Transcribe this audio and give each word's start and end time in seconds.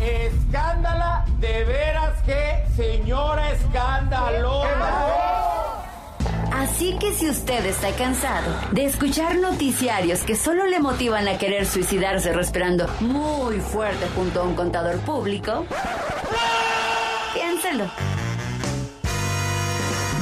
Escándala, 0.00 1.24
de 1.38 1.64
veras 1.64 2.22
que 2.22 2.64
señora 2.76 3.52
escandalosa. 3.52 5.26
Así 6.52 6.98
que 6.98 7.12
si 7.14 7.28
usted 7.28 7.64
está 7.64 7.92
cansado 7.92 8.50
de 8.72 8.84
escuchar 8.84 9.36
noticiarios 9.36 10.20
que 10.20 10.36
solo 10.36 10.66
le 10.66 10.80
motivan 10.80 11.28
a 11.28 11.38
querer 11.38 11.66
suicidarse 11.66 12.32
respirando 12.32 12.88
muy 13.00 13.60
fuerte 13.60 14.06
junto 14.14 14.40
a 14.40 14.44
un 14.44 14.54
contador 14.54 14.98
público, 15.00 15.64
piénselo. 17.34 17.84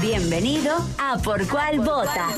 Bienvenido 0.01 0.77
a 0.99 1.19
Por 1.19 1.49
Cuál 1.49 1.81
Vota. 1.81 2.29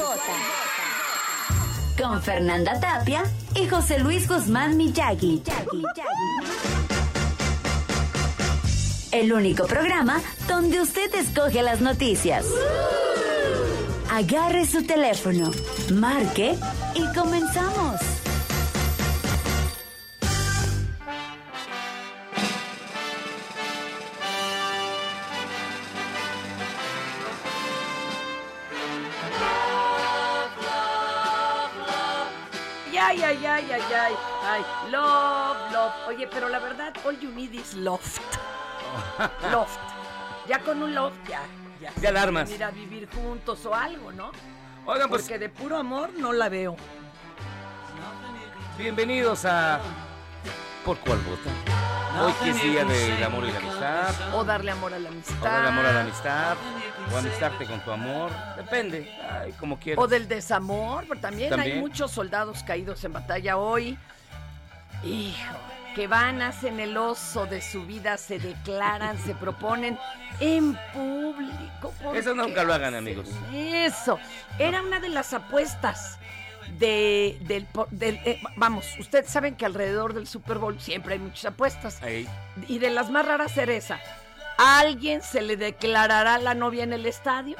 Con 2.01 2.23
Fernanda 2.23 2.79
Tapia 2.79 3.25
y 3.55 3.67
José 3.67 3.99
Luis 3.99 4.29
Guzmán 4.29 4.77
Miyagi. 4.77 5.43
El 9.17 9.33
único 9.33 9.67
programa 9.67 10.21
donde 10.47 10.79
usted 10.79 11.15
escoge 11.15 11.63
las 11.63 11.81
noticias. 11.81 12.45
Agarre 14.11 14.67
su 14.67 14.85
teléfono, 14.85 15.51
marque 15.91 16.55
y 16.95 17.19
comenzamos. 17.19 17.99
Ay, 33.01 33.23
ay, 33.23 33.47
ay, 33.47 33.71
ay, 33.73 33.83
ay, 33.95 34.15
ay, 34.43 34.63
love, 34.91 35.73
love. 35.73 35.93
Oye, 36.07 36.27
pero 36.27 36.51
la 36.51 36.59
verdad, 36.59 36.93
all 37.07 37.19
you 37.19 37.31
need 37.31 37.55
is 37.55 37.73
loft. 37.73 38.46
Loft. 39.53 39.79
Ya 40.49 40.61
con 40.61 40.83
un 40.83 40.95
loft, 40.95 41.17
ya, 41.29 41.41
ya. 41.81 41.93
Ya 42.01 42.09
alarmas. 42.11 42.51
Ir 42.51 42.63
a 42.63 42.71
vivir 42.71 43.09
juntos 43.11 43.65
o 43.67 43.75
algo, 43.75 44.13
¿no? 44.13 44.31
Oigan, 44.87 45.09
pues 45.09 45.23
Porque 45.23 45.39
de 45.39 45.49
puro 45.49 45.77
amor 45.77 46.11
no 46.17 46.33
la 46.33 46.49
veo. 46.49 46.77
bienvenidos 48.79 49.45
a 49.45 49.81
Por 50.85 50.99
Cuál 50.99 51.19
Vota. 51.19 51.51
Hoy 52.23 52.33
que 52.43 52.51
es 52.51 52.63
día 52.63 52.85
del 52.85 53.23
amor 53.25 53.45
y 53.45 53.51
la 53.53 53.59
amistad. 53.59 54.15
O 54.35 54.45
darle 54.45 54.71
amor 54.71 54.95
a 54.95 54.99
la 54.99 55.09
O 55.09 55.13
amistad. 55.13 55.57
del 55.59 55.67
amor 55.67 55.87
a 55.87 55.93
la 55.93 56.01
amistad. 56.03 56.57
O 57.13 57.17
amistarte 57.19 57.67
con 57.67 57.81
tu 57.81 57.91
amor. 57.91 58.31
Depende. 58.57 59.13
Ay, 59.31 59.53
como 59.59 59.79
quieras. 59.79 60.03
O 60.03 60.07
del 60.09 60.27
desamor, 60.29 61.05
pero 61.09 61.21
también, 61.21 61.53
hay 61.53 61.59
También. 61.59 61.81
muchos 61.81 62.11
soldados 62.13 62.63
caídos 62.63 63.03
en 63.05 63.13
batalla 63.13 63.57
hoy. 63.59 63.99
Hijo, 65.05 65.57
que 65.97 66.07
van, 66.09 66.43
hacen 66.43 66.79
el 66.79 66.95
oso 66.99 67.47
de 67.47 67.63
su 67.63 67.87
vida, 67.87 68.19
se 68.19 68.39
declaran, 68.39 69.19
se 69.19 69.35
proponen 69.35 69.99
en 70.41 70.79
público. 70.93 71.91
¿Por 72.03 72.15
Eso 72.15 72.35
nunca 72.35 72.65
lo 72.65 72.75
hagan, 72.75 72.95
amigos. 72.95 73.27
Eso. 73.51 74.19
Era 74.59 74.83
una 74.83 75.01
de 75.01 75.09
las 75.09 75.33
apuestas 75.33 76.19
de, 76.79 77.39
del, 77.41 77.67
eh, 78.03 78.43
vamos, 78.57 78.85
ustedes 78.99 79.31
saben 79.31 79.57
que 79.57 79.65
alrededor 79.65 80.13
del 80.13 80.27
Super 80.27 80.59
Bowl 80.59 80.79
siempre 80.79 81.15
hay 81.15 81.19
muchas 81.19 81.47
apuestas. 81.47 82.03
Ahí. 82.03 82.29
Y 82.69 82.79
de 82.79 82.91
las 82.91 83.09
más 83.09 83.25
raras 83.25 83.57
era 83.57 83.73
esa. 83.73 83.99
¿A 84.59 84.81
alguien 84.81 85.23
se 85.23 85.41
le 85.41 85.57
declarará 85.57 86.37
la 86.37 86.53
novia 86.53 86.85
en 86.85 86.93
el 86.93 87.07
estadio? 87.07 87.57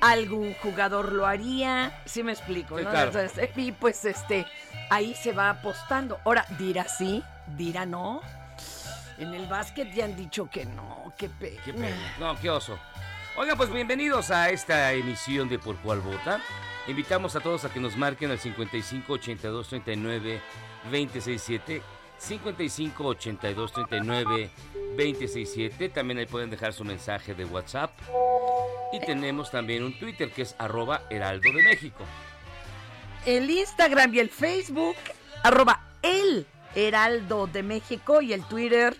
¿Algún 0.00 0.54
jugador 0.54 1.12
lo 1.12 1.26
haría? 1.26 2.00
Sí 2.04 2.22
me 2.22 2.30
explico, 2.30 2.78
Sí, 2.78 2.84
¿no? 2.84 2.90
claro. 2.90 3.08
Entonces, 3.08 3.38
eh, 3.38 3.52
y 3.56 3.72
pues 3.72 4.04
este, 4.04 4.46
ahí 4.88 5.14
se 5.14 5.32
va 5.32 5.50
apostando. 5.50 6.20
Ahora, 6.24 6.46
dirá 6.58 6.86
sí, 6.86 7.24
dirá 7.56 7.86
no. 7.86 8.20
En 9.18 9.34
el 9.34 9.46
básquet 9.46 9.92
ya 9.92 10.04
han 10.04 10.16
dicho 10.16 10.48
que 10.50 10.64
no, 10.64 11.12
qué 11.16 11.28
pena. 11.28 11.62
Qué 11.64 11.72
pena. 11.72 12.14
No, 12.18 12.38
qué 12.40 12.50
oso. 12.50 12.78
Oigan, 13.36 13.56
pues 13.56 13.72
bienvenidos 13.72 14.30
a 14.30 14.50
esta 14.50 14.92
emisión 14.92 15.48
de 15.48 15.58
Por 15.58 15.76
Cuál 15.78 16.00
Vota. 16.00 16.40
Invitamos 16.86 17.36
a 17.36 17.40
todos 17.40 17.64
a 17.64 17.72
que 17.72 17.80
nos 17.80 17.96
marquen 17.96 18.30
al 18.30 18.38
55 18.38 19.12
82 19.12 19.68
39 19.68 20.40
267. 20.90 21.82
55 22.18 23.04
82 23.04 23.72
39 23.72 24.50
267. 24.96 25.88
También 25.88 26.18
ahí 26.18 26.26
pueden 26.26 26.50
dejar 26.50 26.72
su 26.72 26.84
mensaje 26.84 27.34
de 27.34 27.44
WhatsApp. 27.44 27.92
Y 28.92 29.00
tenemos 29.00 29.50
también 29.50 29.84
un 29.84 29.98
Twitter 29.98 30.30
que 30.30 30.42
es 30.42 30.54
arroba 30.58 31.02
Heraldo 31.08 31.50
de 31.52 31.62
México. 31.62 32.04
El 33.24 33.48
Instagram 33.48 34.14
y 34.14 34.18
el 34.18 34.28
Facebook, 34.28 34.96
arroba 35.42 35.81
Heraldo 36.74 37.46
de 37.46 37.62
México 37.62 38.22
y 38.22 38.32
el 38.32 38.44
Twitter. 38.44 38.96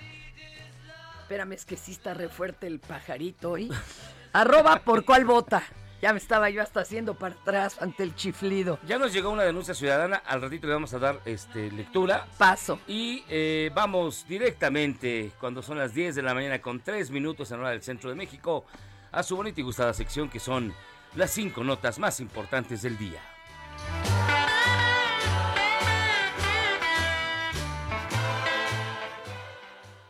Espérame, 1.22 1.52
es 1.52 1.64
que 1.64 1.76
sí 1.76 1.92
está 1.92 2.14
re 2.14 2.28
fuerte 2.28 2.66
el 2.66 2.78
pajarito 2.78 3.52
hoy. 3.52 3.70
arroba 4.32 4.80
por 4.80 5.04
cuál 5.04 5.24
vota. 5.24 5.62
Ya 6.02 6.12
me 6.12 6.18
estaba 6.18 6.50
yo 6.50 6.60
hasta 6.60 6.80
haciendo 6.80 7.14
para 7.14 7.36
atrás 7.36 7.80
ante 7.80 8.02
el 8.02 8.16
chiflido. 8.16 8.80
Ya 8.88 8.98
nos 8.98 9.12
llegó 9.12 9.30
una 9.30 9.44
denuncia 9.44 9.72
ciudadana. 9.72 10.16
Al 10.16 10.42
ratito 10.42 10.66
le 10.66 10.72
vamos 10.72 10.92
a 10.94 10.98
dar 10.98 11.20
este, 11.24 11.70
lectura. 11.70 12.26
Paso. 12.38 12.80
Y 12.88 13.22
eh, 13.28 13.70
vamos 13.72 14.26
directamente, 14.28 15.30
cuando 15.38 15.62
son 15.62 15.78
las 15.78 15.94
10 15.94 16.16
de 16.16 16.22
la 16.22 16.34
mañana 16.34 16.60
con 16.60 16.80
3 16.80 17.08
minutos 17.12 17.52
en 17.52 17.60
hora 17.60 17.70
del 17.70 17.82
centro 17.82 18.10
de 18.10 18.16
México, 18.16 18.64
a 19.12 19.22
su 19.22 19.36
bonita 19.36 19.60
y 19.60 19.62
gustada 19.62 19.94
sección 19.94 20.28
que 20.28 20.40
son 20.40 20.74
las 21.14 21.30
5 21.30 21.62
notas 21.62 22.00
más 22.00 22.18
importantes 22.18 22.82
del 22.82 22.98
día. 22.98 23.20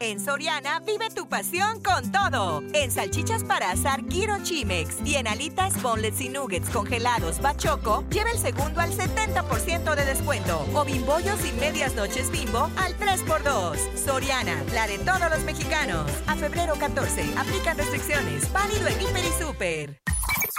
En 0.02 0.18
Soriana 0.18 0.80
vive 0.80 1.10
tu 1.10 1.28
pasión 1.28 1.80
con 1.80 2.10
todo. 2.10 2.60
En 2.72 2.90
salchichas 2.90 3.44
para 3.44 3.70
asar 3.70 4.00
Giro 4.10 4.36
Chimex 4.42 4.96
y 5.04 5.14
en 5.14 5.28
alitas, 5.28 5.80
boneless 5.80 6.20
y 6.20 6.28
nuggets 6.28 6.68
congelados 6.70 7.40
Bachoco, 7.40 8.02
lleva 8.10 8.32
el 8.32 8.38
segundo 8.38 8.80
al 8.80 8.90
70% 8.90 9.94
de 9.94 10.04
descuento. 10.04 10.66
O 10.74 10.84
bimbollos 10.84 11.46
y 11.46 11.52
medias 11.52 11.94
noches 11.94 12.32
bimbo 12.32 12.68
al 12.78 12.98
3x2. 12.98 13.76
Soriana, 13.94 14.60
la 14.74 14.88
de 14.88 14.98
todos 14.98 15.30
los 15.30 15.44
mexicanos. 15.44 16.10
A 16.26 16.34
febrero 16.34 16.74
14, 16.74 17.22
aplican 17.38 17.78
restricciones. 17.78 18.52
Válido 18.52 18.88
en 18.88 19.00
Hiper 19.02 19.24
y 19.24 19.40
Super. 19.40 20.00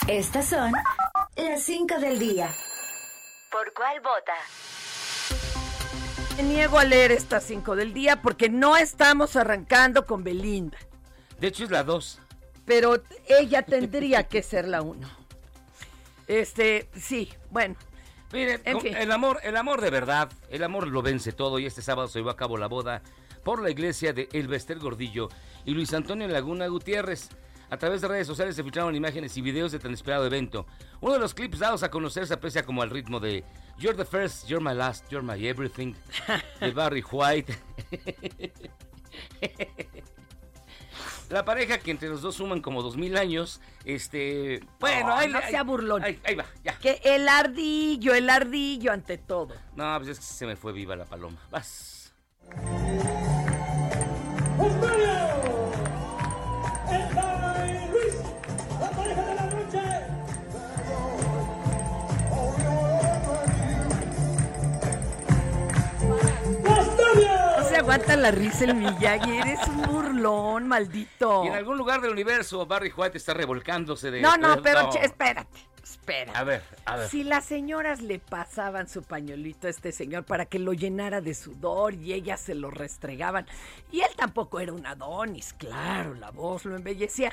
Estas 0.07 0.45
son 0.45 0.71
las 1.35 1.63
5 1.63 1.99
del 1.99 2.17
día. 2.17 2.49
¿Por 3.51 3.73
cuál 3.73 3.99
vota? 3.99 4.82
Me 6.37 6.43
niego 6.43 6.79
a 6.79 6.83
leer 6.83 7.11
estas 7.11 7.43
5 7.43 7.75
del 7.75 7.93
día 7.93 8.21
porque 8.21 8.49
no 8.49 8.75
estamos 8.75 9.35
arrancando 9.35 10.05
con 10.07 10.23
Belinda. 10.23 10.77
De 11.39 11.47
hecho, 11.47 11.63
es 11.63 11.69
la 11.71 11.83
2. 11.83 12.19
Pero 12.65 13.03
ella 13.27 13.61
tendría 13.61 14.23
que 14.23 14.41
ser 14.41 14.67
la 14.67 14.81
1. 14.81 15.07
Este, 16.27 16.89
sí, 16.95 17.31
bueno. 17.51 17.75
En 18.31 18.81
fin. 18.81 18.95
el 18.95 19.11
amor, 19.11 19.41
el 19.43 19.55
amor 19.55 19.79
de 19.79 19.91
verdad, 19.91 20.31
el 20.49 20.63
amor 20.63 20.87
lo 20.87 21.03
vence 21.03 21.33
todo 21.33 21.59
y 21.59 21.67
este 21.67 21.83
sábado 21.83 22.07
se 22.07 22.17
llevó 22.17 22.31
a 22.31 22.35
cabo 22.35 22.57
la 22.57 22.65
boda 22.65 23.03
por 23.43 23.61
la 23.61 23.69
iglesia 23.69 24.11
de 24.11 24.27
Elvester 24.33 24.79
Gordillo 24.79 25.29
y 25.65 25.75
Luis 25.75 25.93
Antonio 25.93 26.27
Laguna 26.27 26.65
Gutiérrez. 26.65 27.29
A 27.73 27.77
través 27.77 28.01
de 28.01 28.07
redes 28.07 28.27
sociales 28.27 28.55
se 28.55 28.61
filtraron 28.61 28.93
imágenes 28.95 29.35
y 29.35 29.41
videos 29.41 29.71
de 29.71 29.79
tan 29.79 29.91
esperado 29.93 30.27
evento. 30.27 30.67
Uno 31.01 31.13
de 31.13 31.19
los 31.19 31.33
clips 31.33 31.57
dados 31.57 31.81
a 31.81 31.89
conocer 31.89 32.27
se 32.27 32.35
aprecia 32.35 32.63
como 32.63 32.83
al 32.83 32.91
ritmo 32.91 33.19
de 33.19 33.43
You're 33.79 33.97
the 33.97 34.05
first, 34.05 34.47
you're 34.47 34.63
my 34.63 34.75
last, 34.75 35.09
you're 35.09 35.25
my 35.25 35.43
everything 35.47 35.95
de 36.59 36.69
Barry 36.75 37.03
White. 37.11 37.57
La 41.31 41.43
pareja 41.43 41.79
que 41.79 41.89
entre 41.89 42.09
los 42.09 42.21
dos 42.21 42.35
suman 42.35 42.61
como 42.61 42.83
dos 42.83 42.95
mil 42.95 43.17
años, 43.17 43.59
este... 43.85 44.59
Bueno, 44.79 45.07
No, 45.07 45.15
ahí, 45.15 45.31
no 45.31 45.39
ahí- 45.39 45.49
sea 45.49 45.63
burlón. 45.63 46.03
Ahí, 46.03 46.19
ahí 46.25 46.35
va, 46.35 46.45
ya. 46.63 46.77
Que 46.77 47.01
el 47.03 47.27
ardillo, 47.27 48.13
el 48.13 48.29
ardillo 48.29 48.91
ante 48.91 49.17
todo. 49.17 49.55
No, 49.75 49.95
pues 49.97 50.09
es 50.09 50.19
que 50.19 50.25
se 50.25 50.45
me 50.45 50.55
fue 50.55 50.73
viva 50.73 50.95
la 50.95 51.05
paloma. 51.05 51.39
Vas. 51.49 52.13
Aguanta 67.93 68.17
la 68.17 68.31
risa 68.31 68.65
el 68.65 68.75
Miyagi. 68.75 69.37
Eres 69.37 69.67
un 69.67 69.81
burlón, 69.83 70.67
maldito. 70.67 71.43
Y 71.43 71.47
en 71.47 71.53
algún 71.53 71.77
lugar 71.77 72.01
del 72.01 72.11
universo, 72.11 72.65
Barry 72.65 72.91
White 72.95 73.17
está 73.17 73.33
revolcándose 73.33 74.09
de... 74.09 74.21
No, 74.21 74.35
no, 74.37 74.61
pero 74.61 74.83
No. 74.83 74.89
che, 74.89 75.05
espérate, 75.05 75.59
espérate. 75.83 76.37
A 76.37 76.43
ver, 76.43 76.63
a 76.85 76.97
ver. 76.97 77.09
Si 77.09 77.23
las 77.23 77.45
señoras 77.45 78.01
le 78.01 78.17
pasaban 78.17 78.89
su 78.89 79.03
pañuelito 79.03 79.67
a 79.67 79.69
este 79.69 79.91
señor 79.91 80.23
para 80.23 80.45
que 80.45 80.57
lo 80.57 80.73
llenara 80.73 81.21
de 81.21 81.35
sudor 81.35 81.93
y 81.93 82.13
ellas 82.13 82.39
se 82.41 82.55
lo 82.55 82.71
restregaban, 82.71 83.45
y 83.91 84.01
él 84.01 84.11
tampoco 84.15 84.59
era 84.59 84.73
un 84.73 84.85
Adonis, 84.87 85.53
claro, 85.53 86.15
la 86.15 86.31
voz 86.31 86.65
lo 86.65 86.75
embellecía, 86.75 87.31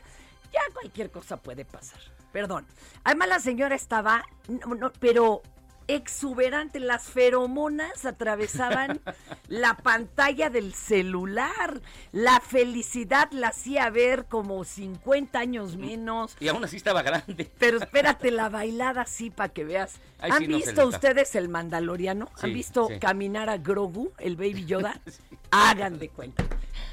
ya 0.52 0.60
cualquier 0.74 1.10
cosa 1.10 1.38
puede 1.38 1.64
pasar. 1.64 2.00
Perdón. 2.32 2.66
Además 3.02 3.28
la 3.28 3.40
señora 3.40 3.74
estaba, 3.74 4.24
no, 4.46 4.74
no, 4.74 4.92
pero 5.00 5.42
exuberante, 5.94 6.80
las 6.80 7.04
feromonas 7.04 8.04
atravesaban 8.04 9.00
la 9.48 9.76
pantalla 9.76 10.50
del 10.50 10.74
celular. 10.74 11.80
La 12.12 12.40
felicidad 12.40 13.30
la 13.32 13.48
hacía 13.48 13.90
ver 13.90 14.26
como 14.26 14.64
50 14.64 15.38
años 15.38 15.76
menos. 15.76 16.36
Y 16.40 16.48
aún 16.48 16.64
así 16.64 16.76
estaba 16.76 17.02
grande. 17.02 17.50
Pero 17.58 17.78
espérate, 17.78 18.30
la 18.30 18.48
bailada 18.48 19.06
sí, 19.06 19.30
para 19.30 19.52
que 19.52 19.64
veas. 19.64 20.00
Ay, 20.18 20.30
¿Han 20.32 20.38
sí, 20.38 20.48
no 20.48 20.58
se 20.58 20.66
visto 20.66 20.86
ustedes 20.86 21.34
el 21.34 21.48
Mandaloriano? 21.48 22.28
¿Han 22.36 22.50
Sí, 22.50 22.54
visto 22.54 22.88
sí. 22.88 22.98
caminar 22.98 23.48
a 23.48 23.58
Grogu, 23.58 24.12
el 24.18 24.36
Baby 24.36 24.66
Yoda? 24.66 25.00
Hagan 25.50 25.98
de 25.98 26.08
cuenta. 26.08 26.44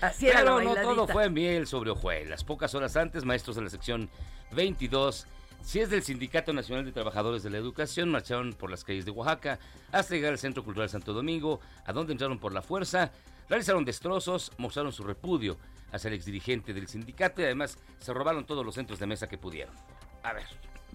Así 0.02 0.28
era 0.28 0.44
la 0.44 0.58
Pero 0.58 0.76
no 0.76 0.82
todo 0.82 1.08
fue 1.08 1.30
miel 1.30 1.68
sobre 1.68 1.92
hojuelas. 1.92 2.44
Pocas 2.44 2.74
horas 2.76 2.96
antes, 2.98 3.26
maestros 3.26 3.56
de 3.56 3.64
la 3.64 3.70
sección 3.70 4.10
22, 4.52 5.28
si 5.68 5.82
es 5.82 5.90
del 5.90 6.02
Sindicato 6.02 6.54
Nacional 6.54 6.86
de 6.86 6.94
Trabajadores 6.94 7.44
de 7.44 7.50
la 7.50 7.58
Educación, 7.58 8.10
marcharon 8.10 8.54
por 8.54 8.72
las 8.72 8.86
calles 8.86 9.04
de 9.04 9.12
Oaxaca 9.12 9.60
hasta 9.92 10.16
llegar 10.16 10.32
al 10.32 10.40
Centro 10.40 10.64
Cultural 10.64 10.90
Santo 10.90 11.12
Domingo, 11.12 11.60
a 11.86 11.92
donde 11.92 12.14
entraron 12.14 12.40
por 12.40 12.54
la 12.54 12.62
fuerza, 12.62 13.12
realizaron 13.50 13.84
destrozos, 13.84 14.54
mostraron 14.58 14.94
su 14.94 15.04
repudio 15.04 15.58
hacia 15.92 16.08
el 16.08 16.14
exdirigente 16.14 16.74
del 16.74 16.88
sindicato 16.88 17.42
y 17.42 17.46
además 17.46 17.78
se 18.00 18.14
robaron 18.14 18.46
todos 18.46 18.66
los 18.66 18.76
centros 18.76 18.98
de 18.98 19.08
mesa 19.08 19.28
que 19.28 19.38
pudieron. 19.38 19.76
A 20.24 20.32
ver, 20.32 20.46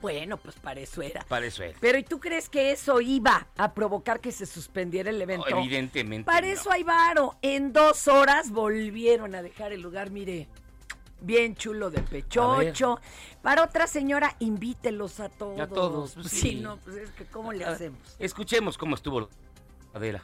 Bueno, 0.00 0.38
pues 0.38 0.56
para 0.56 0.80
eso 0.80 1.02
era. 1.02 1.22
para 1.28 1.44
eso 1.44 1.62
era. 1.62 1.76
Pero 1.78 1.98
¿y 1.98 2.02
tú 2.02 2.18
crees 2.18 2.48
que 2.48 2.72
eso 2.72 3.02
iba 3.02 3.48
a 3.58 3.74
provocar 3.74 4.20
que 4.20 4.32
se 4.32 4.46
suspendiera 4.46 5.10
el 5.10 5.20
evento? 5.20 5.50
No, 5.50 5.58
evidentemente 5.58 6.24
Para 6.24 6.46
no. 6.46 6.52
eso 6.54 6.72
hay 6.72 6.82
varo. 6.82 7.36
En 7.42 7.74
dos 7.74 8.08
horas 8.08 8.50
volvieron 8.50 9.34
a 9.34 9.42
dejar 9.42 9.72
el 9.74 9.82
lugar, 9.82 10.10
mire, 10.10 10.48
bien 11.22 11.54
chulo 11.56 11.90
de 11.90 12.00
pechocho. 12.02 13.00
Para 13.42 13.64
otra 13.64 13.86
señora, 13.86 14.36
invítelos 14.38 15.20
a 15.20 15.28
todos. 15.28 15.60
A 15.60 15.66
todos, 15.66 16.14
pues, 16.14 16.28
sí. 16.28 16.40
sí. 16.40 16.54
no, 16.56 16.76
pues 16.78 16.96
es 16.96 17.10
que 17.10 17.24
¿cómo 17.26 17.52
le 17.52 17.64
A 17.64 17.68
ver, 17.68 17.76
hacemos? 17.76 18.16
Escuchemos 18.18 18.78
cómo 18.78 18.94
estuvo 18.94 19.20
la 19.20 19.28
Adela. 19.94 20.22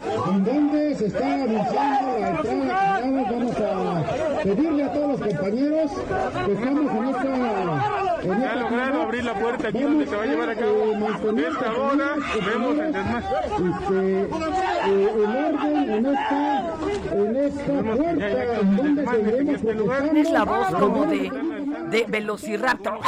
en 0.00 0.44
donde 0.44 0.94
se 0.96 1.06
está 1.06 1.34
anunciando 1.34 2.18
la 2.18 2.28
entrada. 2.28 3.00
Vamos 3.30 3.56
a 3.56 4.42
pedirle 4.42 4.84
a 4.84 4.92
todos 4.92 5.20
los 5.20 5.28
compañeros 5.28 5.90
que 6.46 6.52
estamos 6.52 6.92
en 6.92 7.04
esta. 7.08 8.04
En 8.22 8.40
Ya 8.40 8.54
lograron 8.56 9.00
abrir 9.02 9.24
la 9.24 9.34
puerta 9.34 9.68
aquí 9.68 9.82
donde 9.82 10.06
se 10.06 10.16
va 10.16 10.22
a 10.22 10.26
llevar 10.26 10.48
a 10.50 10.54
cabo 10.54 10.94
esta 11.36 11.72
boda. 11.72 12.14
Vemos 12.46 12.78
el 12.78 12.92
desmadre. 12.92 13.26
Este, 13.54 14.22
eh, 14.22 15.10
el 15.14 15.36
orden 15.36 15.90
en 15.90 16.06
esta, 16.06 16.63
en 17.14 17.36
esta 17.36 17.82
puerta, 17.82 18.60
en 18.60 18.76
donde 18.76 19.06
seguiremos 19.06 19.60
protestando. 19.62 20.02
Tienes 20.02 20.30
la 20.30 20.44
voz 20.44 20.66
como 20.68 21.06
de, 21.06 21.30
de 21.90 22.04
Velociraptor. 22.08 23.00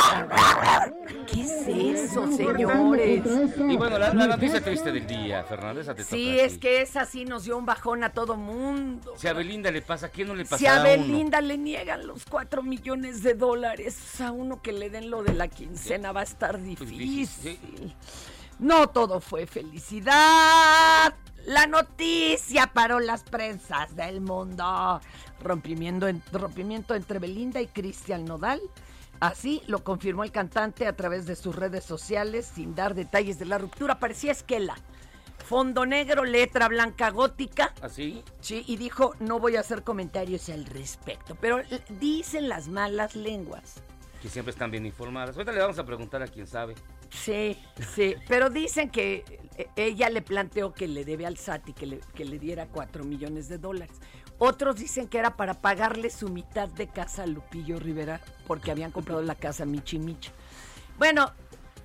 ¿Qué 1.32 1.40
es 1.42 1.66
eso, 1.68 2.30
señores? 2.32 3.22
Y 3.58 3.76
bueno, 3.76 3.98
la, 3.98 4.14
la 4.14 4.26
noticia 4.28 4.60
triste 4.60 4.92
del 4.92 5.06
día, 5.06 5.44
Fernández, 5.44 5.88
te 5.94 6.04
Sí, 6.04 6.38
es 6.38 6.58
que 6.58 6.82
esa 6.82 7.04
sí 7.04 7.24
nos 7.24 7.44
dio 7.44 7.56
un 7.58 7.66
bajón 7.66 8.04
a 8.04 8.10
todo 8.10 8.36
mundo. 8.36 9.14
Si 9.16 9.26
a 9.26 9.32
Belinda 9.32 9.70
le 9.70 9.82
pasa, 9.82 10.06
¿a 10.06 10.08
quién 10.10 10.28
no 10.28 10.34
le 10.34 10.44
pasa 10.44 10.58
Si 10.58 10.66
a 10.66 10.82
Belinda 10.82 11.40
le 11.40 11.58
niegan 11.58 12.06
los 12.06 12.24
cuatro 12.26 12.62
millones 12.62 13.22
de 13.22 13.34
dólares, 13.34 14.20
a 14.20 14.30
uno 14.30 14.62
que 14.62 14.72
le 14.72 14.90
den 14.90 15.10
lo 15.10 15.22
de 15.22 15.34
la 15.34 15.48
quincena 15.48 16.12
va 16.12 16.20
a 16.20 16.24
estar 16.24 16.62
difícil. 16.62 17.58
No 18.58 18.88
todo 18.88 19.20
fue 19.20 19.46
felicidad. 19.46 21.14
La 21.44 21.66
noticia 21.66 22.66
paró 22.68 22.98
las 23.00 23.22
prensas 23.22 23.94
del 23.94 24.20
mundo. 24.20 25.00
Rompimiento, 25.42 26.08
en- 26.08 26.22
rompimiento 26.32 26.94
entre 26.94 27.18
Belinda 27.18 27.60
y 27.60 27.66
Cristian 27.68 28.24
Nodal. 28.24 28.60
Así 29.20 29.62
lo 29.66 29.84
confirmó 29.84 30.24
el 30.24 30.32
cantante 30.32 30.86
a 30.86 30.96
través 30.96 31.26
de 31.26 31.36
sus 31.36 31.54
redes 31.54 31.84
sociales 31.84 32.50
sin 32.54 32.74
dar 32.74 32.94
detalles 32.94 33.38
de 33.38 33.44
la 33.46 33.58
ruptura. 33.58 33.98
Parecía 33.98 34.32
esquela. 34.32 34.76
Fondo 35.46 35.86
negro, 35.86 36.24
letra 36.24 36.66
blanca 36.68 37.10
gótica. 37.10 37.72
¿Así? 37.80 38.24
Sí, 38.40 38.64
y 38.66 38.76
dijo, 38.76 39.14
no 39.20 39.38
voy 39.38 39.54
a 39.56 39.60
hacer 39.60 39.84
comentarios 39.84 40.48
al 40.48 40.66
respecto. 40.66 41.36
Pero 41.40 41.60
dicen 42.00 42.48
las 42.48 42.66
malas 42.68 43.14
lenguas. 43.14 43.74
Que 44.20 44.28
siempre 44.28 44.50
están 44.50 44.70
bien 44.72 44.84
informadas. 44.84 45.36
Ahorita 45.36 45.52
le 45.52 45.60
vamos 45.60 45.78
a 45.78 45.84
preguntar 45.86 46.20
a 46.22 46.26
quién 46.26 46.46
sabe. 46.48 46.74
Sí, 47.10 47.58
sí, 47.94 48.14
pero 48.28 48.50
dicen 48.50 48.90
que 48.90 49.24
eh, 49.56 49.66
ella 49.76 50.10
le 50.10 50.22
planteó 50.22 50.72
que 50.74 50.88
le 50.88 51.04
debe 51.04 51.26
al 51.26 51.36
SAT 51.36 51.68
y 51.70 51.72
que 51.72 51.86
le, 51.86 52.00
que 52.14 52.24
le 52.24 52.38
diera 52.38 52.66
cuatro 52.66 53.04
millones 53.04 53.48
de 53.48 53.58
dólares. 53.58 53.96
Otros 54.38 54.76
dicen 54.76 55.08
que 55.08 55.18
era 55.18 55.36
para 55.36 55.54
pagarle 55.54 56.10
su 56.10 56.28
mitad 56.28 56.68
de 56.68 56.88
casa 56.88 57.22
a 57.22 57.26
Lupillo 57.26 57.78
Rivera 57.78 58.20
porque 58.46 58.70
habían 58.70 58.90
comprado 58.90 59.22
la 59.22 59.34
casa 59.34 59.64
Michi 59.64 59.98
Micha. 59.98 60.30
Bueno, 60.98 61.32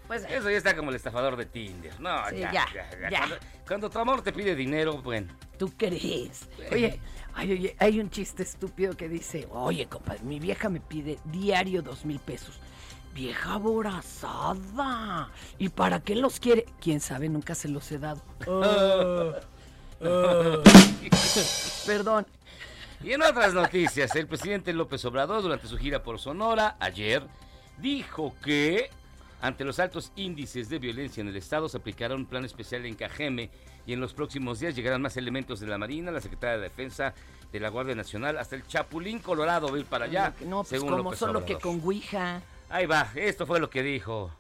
pues 0.08 0.26
Eso 0.30 0.50
ya 0.50 0.58
está 0.58 0.76
como 0.76 0.90
el 0.90 0.98
estafador 0.98 1.38
de 1.38 1.46
Tinder. 1.46 1.98
No, 2.02 2.28
Sí, 2.30 2.40
ya, 2.40 2.52
ya, 2.52 2.66
ya, 2.74 2.90
ya. 2.92 3.10
ya. 3.10 3.18
Cuando, 3.20 3.36
cuando 3.66 3.90
tu 3.90 4.00
amor 4.00 4.22
te 4.22 4.34
pide 4.34 4.56
dinero, 4.56 5.02
bueno. 5.02 5.34
¿Tú 5.58 5.72
crees? 5.78 6.50
Oye, 6.72 7.00
ay, 7.34 7.54
oye, 7.54 7.76
hay 7.80 8.00
un 8.02 8.10
chiste 8.10 8.44
estúpido 8.44 8.98
que 8.98 9.08
dice, 9.08 9.48
oye, 9.52 9.88
compadre, 9.88 10.24
mi 10.24 10.40
vieja 10.40 10.68
me 10.68 10.82
pide 10.82 11.20
diario 11.26 11.82
dos 11.82 12.04
mil 12.04 12.20
pesos. 12.20 12.60
Vieja 13.14 13.54
aborazada. 13.56 15.30
¿Y 15.58 15.70
para 15.70 16.00
qué 16.02 16.16
los 16.16 16.40
quiere? 16.40 16.66
Quién 16.80 17.00
sabe, 17.00 17.28
nunca 17.30 17.56
se 17.56 17.68
los 17.68 17.92
he 17.92 18.00
dado. 18.00 18.22
Perdón. 21.86 22.26
Y 23.04 23.14
en 23.14 23.22
otras 23.22 23.54
noticias, 23.54 24.16
el 24.16 24.28
presidente 24.28 24.74
López 24.74 25.04
Obrador, 25.06 25.42
durante 25.42 25.68
su 25.68 25.78
gira 25.78 26.04
por 26.04 26.20
Sonora, 26.20 26.78
ayer, 26.80 27.24
dijo 27.80 28.34
que 28.44 28.90
ante 29.42 29.66
los 29.66 29.80
altos 29.80 30.12
índices 30.16 30.70
de 30.70 30.78
violencia 30.78 31.22
en 31.22 31.28
el 31.28 31.36
Estado 31.36 31.68
se 31.68 31.78
aplicará 31.78 32.16
un 32.16 32.28
plan 32.28 32.46
especial 32.46 32.86
en 32.86 32.94
Cajeme 32.94 33.50
y 33.88 33.94
en 33.94 34.00
los 34.00 34.14
próximos 34.14 34.60
días 34.60 34.76
llegarán 34.76 35.02
más 35.02 35.18
elementos 35.18 35.60
de 35.60 35.68
la 35.68 35.80
Marina, 35.80 36.12
la 36.12 36.22
Secretaría 36.22 36.58
de 36.58 36.64
Defensa, 36.64 37.16
de 37.52 37.60
la 37.60 37.70
Guardia 37.70 37.96
Nacional, 37.96 38.38
hasta 38.38 38.56
el 38.56 38.66
Chapulín 38.68 39.20
Colorado 39.20 39.70
va 39.70 39.76
a 39.76 39.80
ir 39.80 39.86
para 39.86 40.06
allá. 40.06 40.34
No, 40.46 40.58
pues 40.58 40.70
según 40.70 40.90
como 40.90 41.04
López 41.04 41.20
solo 41.20 41.44
que 41.44 41.58
con 41.58 41.82
Ouija. 41.84 42.42
Ahí 42.74 42.86
va, 42.86 43.10
esto 43.16 43.46
fue 43.46 43.60
lo 43.60 43.70
que 43.70 43.84
dijo. 43.84 44.32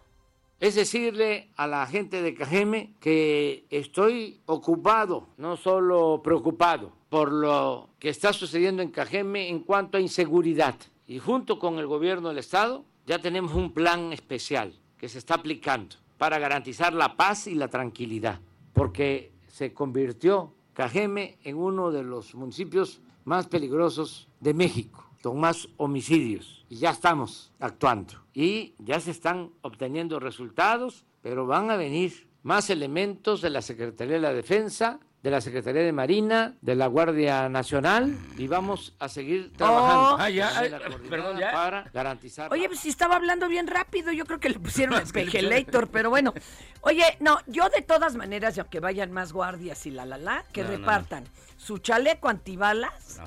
Es 0.57 0.75
decirle 0.75 1.49
a 1.57 1.67
la 1.67 1.85
gente 1.85 2.21
de 2.21 2.33
Cajeme 2.33 2.93
que 3.01 3.65
estoy 3.69 4.39
ocupado, 4.45 5.27
no 5.35 5.57
solo 5.57 6.21
preocupado 6.23 6.93
por 7.09 7.29
lo 7.29 7.89
que 7.99 8.07
está 8.07 8.31
sucediendo 8.31 8.81
en 8.81 8.91
Cajeme 8.91 9.49
en 9.49 9.59
cuanto 9.59 9.97
a 9.97 9.99
inseguridad. 10.01 10.75
Y 11.07 11.19
junto 11.19 11.59
con 11.59 11.77
el 11.77 11.87
gobierno 11.87 12.29
del 12.29 12.37
Estado 12.37 12.85
ya 13.05 13.19
tenemos 13.19 13.53
un 13.53 13.73
plan 13.73 14.13
especial 14.13 14.79
que 14.97 15.09
se 15.09 15.17
está 15.17 15.33
aplicando 15.33 15.97
para 16.17 16.39
garantizar 16.39 16.93
la 16.93 17.17
paz 17.17 17.47
y 17.47 17.55
la 17.55 17.67
tranquilidad, 17.67 18.39
porque 18.71 19.33
se 19.49 19.73
convirtió 19.73 20.53
Cajeme 20.73 21.37
en 21.43 21.57
uno 21.57 21.91
de 21.91 22.03
los 22.03 22.33
municipios 22.33 23.01
más 23.25 23.47
peligrosos 23.47 24.29
de 24.39 24.53
México, 24.53 25.05
con 25.21 25.37
más 25.37 25.67
homicidios. 25.75 26.60
Y 26.71 26.77
ya 26.77 26.91
estamos 26.91 27.51
actuando. 27.59 28.13
Y 28.33 28.75
ya 28.79 28.97
se 29.01 29.11
están 29.11 29.51
obteniendo 29.61 30.21
resultados, 30.21 31.03
pero 31.21 31.45
van 31.45 31.69
a 31.69 31.75
venir 31.75 32.29
más 32.43 32.69
elementos 32.69 33.41
de 33.41 33.49
la 33.49 33.61
Secretaría 33.61 34.13
de 34.13 34.21
la 34.21 34.31
Defensa, 34.33 35.01
de 35.21 35.31
la 35.31 35.41
Secretaría 35.41 35.81
de 35.83 35.91
Marina, 35.91 36.55
de 36.61 36.75
la 36.75 36.87
Guardia 36.87 37.49
Nacional 37.49 38.17
y 38.37 38.47
vamos 38.47 38.95
a 38.99 39.09
seguir 39.09 39.51
trabajando 39.51 40.15
Ah, 40.23 40.29
ya, 40.29 40.49
coordinada 40.49 41.09
perdón, 41.09 41.37
ya. 41.39 41.51
para 41.51 41.83
garantizar 41.93 42.51
Oye, 42.53 42.67
pues 42.69 42.79
si 42.79 42.87
estaba 42.87 43.17
hablando 43.17 43.49
bien 43.49 43.67
rápido, 43.67 44.13
yo 44.13 44.23
creo 44.25 44.39
que 44.39 44.49
le 44.49 44.57
pusieron 44.57 44.97
el 44.99 45.07
pejelator, 45.13 45.89
pero 45.89 46.09
bueno. 46.09 46.33
Oye, 46.79 47.03
no, 47.19 47.37
yo 47.47 47.67
de 47.69 47.81
todas 47.81 48.15
maneras, 48.15 48.57
aunque 48.57 48.79
vayan 48.79 49.11
más 49.11 49.33
guardias 49.33 49.85
y 49.85 49.91
la 49.91 50.05
la 50.05 50.17
la, 50.17 50.45
que 50.53 50.61
No, 50.63 50.69
no, 50.69 50.73
no. 50.73 50.79
repartan 50.79 51.25
su 51.57 51.77
chaleco 51.79 52.29
antibalas 52.29 53.19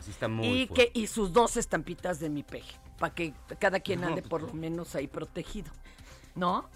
y 0.42 0.66
fuerte. 0.66 0.68
que 0.68 0.90
y 0.98 1.06
sus 1.06 1.32
dos 1.32 1.56
estampitas 1.58 2.18
de 2.18 2.28
mi 2.30 2.42
peje, 2.42 2.76
para 2.98 3.14
que 3.14 3.34
cada 3.58 3.80
quien 3.80 4.04
ande 4.04 4.22
por 4.22 4.42
lo 4.42 4.52
menos 4.52 4.94
ahí 4.94 5.06
protegido. 5.06 5.70
¿No? 6.34 6.68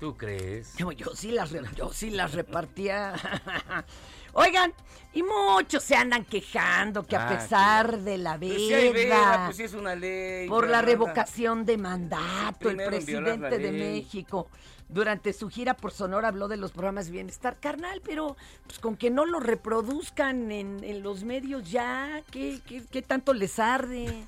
¿Tú 0.00 0.16
crees? 0.16 0.74
No, 0.80 0.90
yo 0.92 1.14
sí 1.14 1.30
las, 1.30 1.50
yo 1.76 1.92
sí 1.92 2.10
las 2.10 2.32
repartía. 2.34 3.14
Oigan, 4.32 4.72
y 5.12 5.22
muchos 5.22 5.84
se 5.84 5.94
andan 5.94 6.24
quejando 6.24 7.06
que 7.06 7.14
a 7.16 7.26
Ah, 7.26 7.28
pesar 7.28 8.00
de 8.00 8.18
la 8.18 8.36
Pues 8.36 8.52
sí 8.54 8.68
veda, 8.70 8.92
veda, 8.92 9.42
pues 9.46 9.56
sí 9.56 9.62
es 9.62 9.74
una 9.74 9.94
ley. 9.94 10.48
por 10.48 10.68
la 10.68 10.82
revocación 10.82 11.64
de 11.64 11.78
mandato, 11.78 12.68
el 12.70 12.76
presidente 12.78 13.58
de. 13.58 13.70
México 13.72 14.48
durante 14.88 15.32
su 15.32 15.48
gira 15.48 15.74
por 15.74 15.92
Sonora 15.92 16.28
habló 16.28 16.46
de 16.46 16.56
los 16.58 16.72
programas 16.72 17.06
de 17.06 17.12
bienestar 17.12 17.58
carnal, 17.58 18.02
pero 18.04 18.36
pues 18.66 18.78
con 18.78 18.96
que 18.96 19.10
no 19.10 19.24
lo 19.24 19.40
reproduzcan 19.40 20.52
en, 20.52 20.84
en 20.84 21.02
los 21.02 21.24
medios 21.24 21.70
ya, 21.70 22.20
¿qué, 22.30 22.60
qué, 22.66 22.84
qué 22.90 23.00
tanto 23.02 23.32
les 23.32 23.58
arde? 23.58 24.24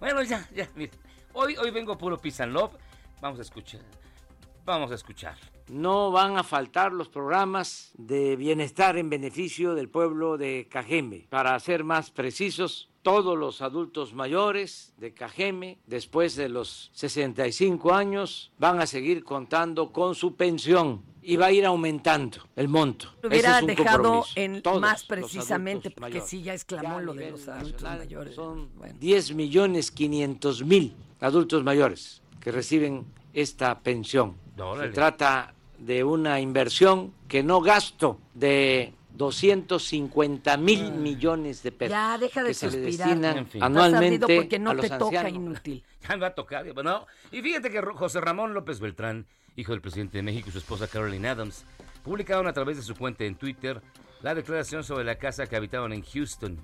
Bueno, 0.00 0.22
ya, 0.22 0.48
ya, 0.54 0.68
mire. 0.76 0.92
Hoy, 1.32 1.56
hoy 1.56 1.70
vengo 1.70 1.96
puro 1.98 2.18
peace 2.18 2.46
love. 2.46 2.72
Vamos 3.20 3.38
a 3.38 3.42
escuchar. 3.42 3.80
Vamos 4.64 4.90
a 4.90 4.94
escuchar. 4.94 5.36
No 5.68 6.10
van 6.10 6.36
a 6.36 6.44
faltar 6.44 6.92
los 6.92 7.08
programas 7.08 7.90
de 7.94 8.36
bienestar 8.36 8.96
en 8.96 9.10
beneficio 9.10 9.74
del 9.74 9.88
pueblo 9.88 10.38
de 10.38 10.68
Cajeme. 10.70 11.26
Para 11.28 11.58
ser 11.58 11.84
más 11.84 12.10
precisos, 12.10 12.90
todos 13.02 13.36
los 13.36 13.62
adultos 13.62 14.14
mayores 14.14 14.92
de 14.98 15.14
Cajeme, 15.14 15.78
después 15.86 16.36
de 16.36 16.48
los 16.48 16.90
65 16.92 17.94
años, 17.94 18.52
van 18.58 18.80
a 18.80 18.86
seguir 18.86 19.24
contando 19.24 19.92
con 19.92 20.14
su 20.14 20.36
pensión 20.36 21.02
y 21.22 21.36
va 21.36 21.46
a 21.46 21.52
ir 21.52 21.66
aumentando 21.66 22.38
el 22.56 22.68
monto. 22.68 23.06
Lo 23.22 23.28
Ese 23.28 23.38
hubiera 23.40 23.56
es 23.56 23.62
un 23.62 23.66
dejado 23.68 24.02
compromiso. 24.02 24.32
en 24.36 24.62
Todos 24.62 24.80
más 24.80 25.04
precisamente, 25.04 25.90
porque 25.90 26.00
mayores. 26.00 26.28
sí 26.30 26.42
ya 26.42 26.54
exclamó 26.54 26.98
Ya 26.98 27.00
lo 27.00 27.14
de 27.14 27.30
los 27.30 27.48
adultos 27.48 27.82
mayores. 27.82 28.34
Son 28.34 28.68
Bueno. 28.76 28.94
10 29.00 29.34
millones 29.34 29.90
500 29.90 30.64
mil 30.64 30.94
adultos 31.20 31.62
mayores 31.64 32.22
que 32.40 32.50
reciben 32.52 33.04
esta 33.34 33.78
pensión. 33.80 34.36
Órale. 34.58 34.88
Se 34.88 34.94
trata 34.94 35.54
de 35.78 36.02
una 36.04 36.40
inversión 36.40 37.12
que 37.28 37.42
no 37.42 37.60
gasto 37.60 38.18
de 38.34 38.92
250 39.14 40.56
mil 40.56 40.92
millones 40.92 41.62
de 41.62 41.72
pesos. 41.72 41.90
Ya, 41.92 42.18
deja 42.18 42.42
de 42.42 42.48
que 42.48 42.54
se 42.54 42.66
le 42.66 42.72
suspirar. 42.72 43.08
destinan 43.08 43.38
En 43.38 43.46
fin. 43.46 43.62
Anualmente 43.62 44.36
porque 44.36 44.58
no 44.58 44.70
a 44.70 44.74
los 44.74 44.82
te 44.88 44.90
toca 44.98 45.20
ancianos. 45.20 45.32
inútil. 45.32 45.84
Ya 46.08 46.14
me 46.14 46.20
va 46.22 46.26
a 46.28 46.34
tocar. 46.34 46.72
Bueno, 46.72 47.06
y 47.32 47.42
fíjate 47.42 47.70
que 47.70 47.82
José 47.82 48.20
Ramón 48.20 48.54
López 48.54 48.78
Beltrán, 48.80 49.26
hijo 49.58 49.72
del 49.72 49.80
presidente 49.80 50.18
de 50.18 50.22
México 50.22 50.48
y 50.48 50.52
su 50.52 50.58
esposa 50.58 50.86
Caroline 50.86 51.28
Adams, 51.28 51.64
publicaron 52.04 52.46
a 52.46 52.52
través 52.52 52.76
de 52.76 52.82
su 52.84 52.94
cuenta 52.94 53.24
en 53.24 53.34
Twitter 53.34 53.82
la 54.22 54.34
declaración 54.34 54.84
sobre 54.84 55.04
la 55.04 55.16
casa 55.16 55.46
que 55.46 55.56
habitaban 55.56 55.92
en 55.92 56.02
Houston, 56.02 56.58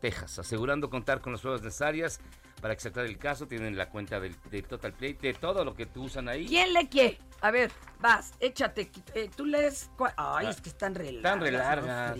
Texas, 0.00 0.38
asegurando 0.38 0.90
contar 0.90 1.20
con 1.20 1.32
las 1.32 1.40
pruebas 1.40 1.62
necesarias 1.62 2.20
para 2.60 2.74
aclare 2.74 3.08
el 3.08 3.18
caso. 3.18 3.46
Tienen 3.46 3.76
la 3.76 3.88
cuenta 3.88 4.20
del, 4.20 4.36
de 4.50 4.62
Total 4.62 4.92
Play, 4.92 5.14
de 5.14 5.32
todo 5.32 5.64
lo 5.64 5.74
que 5.74 5.86
tú 5.86 6.04
usan 6.04 6.28
ahí. 6.28 6.46
¿Quién 6.46 6.74
le 6.74 6.88
quiere? 6.88 7.18
A 7.40 7.50
ver, 7.50 7.72
vas, 8.00 8.32
échate. 8.38 8.90
eh, 9.14 9.30
tú 9.34 9.46
lees. 9.46 9.90
Ay, 10.16 10.46
es 10.48 10.60
que 10.60 10.68
están 10.68 10.94
re 10.94 11.12
largas. 11.12 11.24
Están 11.24 11.40
re 11.40 11.50
largas. 11.52 12.16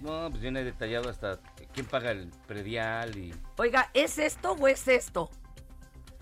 No. 0.00 0.22
No, 0.22 0.30
pues 0.30 0.40
viene 0.40 0.64
detallado 0.64 1.10
hasta 1.10 1.40
quién 1.74 1.86
paga 1.86 2.12
el 2.12 2.30
predial 2.46 3.16
y... 3.18 3.34
Oiga, 3.58 3.90
¿es 3.94 4.18
esto 4.18 4.52
o 4.52 4.68
es 4.68 4.88
esto? 4.88 5.28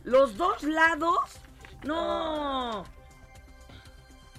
¿Los 0.02 0.36
dos 0.36 0.62
lados? 0.62 1.38
No. 1.84 2.84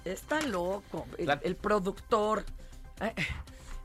Está 0.04 0.40
loco. 0.42 1.06
El, 1.18 1.26
La- 1.26 1.40
el 1.42 1.56
productor. 1.56 2.44
Eh, 3.00 3.14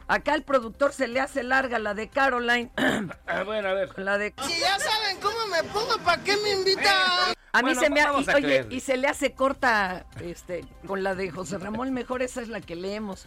Acá 0.07 0.35
el 0.35 0.43
productor 0.43 0.93
se 0.93 1.07
le 1.07 1.19
hace 1.19 1.41
larga 1.43 1.79
la 1.79 1.93
de 1.95 2.09
Caroline. 2.09 2.71
Ah, 3.27 3.43
bueno, 3.43 3.69
a 3.69 3.73
ver. 3.73 3.97
La 3.99 4.17
de. 4.17 4.33
Si 4.43 4.59
ya 4.59 4.77
saben 4.79 5.17
cómo 5.19 5.37
me 5.47 5.63
pongo, 5.69 5.97
¿para 6.03 6.23
qué 6.23 6.37
me 6.37 6.51
invitan? 6.51 7.33
A 7.51 7.61
mí 7.61 7.73
Bueno, 7.73 7.81
se 7.81 7.89
me 7.89 8.01
ha, 8.01 8.11
y, 8.19 8.29
oye, 8.35 8.67
y 8.69 8.79
se 8.81 8.97
le 8.97 9.07
hace 9.07 9.33
corta 9.33 10.05
este 10.21 10.63
con 10.85 11.03
la 11.03 11.15
de 11.15 11.31
José 11.31 11.57
Ramón, 11.57 11.93
mejor 11.93 12.21
esa 12.21 12.41
es 12.41 12.49
la 12.49 12.59
que 12.61 12.75
leemos. 12.75 13.25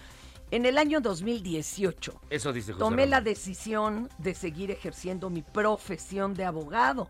En 0.51 0.65
el 0.67 0.79
año 0.79 1.01
2018 1.01 2.21
Eso 2.31 2.53
dice 2.55 2.73
José 2.73 2.79
tomé 2.79 3.07
la 3.07 3.21
decisión 3.21 4.09
de 4.19 4.35
seguir 4.35 4.71
ejerciendo 4.71 5.29
mi 5.31 5.43
profesión 5.43 6.33
de 6.35 6.45
abogado 6.47 7.09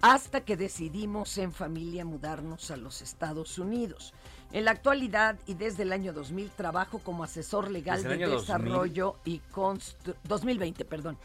hasta 0.00 0.42
que 0.42 0.56
decidimos 0.56 1.36
en 1.38 1.52
familia 1.52 2.04
mudarnos 2.04 2.70
a 2.70 2.76
los 2.76 3.02
Estados 3.02 3.58
Unidos. 3.58 4.14
En 4.52 4.64
la 4.64 4.70
actualidad 4.70 5.38
y 5.46 5.54
desde 5.54 5.82
el 5.82 5.92
año 5.92 6.12
2000 6.12 6.50
trabajo 6.50 7.00
como 7.00 7.24
asesor 7.24 7.70
legal 7.70 8.02
¿Desde 8.02 8.14
el 8.14 8.18
de 8.18 8.24
año 8.24 8.34
2000? 8.34 8.46
desarrollo 8.46 9.16
y 9.24 9.38
constru 9.38 10.14
2020, 10.24 10.84
perdón. 10.84 11.18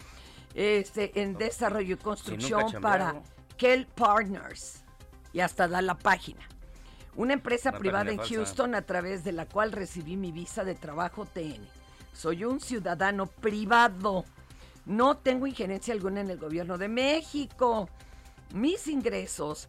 Este, 0.56 1.22
en 1.22 1.38
desarrollo 1.38 1.96
y 1.96 1.98
construcción 1.98 2.82
para. 2.82 3.22
Kell 3.58 3.86
Partners 3.86 4.84
y 5.32 5.40
hasta 5.40 5.68
da 5.68 5.82
la 5.82 5.98
página. 5.98 6.42
Una 7.16 7.34
empresa 7.34 7.70
Una 7.70 7.80
privada 7.80 8.12
en 8.12 8.18
falsa. 8.18 8.36
Houston 8.36 8.76
a 8.76 8.82
través 8.82 9.24
de 9.24 9.32
la 9.32 9.46
cual 9.46 9.72
recibí 9.72 10.18
mi 10.18 10.32
visa 10.32 10.64
de 10.64 10.76
trabajo 10.76 11.26
TN. 11.26 11.66
Soy 12.14 12.44
un 12.46 12.60
ciudadano 12.60 13.28
privado. 13.28 14.26
No 14.86 15.18
tengo 15.18 15.48
injerencia 15.48 15.94
alguna 15.94 16.22
en 16.22 16.30
el 16.30 16.40
gobierno 16.40 16.78
de 16.78 16.88
México. 16.88 17.90
Mis 18.54 18.88
ingresos 18.88 19.68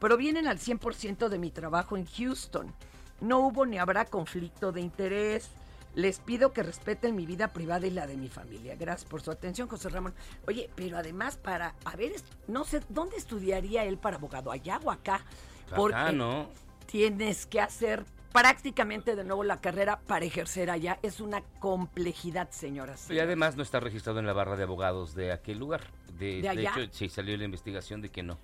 provienen 0.00 0.48
al 0.48 0.58
100% 0.58 1.28
de 1.28 1.38
mi 1.38 1.50
trabajo 1.50 1.96
en 1.96 2.04
Houston. 2.04 2.74
No 3.20 3.38
hubo 3.38 3.64
ni 3.64 3.78
habrá 3.78 4.04
conflicto 4.04 4.72
de 4.72 4.80
interés. 4.80 5.48
Les 5.94 6.18
pido 6.18 6.52
que 6.52 6.64
respeten 6.64 7.14
mi 7.14 7.24
vida 7.24 7.52
privada 7.52 7.86
y 7.86 7.90
la 7.90 8.08
de 8.08 8.16
mi 8.16 8.28
familia. 8.28 8.74
Gracias 8.74 9.08
por 9.08 9.22
su 9.22 9.30
atención, 9.30 9.68
José 9.68 9.88
Ramón. 9.88 10.12
Oye, 10.48 10.68
pero 10.74 10.98
además 10.98 11.36
para, 11.36 11.76
a 11.84 11.94
ver, 11.94 12.12
no 12.48 12.64
sé, 12.64 12.80
¿dónde 12.88 13.16
estudiaría 13.16 13.84
él 13.84 13.98
para 13.98 14.16
abogado? 14.16 14.50
¿Allá 14.50 14.80
o 14.82 14.90
acá? 14.90 15.24
Acá, 15.70 16.10
¿no? 16.10 16.48
tienes 16.86 17.46
que 17.46 17.60
hacer 17.60 18.04
prácticamente 18.32 19.14
de 19.14 19.24
nuevo 19.24 19.44
la 19.44 19.60
carrera 19.60 20.00
para 20.00 20.24
ejercer 20.24 20.70
allá. 20.70 20.98
Es 21.02 21.20
una 21.20 21.42
complejidad, 21.60 22.50
señoras. 22.50 23.08
Y 23.10 23.20
además 23.20 23.56
no 23.56 23.62
está 23.62 23.78
registrado 23.78 24.18
en 24.18 24.26
la 24.26 24.32
barra 24.32 24.56
de 24.56 24.64
abogados 24.64 25.14
de 25.14 25.32
aquel 25.32 25.58
lugar. 25.58 25.82
De, 26.18 26.42
¿De 26.42 26.48
allá? 26.48 26.72
hecho, 26.78 26.92
sí 26.92 27.08
salió 27.08 27.36
la 27.36 27.44
investigación 27.44 28.00
de 28.00 28.10
que 28.10 28.22
no. 28.22 28.38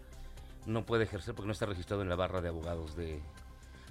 No 0.66 0.84
puede 0.84 1.04
ejercer 1.04 1.34
porque 1.34 1.46
no 1.46 1.52
está 1.52 1.66
registrado 1.66 2.02
en 2.02 2.08
la 2.08 2.16
barra 2.16 2.40
de 2.40 2.48
abogados 2.48 2.96
de, 2.96 3.20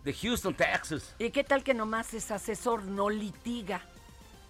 de 0.03 0.13
Houston, 0.13 0.53
Texas. 0.53 1.15
¿Y 1.19 1.31
qué 1.31 1.43
tal 1.43 1.63
que 1.63 1.73
nomás 1.73 2.13
es 2.13 2.29
asesor, 2.31 2.83
no 2.83 3.09
litiga? 3.09 3.81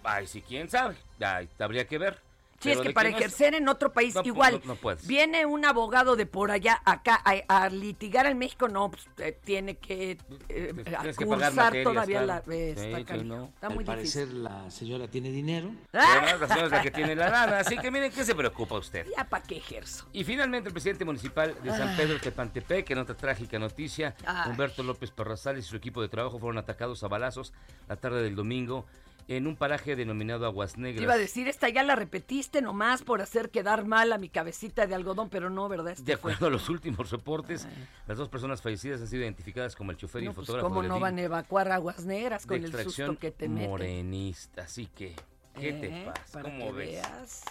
Ay, 0.03 0.27
sí, 0.27 0.41
quién 0.41 0.69
sabe. 0.69 0.95
Ay, 1.19 1.49
habría 1.59 1.87
que 1.87 1.97
ver. 1.97 2.19
Si 2.61 2.71
es 2.71 2.79
que 2.81 2.89
para 2.91 3.09
no 3.09 3.15
es- 3.17 3.21
ejercer 3.21 3.53
en 3.55 3.67
otro 3.69 3.91
país 3.93 4.15
No, 4.15 4.21
igual, 4.23 4.59
no- 4.65 4.73
no 4.73 4.75
puedes. 4.75 5.07
viene 5.07 5.45
un 5.45 5.63
abogado 5.65 6.15
de 6.15 6.25
por 6.25 6.51
allá 6.51 6.81
acá 6.85 7.21
a, 7.23 7.63
a 7.63 7.69
litigar 7.69 8.25
en 8.25 8.37
México, 8.37 8.67
no, 8.67 8.91
pues, 8.91 9.07
eh, 9.17 9.37
tiene 9.43 9.77
que 9.77 10.17
eh, 10.49 10.73
que 11.17 11.25
materias, 11.25 11.83
todavía 11.83 12.23
claro. 12.23 12.43
la... 12.47 12.53
eh, 12.55 12.73
Sí, 12.77 12.85
está 12.85 13.13
sí, 13.15 13.19
está 13.53 13.69
muy 13.69 13.77
Al 13.77 13.77
difícil. 13.77 13.85
parecer 13.85 14.27
la 14.33 14.71
señora 14.71 15.07
tiene 15.07 15.31
dinero. 15.31 15.71
La 15.93 16.47
señora 16.47 16.65
es 16.65 16.71
la 16.71 16.81
que 16.81 16.91
tiene 16.91 17.15
la 17.15 17.29
lana. 17.29 17.59
Así 17.59 17.77
que 17.77 17.91
miren, 17.91 18.11
¿qué 18.11 18.23
se 18.23 18.35
preocupa 18.35 18.75
usted? 18.77 19.05
Ya 19.17 19.23
para 19.25 19.43
qué 19.43 19.57
ejerzo. 19.57 20.05
Y 20.13 20.23
finalmente 20.23 20.69
el 20.69 20.73
presidente 20.73 21.05
municipal 21.05 21.55
de 21.63 21.69
San. 21.71 21.95
Pedro 21.97 22.19
Tepantepec, 22.19 22.89
en 22.91 22.97
otra 22.99 23.15
trágica 23.15 23.59
noticia, 23.59 24.15
Ay. 24.25 24.51
Humberto 24.51 24.83
López 24.83 25.11
Parrazal 25.11 25.57
y 25.57 25.61
su 25.61 25.75
equipo 25.75 26.01
de 26.01 26.09
trabajo 26.09 26.39
fueron 26.39 26.57
atacados 26.57 27.03
a 27.03 27.07
balazos 27.07 27.53
la 27.87 27.95
tarde 27.95 28.21
del 28.21 28.35
domingo 28.35 28.85
en 29.29 29.45
un 29.47 29.55
paraje 29.55 29.95
denominado 29.95 30.45
Aguas 30.47 30.73
Te 30.73 30.81
Negras. 30.81 31.03
iba 31.03 31.13
a 31.13 31.17
decir, 31.17 31.47
esta 31.47 31.69
ya 31.69 31.83
la 31.83 31.95
repetiste 31.95 32.61
nomás 32.63 33.03
por 33.03 33.21
hacer 33.21 33.51
quedar 33.51 33.85
mal 33.85 34.11
a 34.11 34.17
mi 34.17 34.27
cabecita 34.27 34.87
de 34.87 34.95
algodón, 34.95 35.29
pero 35.29 35.49
no, 35.51 35.69
¿verdad? 35.69 35.93
Este 35.93 36.03
De 36.03 36.17
fue. 36.17 36.31
acuerdo 36.33 36.47
a 36.47 36.49
los 36.49 36.67
últimos 36.67 37.11
reportes, 37.11 37.67
las 38.07 38.17
dos 38.17 38.27
personas 38.27 38.61
fallecidas 38.61 39.01
han 39.01 39.07
sido 39.07 39.21
identificadas 39.23 39.75
como 39.75 39.91
el 39.91 39.97
chofer 39.97 40.23
y 40.23 40.25
el 40.27 40.33
pues, 40.33 40.47
fotógrafo 40.47 40.67
¿Cómo 40.69 40.81
no 40.83 40.99
van 40.99 41.19
a 41.19 41.21
evacuar 41.21 41.71
aguas 41.71 42.05
negras 42.05 42.45
con 42.47 42.63
el 42.63 42.73
susto 42.73 43.17
que 43.19 43.31
te 43.31 43.47
meten? 43.47 43.69
morenista. 43.69 44.63
Así 44.63 44.87
que, 44.87 45.15
¿qué 45.59 45.73
te 45.73 45.87
¿Eh? 45.87 46.03
pasa? 46.05 46.23
Para 46.33 46.49
¿Cómo 46.49 46.65
que 46.67 46.71
ves? 46.73 46.89
veas. 46.93 47.43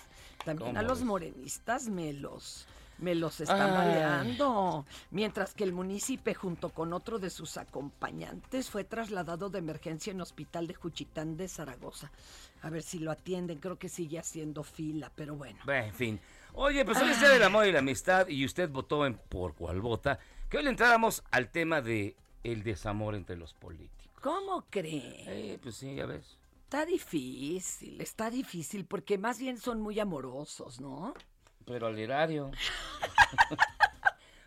También 0.44 0.68
¿Cómo 0.70 0.78
a 0.80 0.82
los 0.82 0.99
ves? 0.99 1.06
morenistas 1.06 1.88
me 1.88 2.12
los, 2.12 2.66
me 2.99 3.14
los 3.14 3.40
están 3.40 3.71
Ay. 3.71 3.76
baleando. 3.76 4.87
Mientras 5.11 5.55
que 5.55 5.64
el 5.64 5.73
municipio, 5.73 6.35
junto 6.35 6.71
con 6.71 6.93
otro 6.93 7.19
de 7.19 7.31
sus 7.31 7.57
acompañantes, 7.57 8.71
fue 8.71 8.85
trasladado 8.85 9.50
de 9.50 9.59
emergencia 9.59 10.11
en 10.11 10.21
hospital 10.21 10.67
de 10.67 10.75
Juchitán 10.75 11.37
de 11.37 11.49
Zaragoza. 11.49 12.11
A 12.62 12.71
ver 12.71 12.83
si 12.83 12.99
lo 12.99 13.11
atienden, 13.11 13.59
creo 13.59 13.78
que 13.78 13.88
sigue 13.88 14.19
haciendo 14.19 14.62
fila, 14.64 15.12
pero 15.14 15.37
bueno. 15.37 15.59
Bueno, 15.64 15.87
en 15.87 15.95
fin. 15.95 16.21
Oye, 16.55 16.85
pues 16.85 17.00
hoy 17.00 17.11
es 17.11 17.21
día 17.21 17.28
del 17.28 17.43
amor 17.45 17.67
y 17.67 17.73
la 17.73 17.78
amistad 17.78 18.26
y 18.28 18.45
usted 18.45 18.69
votó 18.69 19.07
en 19.07 19.14
por 19.14 19.55
cuál 19.55 19.81
vota. 19.81 20.19
Que 20.49 20.59
hoy 20.59 20.64
le 20.64 20.71
entráramos 20.71 21.23
al 21.31 21.50
tema 21.50 21.81
de 21.81 22.17
el 22.43 22.62
desamor 22.62 23.14
entre 23.14 23.37
los 23.37 23.55
políticos. 23.55 24.09
¿Cómo 24.21 24.64
cree? 24.69 25.52
Eh, 25.52 25.59
pues 25.62 25.76
sí, 25.76 25.95
ya 25.95 26.07
ves. 26.07 26.38
Está 26.64 26.85
difícil, 26.85 28.00
está 28.00 28.31
difícil, 28.31 28.85
porque 28.85 29.17
más 29.17 29.38
bien 29.38 29.59
son 29.59 29.81
muy 29.81 30.00
amorosos, 30.00 30.81
¿no? 30.81 31.14
Pero 31.68 31.87
al 31.87 31.98
erario. 31.98 32.50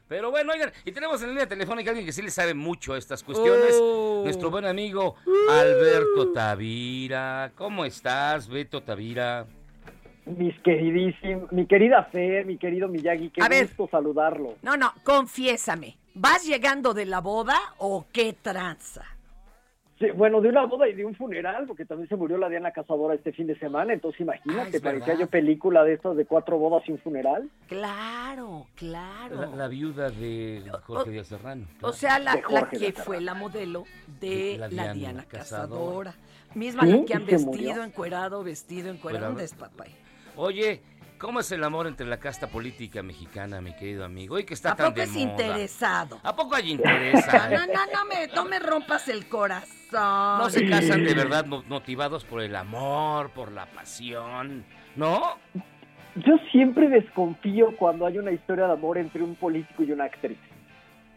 Pero 0.07 0.29
bueno, 0.29 0.51
oigan, 0.51 0.73
y 0.83 0.91
tenemos 0.91 1.21
en 1.21 1.29
línea 1.29 1.47
telefónica 1.47 1.89
a 1.89 1.91
alguien 1.91 2.05
que 2.05 2.11
sí 2.11 2.21
le 2.21 2.31
sabe 2.31 2.53
mucho 2.53 2.93
a 2.93 2.97
estas 2.97 3.23
cuestiones. 3.23 3.77
Oh. 3.79 4.23
Nuestro 4.25 4.51
buen 4.51 4.65
amigo 4.65 5.15
Alberto 5.49 6.33
Tavira. 6.33 7.53
¿Cómo 7.55 7.85
estás, 7.85 8.49
Beto 8.49 8.83
Tavira? 8.83 9.45
Mis 10.25 10.59
queridísimos, 10.61 11.49
mi 11.53 11.65
querida 11.65 12.03
Fer, 12.11 12.45
mi 12.45 12.57
querido 12.57 12.89
Miyagi, 12.89 13.29
qué 13.29 13.41
A 13.41 13.47
ver. 13.47 13.67
gusto 13.67 13.87
saludarlo. 13.89 14.55
No, 14.61 14.75
no, 14.75 14.93
confiésame. 15.03 15.97
¿Vas 16.13 16.45
llegando 16.45 16.93
de 16.93 17.05
la 17.05 17.21
boda 17.21 17.57
o 17.77 18.05
qué 18.11 18.33
tranza? 18.33 19.05
Sí, 20.01 20.07
bueno, 20.15 20.41
de 20.41 20.49
una 20.49 20.65
boda 20.65 20.89
y 20.89 20.93
de 20.93 21.05
un 21.05 21.15
funeral, 21.15 21.65
porque 21.67 21.85
también 21.85 22.09
se 22.09 22.15
murió 22.15 22.37
la 22.37 22.49
Diana 22.49 22.71
Cazadora 22.71 23.13
este 23.15 23.31
fin 23.31 23.47
de 23.47 23.57
semana, 23.59 23.93
entonces 23.93 24.19
imagínate, 24.21 24.77
es 24.77 24.83
parecía 24.83 25.13
yo 25.13 25.27
película 25.27 25.83
de 25.83 25.93
estas 25.93 26.17
de 26.17 26.25
cuatro 26.25 26.57
bodas 26.57 26.83
y 26.89 26.91
un 26.93 26.97
funeral. 26.97 27.49
Claro, 27.67 28.67
claro. 28.75 29.35
La, 29.41 29.47
la 29.55 29.67
viuda 29.67 30.09
de 30.09 30.63
Jorge 30.87 31.11
Díaz 31.11 31.27
Serrano. 31.27 31.65
O 31.81 31.93
sea, 31.93 32.19
la, 32.19 32.35
la 32.49 32.69
que 32.69 32.91
fue 32.93 33.21
la 33.21 33.33
modelo 33.35 33.85
de 34.19 34.57
La 34.57 34.67
la, 34.67 34.69
Diana 34.69 34.93
Diana, 34.93 35.25
Cazadora. 35.27 36.11
Cazadora. 36.11 36.15
Misma 36.55 36.83
Sí, 36.83 36.91
la 36.91 37.05
que 37.05 37.13
han 37.13 37.25
vestido, 37.25 37.83
encuerado, 37.83 38.43
vestido, 38.43 38.89
encuerado. 38.91 39.25
Pero- 39.25 39.31
Un 39.33 39.37
despapay. 39.39 39.95
Oye, 40.35 40.81
¿cómo 41.21 41.39
es 41.39 41.51
el 41.51 41.63
amor 41.63 41.85
entre 41.87 42.07
la 42.07 42.17
casta 42.19 42.47
política 42.47 43.03
mexicana, 43.03 43.61
mi 43.61 43.73
querido 43.75 44.03
amigo? 44.03 44.35
Hoy 44.35 44.43
que 44.43 44.55
está 44.55 44.71
¿A 44.71 44.75
tan 44.75 44.87
poco 44.87 44.97
de 44.97 45.03
es 45.03 45.11
moda. 45.11 45.21
interesado? 45.21 46.19
¿A 46.23 46.35
poco 46.35 46.55
hay 46.55 46.71
interés? 46.71 47.23
No, 47.31 47.49
no, 47.49 47.65
no, 47.67 47.85
no 47.93 48.05
me, 48.09 48.27
no 48.35 48.45
me 48.45 48.59
rompas 48.59 49.07
el 49.07 49.27
corazón. 49.27 49.69
No 49.91 50.49
se 50.49 50.67
casan 50.69 51.03
de 51.03 51.13
verdad 51.13 51.45
mo- 51.45 51.63
motivados 51.67 52.25
por 52.25 52.41
el 52.41 52.55
amor, 52.55 53.29
por 53.31 53.51
la 53.51 53.65
pasión, 53.67 54.65
¿no? 54.95 55.37
Yo 56.15 56.33
siempre 56.51 56.89
desconfío 56.89 57.75
cuando 57.77 58.05
hay 58.05 58.17
una 58.17 58.31
historia 58.31 58.65
de 58.67 58.73
amor 58.73 58.97
entre 58.97 59.23
un 59.23 59.35
político 59.35 59.83
y 59.83 59.91
una 59.91 60.05
actriz. 60.05 60.37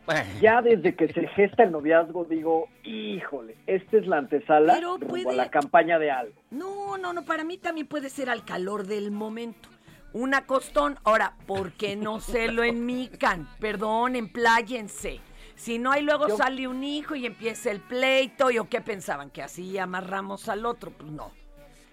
Bueno, 0.06 0.28
Ya 0.40 0.60
desde 0.60 0.94
que 0.94 1.10
se 1.12 1.26
gesta 1.28 1.62
el 1.62 1.72
noviazgo 1.72 2.26
digo, 2.26 2.68
híjole, 2.84 3.56
esta 3.66 3.96
es 3.96 4.06
la 4.06 4.18
antesala 4.18 4.74
Pero 4.74 4.98
puede- 4.98 5.30
a 5.30 5.32
la 5.32 5.50
campaña 5.50 5.98
de 5.98 6.10
algo. 6.10 6.34
No, 6.50 6.98
no, 6.98 7.12
no, 7.14 7.24
para 7.24 7.42
mí 7.42 7.56
también 7.56 7.86
puede 7.86 8.10
ser 8.10 8.28
al 8.28 8.44
calor 8.44 8.86
del 8.86 9.10
momento. 9.10 9.70
Una 10.14 10.46
costón, 10.46 10.96
ahora, 11.04 11.34
¿por 11.46 11.72
qué 11.72 11.96
no 11.96 12.20
se 12.20 12.50
lo 12.50 12.62
enmican? 12.62 13.48
Perdón, 13.60 14.16
empláyense. 14.16 15.20
Si 15.56 15.78
no, 15.78 15.92
ahí 15.92 16.02
luego 16.02 16.28
Yo- 16.28 16.36
sale 16.36 16.66
un 16.66 16.82
hijo 16.82 17.14
y 17.14 17.26
empieza 17.26 17.70
el 17.70 17.80
pleito, 17.80 18.50
¿y 18.50 18.58
o 18.58 18.68
qué 18.68 18.80
pensaban? 18.80 19.30
¿Que 19.30 19.42
así 19.42 19.76
amarramos 19.78 20.48
al 20.48 20.64
otro? 20.66 20.90
Pues 20.92 21.10
no. 21.12 21.30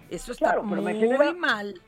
Eso 0.10 0.32
está 0.32 0.46
Claro, 0.54 0.66
pero 0.70 0.82
me 0.82 0.94
muy 0.94 1.02
genera- 1.02 1.34
mal. 1.34 1.82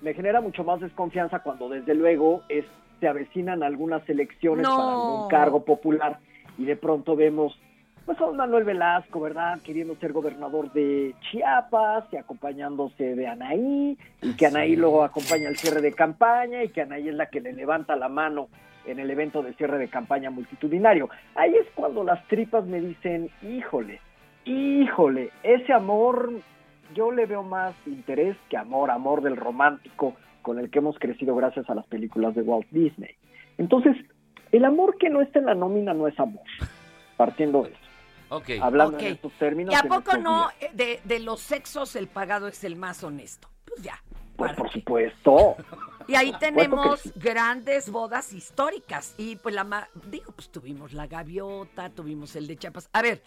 me 0.00 0.14
genera 0.14 0.40
mucho 0.40 0.62
más 0.64 0.80
desconfianza 0.80 1.40
cuando 1.40 1.68
desde 1.68 1.94
luego 1.94 2.42
es, 2.48 2.64
se 3.00 3.08
avecinan 3.08 3.62
algunas 3.62 4.06
elecciones 4.08 4.62
No. 4.66 4.76
para 4.76 4.90
algún 4.90 5.28
cargo 5.28 5.64
popular 5.64 6.18
y 6.58 6.64
de 6.64 6.76
pronto 6.76 7.14
vemos 7.16 7.58
pues 8.06 8.20
a 8.20 8.24
un 8.26 8.36
Manuel 8.36 8.62
Velasco, 8.64 9.20
¿verdad? 9.20 9.58
Queriendo 9.64 9.96
ser 9.96 10.12
gobernador 10.12 10.72
de 10.72 11.14
Chiapas 11.20 12.04
y 12.12 12.16
acompañándose 12.16 13.16
de 13.16 13.26
Anaí 13.26 13.98
y 14.22 14.36
que 14.36 14.46
Anaí 14.46 14.70
Sí. 14.70 14.76
luego 14.76 15.02
acompaña 15.02 15.48
el 15.48 15.56
cierre 15.56 15.80
de 15.80 15.92
campaña 15.92 16.62
y 16.62 16.68
que 16.68 16.82
Anaí 16.82 17.08
es 17.08 17.14
la 17.16 17.26
que 17.26 17.40
le 17.40 17.52
levanta 17.52 17.96
la 17.96 18.08
mano 18.08 18.48
en 18.86 19.00
el 19.00 19.10
evento 19.10 19.42
de 19.42 19.54
cierre 19.54 19.78
de 19.78 19.88
campaña 19.88 20.30
multitudinario. 20.30 21.10
Ahí 21.34 21.52
es 21.56 21.66
cuando 21.74 22.04
las 22.04 22.24
tripas 22.28 22.64
me 22.66 22.80
dicen, 22.80 23.28
híjole, 23.42 24.00
híjole, 24.44 25.30
ese 25.42 25.72
amor 25.72 26.30
yo 26.94 27.10
le 27.10 27.26
veo 27.26 27.42
más 27.42 27.74
interés 27.86 28.36
que 28.48 28.56
amor, 28.56 28.92
amor 28.92 29.20
del 29.22 29.36
romántico 29.36 30.14
con 30.42 30.60
el 30.60 30.70
que 30.70 30.78
hemos 30.78 30.96
crecido 31.00 31.34
gracias 31.34 31.68
a 31.68 31.74
las 31.74 31.86
películas 31.88 32.36
de 32.36 32.42
Walt 32.42 32.68
Disney. 32.70 33.16
Entonces, 33.58 33.96
el 34.52 34.64
amor 34.64 34.96
que 34.98 35.10
no 35.10 35.20
está 35.20 35.40
en 35.40 35.46
la 35.46 35.56
nómina 35.56 35.92
no 35.92 36.06
es 36.06 36.18
amor, 36.20 36.44
partiendo 37.16 37.64
de 37.64 37.70
eso. 37.70 37.85
Ok. 38.28 38.50
Hablando 38.60 38.96
Ok. 38.96 39.02
en 39.02 39.12
estos 39.14 39.32
términos. 39.38 39.74
¿Y 39.74 39.76
a 39.76 39.82
poco 39.88 40.16
no 40.16 40.50
eh, 40.60 40.70
de, 40.74 41.00
de 41.04 41.20
los 41.20 41.40
sexos 41.40 41.96
el 41.96 42.08
pagado 42.08 42.48
es 42.48 42.64
el 42.64 42.76
más 42.76 43.02
honesto? 43.04 43.48
Pues 43.64 43.82
ya. 43.82 44.02
Pues 44.36 44.50
¿para 44.52 44.54
por 44.56 44.66
qué? 44.70 44.80
supuesto. 44.80 45.56
Y 46.08 46.14
ahí 46.14 46.32
tenemos 46.38 47.00
sí. 47.00 47.12
grandes 47.16 47.90
bodas 47.90 48.32
históricas. 48.32 49.14
Y 49.18 49.36
pues 49.36 49.54
la 49.54 49.64
ma- 49.64 49.88
digo, 50.10 50.32
pues 50.32 50.50
tuvimos 50.50 50.92
la 50.92 51.06
gaviota, 51.06 51.90
tuvimos 51.90 52.36
el 52.36 52.46
de 52.46 52.56
Chiapas. 52.56 52.88
A 52.92 53.02
ver, 53.02 53.22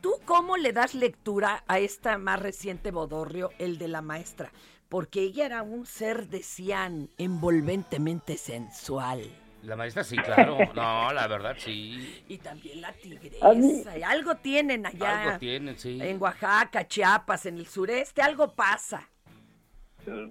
¿tú 0.00 0.12
cómo 0.24 0.56
le 0.56 0.72
das 0.72 0.94
lectura 0.94 1.62
a 1.68 1.78
esta 1.78 2.18
más 2.18 2.40
reciente 2.40 2.90
bodorrio, 2.90 3.50
el 3.58 3.78
de 3.78 3.88
la 3.88 4.02
maestra? 4.02 4.50
Porque 4.88 5.20
ella 5.20 5.46
era 5.46 5.62
un 5.62 5.84
ser, 5.84 6.28
decían, 6.28 7.10
envolventemente 7.18 8.36
sensual. 8.38 9.20
La 9.66 9.76
maestra 9.76 10.04
sí, 10.04 10.16
claro. 10.16 10.58
No, 10.74 11.12
la 11.12 11.26
verdad 11.26 11.54
sí. 11.58 12.22
Y 12.28 12.38
también 12.38 12.80
la 12.80 12.92
mí- 12.92 12.96
tigresa. 13.02 13.92
Algo 14.08 14.36
tienen 14.36 14.86
allá. 14.86 15.22
Algo 15.22 15.38
tienen, 15.38 15.76
sí. 15.78 15.98
En 16.00 16.20
Oaxaca, 16.22 16.86
Chiapas, 16.86 17.46
en 17.46 17.58
el 17.58 17.66
sureste, 17.66 18.22
algo 18.22 18.52
pasa. 18.52 19.08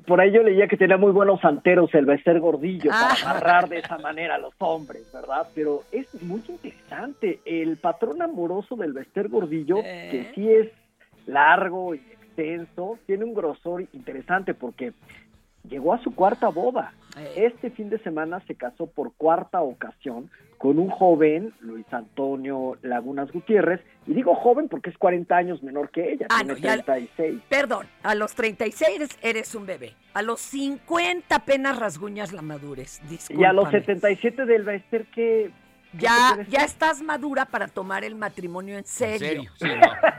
Por 0.08 0.22
ahí 0.22 0.32
yo 0.32 0.42
leía 0.42 0.68
que 0.70 0.78
tenía 0.78 0.96
muy 0.96 1.12
buenos 1.12 1.42
santeros 1.42 1.94
el 1.96 2.06
Bester 2.06 2.40
Gordillo 2.40 2.92
Ah. 2.94 3.10
para 3.20 3.30
amarrar 3.32 3.68
de 3.68 3.80
esa 3.80 3.98
manera 3.98 4.36
a 4.36 4.38
los 4.38 4.54
hombres, 4.60 5.12
¿verdad? 5.14 5.48
Pero 5.54 5.84
es 5.92 6.08
muy 6.24 6.42
interesante. 6.48 7.42
El 7.44 7.76
patrón 7.76 8.22
amoroso 8.22 8.78
del 8.78 8.94
Bester 8.94 9.28
Gordillo, 9.28 9.80
¿Eh? 9.84 10.08
que 10.12 10.32
sí 10.34 10.50
es 10.50 10.70
largo 11.28 11.94
y 11.94 11.98
extenso, 11.98 12.98
tiene 13.06 13.26
un 13.26 13.34
grosor 13.34 13.82
interesante 13.92 14.54
porque 14.54 14.94
llegó 15.70 15.94
a 15.94 16.02
su 16.04 16.14
cuarta 16.16 16.50
boda. 16.50 16.94
Eh. 17.18 17.46
Este 17.54 17.70
fin 17.72 17.90
de 17.90 18.00
semana 18.00 18.42
se 18.48 18.56
casó 18.56 18.88
por 18.88 19.14
cuarta 19.14 19.62
ocasión 19.62 20.30
con 20.58 20.80
un 20.80 20.90
joven, 20.90 21.54
Luis 21.60 21.86
Antonio 21.92 22.78
Lagunas 22.82 23.32
Gutiérrez, 23.32 23.82
y 24.08 24.14
digo 24.14 24.34
joven 24.36 24.68
porque 24.70 24.90
es 24.90 24.98
40 24.98 25.36
años 25.36 25.62
menor 25.62 25.90
que 25.92 26.14
ella, 26.14 26.28
Ah, 26.30 26.38
tiene 26.40 26.54
no, 26.54 26.60
ya- 26.60 26.82
36. 26.84 27.42
Perdón, 27.50 27.86
a 28.04 28.16
los 28.16 28.34
36 28.36 29.18
eres, 29.22 29.54
un 29.56 29.66
bebé. 29.66 29.94
A 30.14 30.22
los 30.22 30.40
50 30.42 31.36
apenas 31.36 31.78
rasguñas 31.78 32.32
la 32.34 32.42
madurez. 32.42 33.00
Y 33.30 33.44
a 33.44 33.54
los 33.54 33.66
Discúlpame. 33.72 33.72
77 33.82 34.46
del 34.46 34.64
Bester 34.64 35.06
que 35.08 35.52
Ya, 35.98 36.46
ya 36.50 36.64
estás 36.64 37.02
madura 37.02 37.46
para 37.46 37.68
tomar 37.68 38.04
el 38.04 38.16
matrimonio 38.16 38.78
en 38.78 38.86
serio. 38.86 39.14
En 39.16 39.20
serio, 39.20 39.52
sí, 39.60 39.66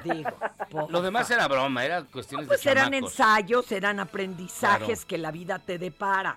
no. 0.07 0.15
Digo, 0.15 0.89
Lo 0.89 1.03
demás 1.03 1.31
era 1.31 1.47
broma, 1.49 1.85
era 1.85 2.03
cuestiones 2.05 2.47
Pues 2.49 2.63
de 2.63 2.71
eran 2.71 2.85
chamacos. 2.87 3.11
ensayos, 3.13 3.73
eran 3.73 4.01
aprendizajes 4.01 4.87
Claro. 5.05 5.09
que 5.09 5.19
la 5.19 5.31
vida 5.31 5.59
te 5.59 5.79
depara. 5.79 6.37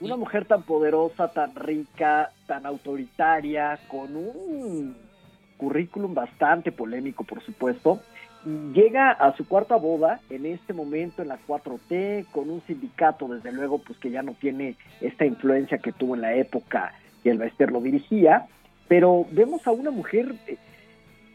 una 0.00 0.16
mujer 0.16 0.44
tan 0.44 0.62
poderosa, 0.62 1.28
tan 1.28 1.54
rica, 1.54 2.30
tan 2.46 2.66
autoritaria, 2.66 3.78
con 3.88 4.14
un 4.14 4.96
currículum 5.56 6.12
bastante 6.14 6.70
polémico, 6.70 7.24
por 7.24 7.42
supuesto, 7.42 8.02
llega 8.74 9.10
a 9.12 9.34
su 9.36 9.48
cuarta 9.48 9.76
boda 9.76 10.20
en 10.28 10.44
este 10.44 10.74
momento 10.74 11.22
en 11.22 11.28
la 11.28 11.38
4T, 11.48 12.26
con 12.30 12.50
un 12.50 12.62
sindicato, 12.66 13.26
desde 13.26 13.52
luego, 13.52 13.78
pues 13.78 13.98
que 13.98 14.10
ya 14.10 14.22
no 14.22 14.34
tiene 14.34 14.76
esta 15.00 15.24
influencia 15.24 15.78
que 15.78 15.92
tuvo 15.92 16.14
en 16.14 16.20
la 16.20 16.34
época 16.34 16.92
que 17.26 17.32
el 17.32 17.38
Bester 17.38 17.72
lo 17.72 17.80
dirigía, 17.80 18.46
pero 18.86 19.26
vemos 19.32 19.66
a 19.66 19.72
una 19.72 19.90
mujer, 19.90 20.32
eh, 20.46 20.56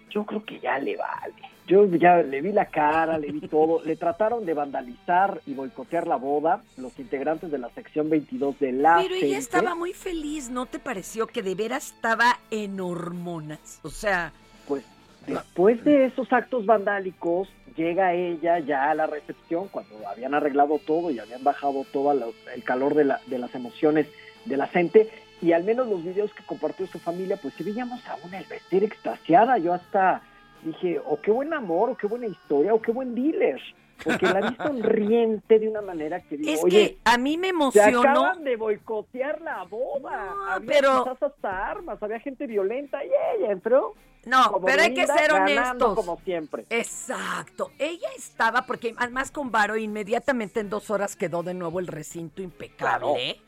yo 0.09 0.25
creo 0.25 0.45
que 0.45 0.57
ya 0.61 0.79
le 0.79 0.95
vale. 0.95 1.33
Yo 1.67 1.85
ya 1.85 2.21
le 2.23 2.39
vi 2.41 2.53
la 2.53 2.67
cara, 2.67 3.17
le 3.17 3.29
vi 3.29 3.41
todo. 3.49 3.83
Le 3.83 3.97
trataron 3.97 4.45
de 4.45 4.53
vandalizar 4.53 5.41
y 5.45 5.53
boicotear 5.53 6.07
la 6.07 6.15
boda 6.15 6.63
los 6.77 6.97
integrantes 6.97 7.51
de 7.51 7.57
la 7.57 7.69
sección 7.71 8.09
22 8.09 8.57
de 8.59 8.71
la 8.71 8.99
Pero 9.01 9.15
ella 9.15 9.37
estaba 9.37 9.75
muy 9.75 9.91
feliz, 9.91 10.49
¿no 10.49 10.65
te 10.65 10.79
pareció 10.79 11.27
que 11.27 11.41
de 11.43 11.55
veras 11.55 11.91
estaba 11.93 12.39
en 12.51 12.79
hormonas? 12.79 13.81
O 13.83 13.89
sea, 13.89 14.31
Pues 14.69 14.85
después 15.27 15.83
de 15.83 16.05
esos 16.05 16.31
actos 16.31 16.65
vandálicos, 16.65 17.49
llega 17.75 18.13
ella 18.13 18.59
ya 18.59 18.89
a 18.91 18.95
la 18.95 19.07
recepción, 19.07 19.67
cuando 19.67 20.07
habían 20.07 20.33
arreglado 20.35 20.79
todo 20.79 21.11
y 21.11 21.19
habían 21.19 21.43
bajado 21.43 21.85
todo 21.91 22.13
el 22.55 22.63
calor 22.63 22.95
de, 22.95 23.03
la- 23.03 23.19
de 23.27 23.39
las 23.39 23.53
emociones 23.55 24.07
de 24.45 24.55
la 24.57 24.67
gente, 24.67 25.09
y 25.41 25.53
al 25.53 25.63
menos 25.63 25.87
los 25.87 26.03
videos 26.03 26.31
que 26.33 26.43
compartió 26.45 26.85
su 26.87 26.99
familia, 26.99 27.37
pues 27.41 27.53
sí 27.55 27.63
veíamos 27.63 28.05
a 28.07 28.15
una 28.25 28.37
el 28.39 28.45
vestir 28.45 28.83
extasiada. 28.83 29.57
Yo 29.57 29.73
hasta 29.73 30.21
dije, 30.63 30.99
o 31.05 31.19
qué 31.19 31.31
buen 31.31 31.53
amor, 31.53 31.89
o 31.89 31.97
qué 31.97 32.07
buena 32.07 32.27
historia, 32.27 32.73
o 32.73 32.81
qué 32.81 32.91
buen 32.91 33.15
dealer. 33.15 33.59
Porque 34.03 34.25
la 34.25 34.49
vi 34.49 34.55
sonriente 34.63 35.59
de 35.59 35.67
una 35.69 35.81
manera 35.81 36.19
que 36.21 36.37
digo, 36.37 36.51
es 36.51 36.63
oye, 36.63 36.91
que 36.93 36.97
a 37.05 37.17
mí 37.17 37.37
me 37.37 37.47
se 37.47 37.53
emocionó. 37.53 38.01
acaban 38.01 38.43
de 38.43 38.55
boicotear 38.55 39.41
la 39.41 39.63
boda. 39.63 40.25
No, 40.35 40.47
había 40.51 40.67
pero- 40.71 41.17
hasta 41.21 41.67
armas, 41.69 42.01
había 42.01 42.19
gente 42.19 42.47
violenta 42.47 43.03
y 43.03 43.09
ella 43.37 43.51
entró. 43.51 43.93
No, 44.25 44.51
como 44.51 44.67
pero 44.67 44.83
hay 44.83 44.93
que 44.93 45.07
ser 45.07 45.31
honestos. 45.33 45.95
como 45.95 46.19
siempre. 46.23 46.65
Exacto. 46.69 47.71
Ella 47.79 48.07
estaba, 48.15 48.67
porque 48.67 48.93
además 48.97 49.31
con 49.31 49.49
Varo 49.51 49.77
inmediatamente 49.77 50.59
en 50.59 50.69
dos 50.69 50.91
horas 50.91 51.15
quedó 51.15 51.41
de 51.41 51.55
nuevo 51.55 51.79
el 51.79 51.87
recinto 51.87 52.43
impecable. 52.43 53.39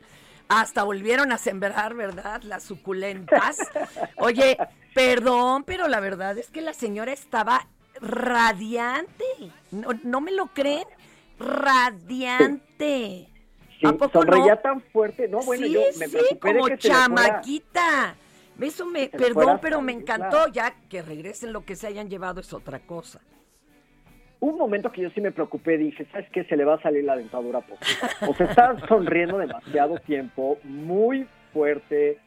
Hasta 0.50 0.84
volvieron 0.84 1.32
a 1.32 1.38
sembrar, 1.38 1.94
¿verdad? 1.94 2.42
Las 2.44 2.64
suculentas. 2.64 3.58
Oye, 4.18 4.58
perdón, 4.94 5.64
pero 5.64 5.88
la 5.88 6.00
verdad 6.00 6.38
es 6.38 6.50
que 6.50 6.62
la 6.62 6.74
señora 6.74 7.12
estaba 7.12 7.68
radiante. 8.02 9.26
No, 9.72 9.90
no 10.04 10.22
me 10.22 10.32
lo 10.32 10.48
creen. 10.48 10.86
Radiante. 11.40 13.28
Sí, 13.80 13.88
¿A 13.88 13.94
poco 13.94 14.12
sonreía 14.12 14.56
no? 14.56 14.62
tan 14.62 14.82
fuerte. 14.82 15.28
No, 15.28 15.40
bueno, 15.40 15.66
sí, 15.66 15.74
yo 15.74 15.82
me 15.98 16.08
sí, 16.08 16.12
preocupé 16.12 16.54
de 16.54 16.60
como 16.60 16.68
que 16.68 16.78
chamaquita. 16.78 18.16
Eso 18.60 18.86
me, 18.86 19.10
perdón, 19.10 19.60
pero 19.62 19.82
me 19.82 19.92
encantó. 19.92 20.48
Ya 20.50 20.76
que 20.90 21.02
regresen 21.02 21.52
lo 21.52 21.66
que 21.66 21.76
se 21.76 21.88
hayan 21.88 22.10
llevado 22.10 22.40
es 22.40 22.54
otra 22.54 22.80
cosa. 22.80 23.20
Un 24.44 24.58
momento 24.58 24.92
que 24.92 25.02
yo 25.02 25.10
sí 25.12 25.22
me 25.22 25.32
preocupé, 25.32 25.78
dije, 25.78 26.06
¿sabes 26.12 26.30
qué? 26.34 26.44
Se 26.44 26.58
le 26.58 26.66
va 26.66 26.74
a 26.74 26.82
salir 26.82 27.06
la 27.06 27.16
dentadura 27.16 27.62
postiza. 27.62 28.10
O 28.28 28.34
sea, 28.34 28.48
está 28.48 28.76
sonriendo 28.90 29.38
demasiado 29.38 29.96
tiempo, 30.00 30.58
muy 30.66 31.26
fuerte, 31.54 32.20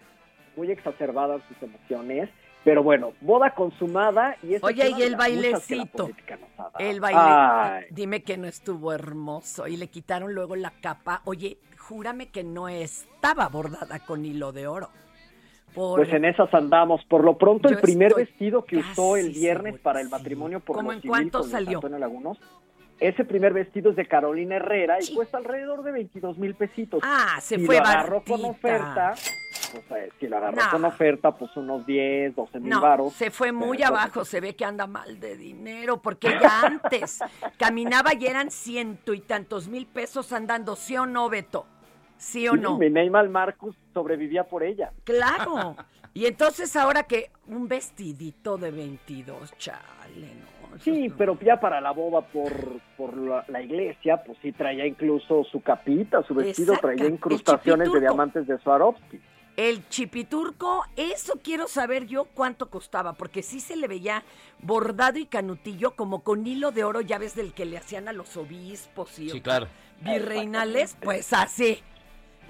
muy 0.56 0.70
exacerbadas 0.70 1.42
sus 1.46 1.62
emociones. 1.62 2.30
Pero 2.64 2.82
bueno, 2.82 3.12
boda 3.20 3.50
consumada 3.50 4.38
y 4.42 4.56
Oye, 4.62 4.94
y 4.96 5.02
el 5.02 5.16
bailecito. 5.16 6.08
El 6.78 7.00
baile. 7.00 7.20
Ay. 7.20 7.84
Dime 7.90 8.22
que 8.22 8.38
no 8.38 8.46
estuvo 8.46 8.94
hermoso. 8.94 9.66
Y 9.66 9.76
le 9.76 9.88
quitaron 9.88 10.32
luego 10.32 10.56
la 10.56 10.70
capa. 10.70 11.20
Oye, 11.26 11.58
júrame 11.76 12.30
que 12.30 12.44
no 12.44 12.70
estaba 12.70 13.46
bordada 13.48 13.98
con 13.98 14.24
hilo 14.24 14.52
de 14.52 14.66
oro. 14.68 14.88
Por- 15.76 15.98
Pues 16.00 16.12
en 16.14 16.24
esas 16.24 16.52
andamos. 16.54 17.04
Por 17.04 17.22
lo 17.22 17.36
pronto, 17.36 17.68
Yo 17.68 17.74
el 17.76 17.80
primer 17.82 18.14
vestido 18.14 18.64
que 18.64 18.78
usó 18.78 19.16
el 19.18 19.30
viernes 19.30 19.78
para 19.78 20.00
el 20.00 20.08
matrimonio 20.08 20.58
por 20.60 20.74
¿Cómo 20.76 20.88
lo 20.90 20.96
en 20.96 21.02
civil 21.02 21.10
cuánto 21.10 21.40
con 21.40 21.50
salió? 21.50 21.76
Antonio 21.78 21.98
Lagunos, 21.98 22.38
ese 22.98 23.26
primer 23.26 23.52
vestido 23.52 23.90
es 23.90 23.96
de 23.96 24.06
Carolina 24.08 24.56
Herrera 24.56 24.96
y 25.02 25.14
cuesta 25.14 25.36
alrededor 25.36 25.82
de 25.82 25.92
22 25.92 26.38
mil 26.38 26.54
pesitos. 26.54 27.00
Ah, 27.04 27.36
se 27.42 27.58
si 27.58 27.66
fue 27.66 27.76
lo 27.76 27.82
agarró 27.82 28.24
con 28.24 28.42
oferta, 28.46 29.12
pues, 29.72 29.84
eh, 30.00 30.08
si 30.18 30.28
lo 30.28 30.38
agarró 30.38 30.56
No. 30.62 30.70
con 30.70 30.84
oferta, 30.86 31.32
pues 31.32 31.54
unos 31.58 31.84
10, 31.84 32.34
12 32.34 32.58
mil 32.58 32.70
No, 32.70 32.80
varos. 32.80 33.12
se 33.12 33.30
fue 33.30 33.52
muy 33.52 33.76
Pero, 33.76 33.90
abajo, 33.90 34.24
se 34.24 34.40
ve 34.40 34.56
que 34.56 34.64
anda 34.64 34.86
mal 34.86 35.20
de 35.20 35.36
dinero, 35.36 36.00
porque 36.00 36.28
ya 36.40 36.62
antes 36.62 37.18
caminaba 37.58 38.14
y 38.14 38.24
eran 38.26 38.50
ciento 38.50 39.12
y 39.12 39.20
tantos 39.20 39.68
mil 39.68 39.84
pesos 39.86 40.32
andando, 40.32 40.74
¿sí 40.74 40.96
o 40.96 41.04
no, 41.04 41.28
Beto? 41.28 41.66
¿Sí 42.18 42.48
o 42.48 42.56
no? 42.56 42.78
Mi 42.78 42.90
Neymar 42.90 43.28
Marcus 43.28 43.76
sobrevivía 43.92 44.44
por 44.44 44.62
ella. 44.62 44.92
Claro. 45.04 45.76
Y 46.14 46.24
entonces 46.24 46.74
ahora 46.76 47.02
que 47.02 47.30
un 47.46 47.68
vestidito 47.68 48.56
de 48.56 48.70
22, 48.70 49.52
chale, 49.58 50.28
¿no? 50.70 50.78
Sí, 50.78 51.12
pero 51.18 51.38
ya 51.40 51.60
para 51.60 51.78
la 51.82 51.90
boda 51.90 52.22
por, 52.22 52.52
por 52.96 53.14
la, 53.18 53.44
la 53.48 53.60
iglesia, 53.60 54.22
pues 54.24 54.38
sí 54.40 54.50
traía 54.52 54.86
incluso 54.86 55.44
su 55.44 55.60
capita, 55.60 56.22
su 56.22 56.34
vestido 56.34 56.72
Exacto, 56.72 56.96
traía 56.96 57.10
incrustaciones 57.12 57.92
de 57.92 58.00
diamantes 58.00 58.46
de 58.46 58.58
Swarovski. 58.60 59.20
El 59.58 59.86
chipiturco, 59.90 60.84
eso 60.96 61.34
quiero 61.44 61.68
saber 61.68 62.06
yo 62.06 62.24
cuánto 62.32 62.70
costaba, 62.70 63.12
porque 63.12 63.42
sí 63.42 63.60
se 63.60 63.76
le 63.76 63.86
veía 63.86 64.22
bordado 64.62 65.18
y 65.18 65.26
canutillo 65.26 65.96
como 65.96 66.22
con 66.22 66.46
hilo 66.46 66.72
de 66.72 66.84
oro, 66.84 67.02
ya 67.02 67.18
ves 67.18 67.34
del 67.34 67.52
que 67.52 67.66
le 67.66 67.76
hacían 67.76 68.08
a 68.08 68.14
los 68.14 68.38
obispos 68.38 69.18
y 69.18 69.28
Sí, 69.28 69.42
claro. 69.42 69.66
virreinales, 70.00 70.96
pues 71.02 71.34
así. 71.34 71.82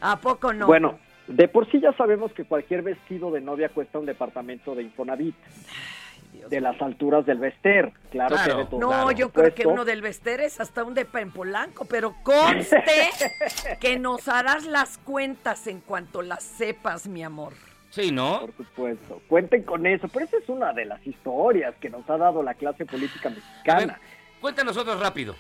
¿A 0.00 0.16
poco 0.20 0.52
no? 0.52 0.66
Bueno, 0.66 0.98
de 1.26 1.48
por 1.48 1.70
sí 1.70 1.80
ya 1.80 1.92
sabemos 1.94 2.32
que 2.32 2.44
cualquier 2.44 2.82
vestido 2.82 3.30
de 3.30 3.40
novia 3.40 3.68
cuesta 3.70 3.98
un 3.98 4.06
departamento 4.06 4.74
de 4.74 4.82
Infonavit. 4.82 5.35
de 6.50 6.61
las 6.61 6.80
alturas 6.82 7.24
del 7.26 7.38
Vester, 7.38 7.92
claro, 8.11 8.37
que 8.44 8.54
de 8.54 8.64
todo. 8.66 8.80
No, 8.80 9.11
yo 9.11 9.30
creo 9.30 9.54
que 9.54 9.66
uno 9.66 9.85
del 9.85 10.02
Vester 10.02 10.40
es 10.40 10.61
hasta 10.61 10.85
un 10.85 10.94
depa 10.94 11.20
en 11.20 11.32
Polanco, 11.32 11.87
pero 11.87 12.14
conste 12.22 12.82
que 13.80 13.98
nos 13.98 14.28
harás 14.28 14.64
las 14.66 14.98
cuentas 14.98 15.66
en 15.66 15.80
cuanto 15.80 16.22
las 16.22 16.42
sepas, 16.44 17.09
mi 17.09 17.24
amor. 17.24 17.54
Sí, 17.90 18.12
¿no? 18.12 18.40
Por 18.40 18.52
supuesto. 18.56 19.22
Cuenten 19.26 19.62
con 19.62 19.87
eso, 19.87 20.06
pero 20.09 20.26
esa 20.26 20.37
es 20.37 20.48
una 20.48 20.72
de 20.74 20.85
las 20.85 21.04
historias 21.06 21.74
que 21.80 21.88
nos 21.88 22.09
ha 22.11 22.18
dado 22.18 22.42
la 22.42 22.52
clase 22.54 22.85
política 22.85 23.28
A 23.28 23.32
ver, 23.32 23.42
mexicana. 23.42 24.00
cuéntanos 24.40 24.76
otros 24.76 25.00
rápido. 25.00 25.35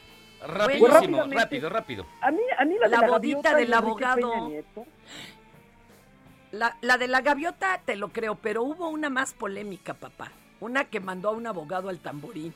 Pues 0.46 0.58
Rapidísimo, 0.58 0.88
rápidamente. 0.94 1.36
rápido, 1.36 1.68
rápido. 1.68 2.06
A 2.20 2.30
mí, 2.30 2.40
a 2.58 2.64
mí 2.64 2.74
la, 2.80 2.88
La 2.88 2.96
de 3.00 3.02
la 3.06 3.12
bodita 3.12 3.54
del 3.54 3.74
abogado. 3.74 4.50
La, 6.52 6.76
la 6.80 6.96
de 6.96 7.08
la 7.08 7.20
gaviota 7.20 7.80
te 7.84 7.96
lo 7.96 8.08
creo, 8.08 8.36
pero 8.36 8.62
hubo 8.62 8.88
una 8.88 9.10
más 9.10 9.34
polémica, 9.34 9.94
papá. 9.94 10.30
Una 10.60 10.84
que 10.84 11.00
mandó 11.00 11.28
a 11.30 11.32
un 11.32 11.46
abogado 11.46 11.88
al 11.88 11.98
tamborín, 11.98 12.54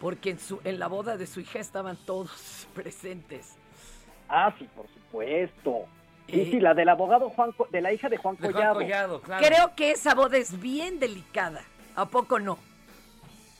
porque 0.00 0.30
en, 0.30 0.38
su, 0.38 0.60
en 0.64 0.78
la 0.78 0.86
boda 0.86 1.16
de 1.16 1.26
su 1.26 1.40
hija 1.40 1.58
estaban 1.58 1.96
todos 2.06 2.66
presentes. 2.74 3.56
Ah, 4.28 4.54
sí, 4.58 4.68
por 4.74 4.86
supuesto. 4.88 5.86
Sí, 6.26 6.40
Eh, 6.42 6.48
sí, 6.50 6.60
la 6.60 6.74
del 6.74 6.88
abogado 6.90 7.30
Juan, 7.30 7.52
de 7.70 7.80
la 7.80 7.92
hija 7.92 8.08
de 8.08 8.18
Juan 8.18 8.36
De 8.36 8.40
Juan 8.42 8.52
Collado. 8.52 8.74
Collado, 8.80 9.20
claro. 9.22 9.46
Creo 9.46 9.74
que 9.74 9.90
esa 9.92 10.14
boda 10.14 10.36
es 10.36 10.60
bien 10.60 10.98
delicada. 11.00 11.62
¿A 11.96 12.06
poco 12.06 12.38
no? 12.38 12.58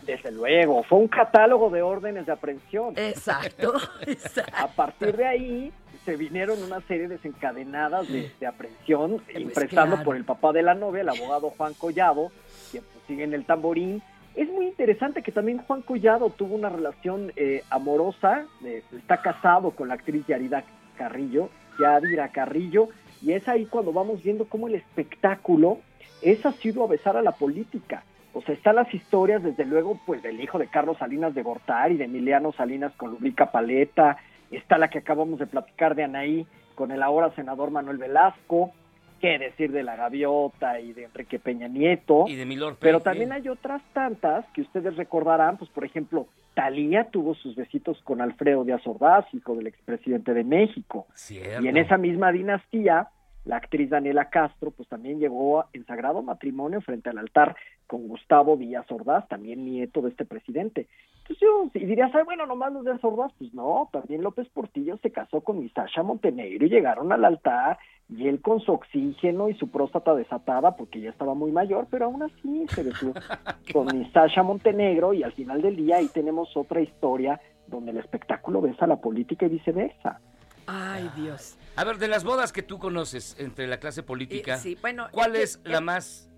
Desde 0.09 0.33
luego, 0.33 0.83
fue 0.85 1.01
un 1.01 1.09
catálogo 1.09 1.69
de 1.69 1.83
órdenes 1.83 2.25
de 2.25 2.33
aprehensión. 2.33 2.95
Exacto, 2.97 3.75
exacto. 4.07 4.53
A 4.57 4.67
partir 4.69 5.15
de 5.15 5.27
ahí 5.27 5.73
se 6.07 6.17
vinieron 6.17 6.63
una 6.63 6.81
serie 6.89 7.09
desencadenadas 7.09 8.09
de, 8.11 8.33
de 8.41 8.47
aprehensión, 8.47 9.21
empezando 9.29 9.53
Pues 9.53 9.69
claro. 9.69 10.03
por 10.05 10.17
el 10.17 10.25
papá 10.25 10.53
de 10.53 10.63
la 10.63 10.75
novia, 10.75 11.03
el 11.03 11.11
abogado 11.11 11.51
Juan 11.51 11.75
Collado, 11.75 12.33
quien 12.71 12.83
pues, 12.85 13.05
sigue 13.07 13.25
en 13.25 13.35
el 13.35 13.45
tamborín. 13.45 14.03
Es 14.35 14.49
muy 14.49 14.67
interesante 14.67 15.23
que 15.23 15.31
también 15.31 15.59
Juan 15.59 15.83
Collado 15.83 16.31
tuvo 16.31 16.55
una 16.55 16.71
relación 16.71 17.31
eh, 17.37 17.63
amorosa, 17.69 18.47
eh, 18.65 18.83
está 18.97 19.21
casado 19.21 19.73
con 19.73 19.89
la 19.89 19.95
actriz 19.95 20.27
Yarida 20.27 20.65
Carrillo, 20.97 21.51
Yadira 21.79 22.29
Carrillo, 22.29 22.89
y 23.21 23.33
es 23.33 23.47
ahí 23.47 23.67
cuando 23.67 23.93
vamos 23.93 24.23
viendo 24.23 24.47
cómo 24.47 24.69
el 24.69 24.77
espectáculo 24.77 25.81
es 26.23 26.47
asiduo 26.47 26.85
a 26.85 26.89
besar 26.89 27.19
a 27.19 27.23
la 27.23 27.33
política. 27.33 28.05
O 28.33 28.43
sea, 28.43 28.55
están 28.55 28.77
las 28.77 28.93
historias, 28.93 29.43
desde 29.43 29.65
luego, 29.65 29.99
pues 30.07 30.23
del 30.23 30.41
hijo 30.41 30.59
de 30.59 30.69
Carlos 30.69 30.99
Salinas 30.99 31.35
de 31.35 31.43
Gortari, 31.43 31.97
de 31.97 32.05
Emiliano 32.05 32.53
Salinas 32.53 32.93
con 32.97 33.11
Lubrica 33.11 33.51
Paleta, 33.51 34.19
está 34.51 34.79
la 34.79 34.89
que 34.89 34.99
acabamos 34.99 35.39
de 35.39 35.47
platicar 35.47 35.95
de 35.95 36.05
Anaí 36.05 36.47
con 36.75 36.93
el 36.93 37.03
ahora 37.03 37.35
senador 37.35 37.71
Manuel 37.71 37.99
Velasco, 37.99 38.73
qué 39.21 39.39
decir 39.39 39.73
de 39.73 39.83
la 39.83 39.97
gaviota 39.97 40.81
y 40.81 40.93
de 40.93 41.05
Enrique 41.05 41.39
Peña 41.39 41.69
Nieto. 41.69 42.27
Y 42.29 42.37
de 42.37 42.47
Milor 42.47 42.77
Pero 42.81 43.01
también 43.01 43.33
hay 43.33 43.49
otras 43.49 43.83
tantas 43.93 44.47
que 44.55 44.63
ustedes 44.63 44.97
recordarán, 44.97 45.57
pues 45.57 45.71
por 45.71 45.85
ejemplo, 45.85 46.29
Talía 46.55 47.09
tuvo 47.11 47.35
sus 47.35 47.57
besitos 47.57 48.01
con 48.03 48.21
Alfredo 48.21 48.65
Díaz 48.65 48.87
Ordaz, 48.87 49.27
hijo 49.33 49.55
del 49.55 49.67
expresidente 49.67 50.35
de 50.35 50.45
México. 50.45 51.07
Cierto. 51.15 51.63
Y 51.65 51.69
en 51.69 51.77
esa 51.77 51.97
misma 51.97 52.33
dinastía, 52.33 53.09
la 53.49 53.57
actriz 53.57 53.89
Daniela 53.89 54.29
Castro, 54.29 54.71
pues 54.71 54.87
también 54.91 55.19
llegó 55.19 55.65
en 55.73 55.87
sagrado 55.87 56.23
matrimonio 56.23 56.83
frente 56.83 57.09
al 57.09 57.17
altar 57.17 57.57
con 57.87 58.07
Gustavo 58.07 58.59
Díaz 58.59 58.85
Ordaz, 58.93 59.27
también 59.27 59.65
nieto 59.65 60.03
de 60.03 60.11
este 60.11 60.27
presidente. 60.27 60.87
Entonces 61.23 61.39
yo, 61.41 61.71
y 61.73 61.87
dirías, 61.87 62.15
ay, 62.15 62.25
bueno, 62.25 62.45
nomás 62.45 62.75
los 62.75 62.85
Díaz 62.85 63.03
Ordaz, 63.03 63.33
pues 63.39 63.55
no, 63.55 63.89
también 63.91 64.23
López 64.23 64.47
Portillo 64.51 64.99
se 64.99 65.11
casó 65.13 65.41
con 65.41 65.61
Misasha 65.61 66.03
Montenegro 66.03 66.67
y 66.67 66.69
llegaron 66.69 67.11
al 67.11 67.25
altar, 67.25 67.79
y 68.11 68.29
él 68.29 68.43
con 68.43 68.61
su 68.61 68.71
oxígeno 68.71 69.49
y 69.49 69.55
su 69.55 69.71
próstata 69.71 70.15
desatada, 70.15 70.77
porque 70.77 71.01
ya 71.01 71.09
estaba 71.09 71.33
muy 71.33 71.51
mayor, 71.51 71.87
pero 71.91 72.05
aún 72.05 72.23
así 72.23 72.67
se 72.69 72.83
besó 72.83 73.15
con 73.73 73.87
Misasha 73.99 74.43
Montenegro, 74.43 75.15
y 75.15 75.23
al 75.23 75.33
final 75.33 75.63
del 75.63 75.77
día 75.77 75.97
ahí 75.97 76.09
tenemos 76.13 76.55
otra 76.55 76.83
historia 76.83 77.41
donde 77.67 77.93
el 77.93 77.97
espectáculo 77.97 78.61
besa 78.61 78.85
a 78.85 78.89
la 78.89 78.97
política 78.97 79.47
y 79.47 79.51
viceversa. 79.51 80.21
Ay, 80.71 81.11
Dios. 81.17 81.57
A 81.77 81.85
ver, 81.85 81.97
de 81.97 82.09
las 82.09 82.25
bodas 82.25 82.53
que 82.53 82.63
tú 82.63 82.79
conoces 82.79 83.35
entre 83.39 83.67
la 83.67 83.79
clase 83.79 84.03
política, 84.03 84.57
Y- 84.57 84.61
sí, 84.61 84.79
bueno, 84.83 85.09
¿cuál 85.11 85.35
es 85.35 85.61
la 85.65 85.81
más 85.81 86.29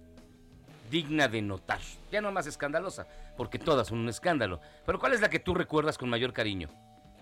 digna 0.88 1.26
de 1.26 1.42
notar? 1.42 1.80
Ya 2.12 2.20
no 2.20 2.30
más 2.30 2.46
escandalosa, 2.46 3.08
porque 3.36 3.58
todas 3.58 3.88
son 3.88 3.98
un 3.98 4.08
escándalo. 4.08 4.60
Pero 4.86 5.00
¿cuál 5.00 5.14
es 5.14 5.20
la 5.20 5.28
que 5.30 5.40
tú 5.40 5.52
recuerdas 5.52 5.98
con 5.98 6.08
mayor 6.08 6.32
cariño? 6.32 6.68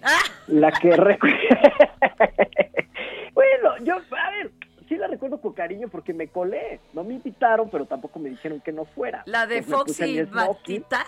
La 0.49 0.71
que 0.71 0.95
recuerdo. 0.97 1.37
bueno, 3.35 3.77
yo, 3.85 3.95
a 3.97 4.31
ver, 4.31 4.53
sí 4.89 4.97
la 4.97 5.07
recuerdo 5.09 5.41
con 5.41 5.53
cariño 5.55 5.89
porque 5.89 6.13
me 6.15 6.29
colé. 6.29 6.81
No 6.93 7.05
me 7.05 7.15
invitaron, 7.15 7.69
pero 7.71 7.87
tampoco 7.87 8.19
me 8.19 8.31
dijeron 8.31 8.61
que 8.61 8.73
no 8.73 8.85
fuera. 8.85 9.23
La 9.27 9.47
de 9.47 9.63
puse 9.63 9.75
Foxy. 9.77 10.23
Batita. 10.25 11.07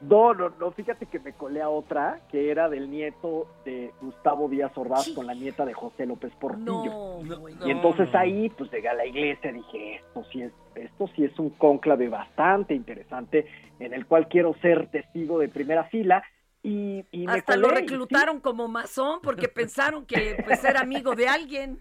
No, 0.00 0.32
no, 0.32 0.50
no, 0.60 0.70
fíjate 0.70 1.06
que 1.06 1.18
me 1.18 1.32
colé 1.32 1.60
a 1.60 1.68
otra 1.68 2.20
que 2.30 2.50
era 2.50 2.68
del 2.68 2.88
nieto 2.88 3.48
de 3.64 3.92
Gustavo 4.00 4.48
Díaz 4.48 4.70
Ordaz 4.76 5.08
con 5.10 5.26
la 5.26 5.34
nieta 5.34 5.66
de 5.66 5.74
José 5.74 6.06
López 6.06 6.32
Portillo. 6.36 7.20
Y 7.64 7.70
entonces 7.70 8.14
ahí, 8.14 8.48
pues 8.50 8.70
llegué 8.70 8.88
a 8.88 8.94
la 8.94 9.06
iglesia, 9.06 9.52
dije, 9.52 9.96
esto 9.96 10.24
sí 10.30 10.42
es, 10.42 10.52
esto 10.76 11.08
sí 11.16 11.24
es 11.24 11.36
un 11.40 11.50
cónclave 11.50 12.08
bastante 12.08 12.74
interesante, 12.74 13.46
en 13.80 13.92
el 13.92 14.06
cual 14.06 14.28
quiero 14.28 14.54
ser 14.62 14.88
testigo 14.90 15.38
de 15.40 15.48
primera 15.48 15.84
fila. 15.84 16.22
Y, 16.62 17.04
y 17.10 17.26
me 17.26 17.32
Hasta 17.32 17.56
lo 17.56 17.68
y 17.68 17.74
reclutaron 17.74 18.40
como 18.40 18.68
masón 18.68 19.20
porque 19.20 19.48
pensaron 19.48 20.06
que 20.06 20.40
pues 20.44 20.62
era 20.62 20.80
amigo 20.80 21.16
de 21.16 21.26
alguien. 21.26 21.80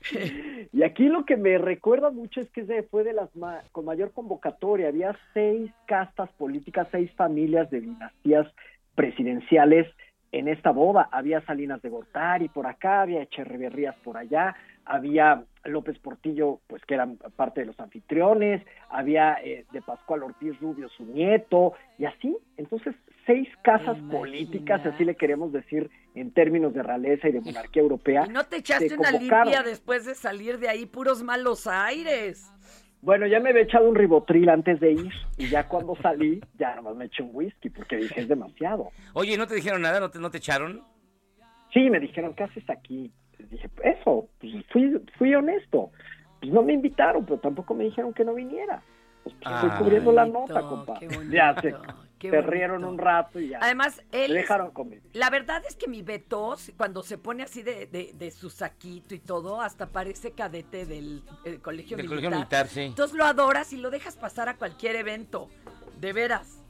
Y 0.72 0.82
aquí 0.82 1.08
lo 1.08 1.24
que 1.24 1.36
me 1.36 1.58
recuerda 1.58 2.10
mucho 2.10 2.40
es 2.40 2.50
que 2.50 2.60
ese 2.62 2.84
fue 2.84 3.02
de 3.04 3.12
las 3.12 3.34
ma- 3.34 3.62
con 3.72 3.84
mayor 3.84 4.12
convocatoria. 4.12 4.88
Había 4.88 5.16
seis 5.34 5.70
castas 5.86 6.30
políticas, 6.38 6.88
seis 6.92 7.10
familias 7.12 7.70
de 7.70 7.80
dinastías 7.80 8.46
presidenciales 8.94 9.86
en 10.32 10.46
esta 10.48 10.70
boda. 10.70 11.08
Había 11.10 11.40
Salinas 11.42 11.82
de 11.82 11.88
Gortari 11.88 12.48
por 12.48 12.66
acá, 12.66 13.02
había 13.02 13.22
Echeverrías 13.22 13.96
por 14.04 14.16
allá, 14.16 14.54
había 14.84 15.44
López 15.64 15.98
Portillo, 15.98 16.60
pues 16.68 16.84
que 16.84 16.94
eran 16.94 17.16
parte 17.36 17.60
de 17.60 17.66
los 17.66 17.80
anfitriones, 17.80 18.62
había 18.90 19.38
eh, 19.42 19.64
de 19.72 19.82
Pascual 19.82 20.22
Ortiz 20.22 20.58
Rubio 20.60 20.88
su 20.88 21.04
nieto, 21.04 21.74
y 21.98 22.04
así. 22.04 22.36
Entonces, 22.56 22.94
seis 23.26 23.48
casas 23.62 23.98
políticas, 24.10 24.84
así 24.86 25.04
le 25.04 25.16
queremos 25.16 25.52
decir 25.52 25.90
en 26.14 26.32
términos 26.32 26.74
de 26.74 26.82
realeza 26.82 27.28
y 27.28 27.32
de 27.32 27.40
monarquía 27.40 27.82
europea. 27.82 28.24
¿Y 28.28 28.32
no 28.32 28.44
te 28.44 28.56
echaste 28.56 28.96
una 28.96 29.12
limpia 29.12 29.62
después 29.62 30.04
de 30.06 30.14
salir 30.14 30.58
de 30.58 30.68
ahí 30.68 30.86
puros 30.86 31.22
malos 31.22 31.66
aires? 31.66 32.50
Bueno, 33.02 33.26
ya 33.26 33.40
me 33.40 33.50
había 33.50 33.62
echado 33.62 33.88
un 33.88 33.94
ribotril 33.94 34.50
antes 34.50 34.78
de 34.78 34.92
ir, 34.92 35.12
y 35.38 35.48
ya 35.48 35.66
cuando 35.66 35.96
salí, 36.02 36.40
ya 36.58 36.74
nomás 36.76 36.96
me 36.96 37.06
eché 37.06 37.22
un 37.22 37.30
whisky, 37.32 37.70
porque 37.70 37.96
dije, 37.96 38.20
es 38.20 38.28
demasiado. 38.28 38.90
Oye, 39.14 39.38
¿no 39.38 39.46
te 39.46 39.54
dijeron 39.54 39.80
nada? 39.80 40.00
¿No 40.00 40.10
te, 40.10 40.18
no 40.18 40.30
te 40.30 40.36
echaron? 40.36 40.82
Sí, 41.72 41.88
me 41.88 41.98
dijeron, 41.98 42.34
¿qué 42.34 42.44
haces 42.44 42.68
aquí? 42.68 43.10
Les 43.38 43.48
dije, 43.48 43.70
eso, 43.84 44.28
pues 44.38 44.52
fui, 44.70 45.00
fui 45.16 45.34
honesto. 45.34 45.90
Pues 46.40 46.52
no 46.52 46.62
me 46.62 46.74
invitaron, 46.74 47.24
pero 47.24 47.38
tampoco 47.38 47.74
me 47.74 47.84
dijeron 47.84 48.12
que 48.12 48.24
no 48.24 48.34
viniera. 48.34 48.82
Pues, 49.24 49.34
pues, 49.42 49.54
estoy 49.54 49.70
cubriendo 49.78 50.12
la 50.12 50.26
nota, 50.26 50.60
compa. 50.60 51.00
Ya 51.30 51.54
se, 51.60 51.74
qué 52.20 52.30
se 52.30 52.36
bonito. 52.36 52.52
rieron 52.52 52.84
un 52.84 52.98
rato 52.98 53.40
y 53.40 53.48
ya. 53.48 53.58
Además, 53.60 54.00
él... 54.12 54.34
Dejaron 54.34 54.70
comer. 54.70 55.00
La 55.14 55.30
verdad 55.30 55.62
es 55.68 55.74
que 55.74 55.88
mi 55.88 56.02
Beto, 56.02 56.56
cuando 56.76 57.02
se 57.02 57.18
pone 57.18 57.42
así 57.42 57.62
de, 57.62 57.86
de- 57.86 58.12
de 58.14 58.30
su 58.30 58.50
saquito 58.50 59.14
y 59.16 59.18
todo, 59.18 59.60
hasta 59.60 59.86
parece 59.86 60.30
cadete 60.32 60.86
del 60.86 61.24
eh, 61.44 61.58
colegio 61.60 61.96
Del 61.96 62.06
militar. 62.06 62.08
colegio 62.30 62.30
militar, 62.30 62.68
sí. 62.68 62.80
Entonces 62.82 63.16
lo 63.16 63.24
adoras 63.24 63.72
y 63.72 63.78
lo 63.78 63.90
dejas 63.90 64.16
pasar 64.16 64.48
a 64.48 64.54
cualquier 64.56 64.94
evento. 64.94 65.48
De 65.98 66.12
veras. 66.12 66.62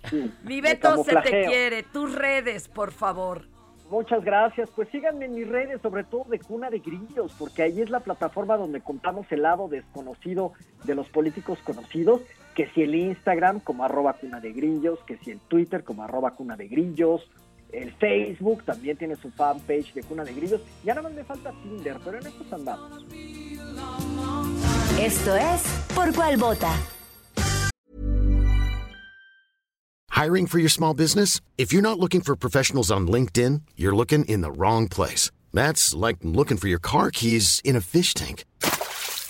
Mi 0.45 0.61
Beto 0.61 1.05
se 1.05 1.15
te 1.17 1.45
quiere. 1.47 1.83
Tus 1.83 2.15
redes, 2.15 2.69
por 2.69 2.91
favor. 2.93 3.47
Muchas 3.91 4.25
gracias. 4.25 4.71
Pues 4.71 4.89
síganme 4.91 5.25
en 5.25 5.35
mis 5.35 5.49
redes, 5.49 5.81
sobre 5.83 6.05
todo 6.05 6.25
de 6.29 6.39
Cuna 6.39 6.71
de 6.71 6.79
Grillos, 6.79 7.35
porque 7.39 7.63
ahí 7.63 7.81
es 7.81 7.91
la 7.91 7.99
plataforma 8.01 8.57
donde 8.57 8.81
contamos 8.81 9.27
el 9.31 9.43
lado 9.43 9.67
desconocido 9.69 10.53
de 10.85 10.95
los 10.95 11.09
políticos 11.09 11.59
conocidos, 11.65 12.21
que 12.61 12.69
si 12.75 12.83
el 12.83 12.95
Instagram 12.95 13.61
como 13.61 13.85
arroba 13.85 14.13
Cuna 14.13 14.39
de 14.39 14.53
Grillos, 14.53 14.99
que 15.07 15.17
si 15.25 15.31
el 15.31 15.41
Twitter 15.41 15.83
como 15.83 16.03
arroba 16.03 16.33
Cuna 16.33 16.59
de 16.59 16.69
Grillos, 16.69 17.23
el 17.73 17.91
Facebook 17.95 18.65
también 18.65 18.99
tiene 18.99 19.17
su 19.17 19.31
fanpage 19.31 19.95
de 19.95 20.03
Cuna 20.03 20.25
de 20.25 20.35
Grillos. 20.35 20.61
Ya 20.85 20.95
nada 20.95 21.09
más 21.09 21.17
me 21.17 21.25
falta 21.25 21.55
Tinder, 21.63 21.97
pero 22.05 22.19
en 22.19 22.27
eso 22.27 22.45
andamos. 22.53 23.03
Esto 25.01 25.35
es 25.37 25.63
Por 25.95 26.13
Cuál 26.13 26.37
Vota. 26.37 26.71
Hiring 30.11 30.47
for 30.47 30.59
your 30.59 30.69
small 30.69 30.93
business? 30.93 31.41
If 31.57 31.73
you're 31.73 31.81
not 31.81 31.99
looking 31.99 32.21
for 32.21 32.37
professionals 32.37 32.91
on 32.91 33.07
LinkedIn, 33.07 33.63
you're 33.75 33.97
looking 33.97 34.27
in 34.27 34.43
the 34.43 34.53
wrong 34.53 34.87
place. 34.87 35.31
That's 35.55 35.95
like 35.95 36.19
looking 36.23 36.59
for 36.59 36.69
your 36.69 36.79
car 36.79 37.11
keys 37.11 37.63
in 37.65 37.75
a 37.75 37.81
fish 37.81 38.13
tank. 38.13 38.45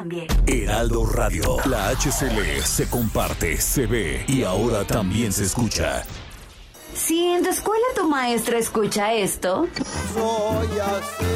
Cambie. 0.00 0.26
Heraldo 0.46 1.04
Radio. 1.06 1.56
La 1.66 1.90
HCL 1.90 2.62
se 2.64 2.88
comparte, 2.88 3.60
se 3.60 3.86
ve 3.86 4.24
y 4.28 4.42
ahora 4.44 4.84
también 4.84 5.32
se 5.32 5.44
escucha. 5.44 6.02
Si 6.94 7.22
en 7.26 7.42
tu 7.42 7.50
escuela 7.50 7.84
tu 7.94 8.08
maestra 8.08 8.58
escucha 8.58 9.12
esto, 9.12 9.66
Soy 10.14 10.68
así, 10.80 11.34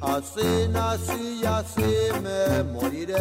así 0.00 0.68
nací 0.70 1.40
y 1.42 1.46
así 1.46 2.20
me 2.22 2.62
moriré. 2.64 3.16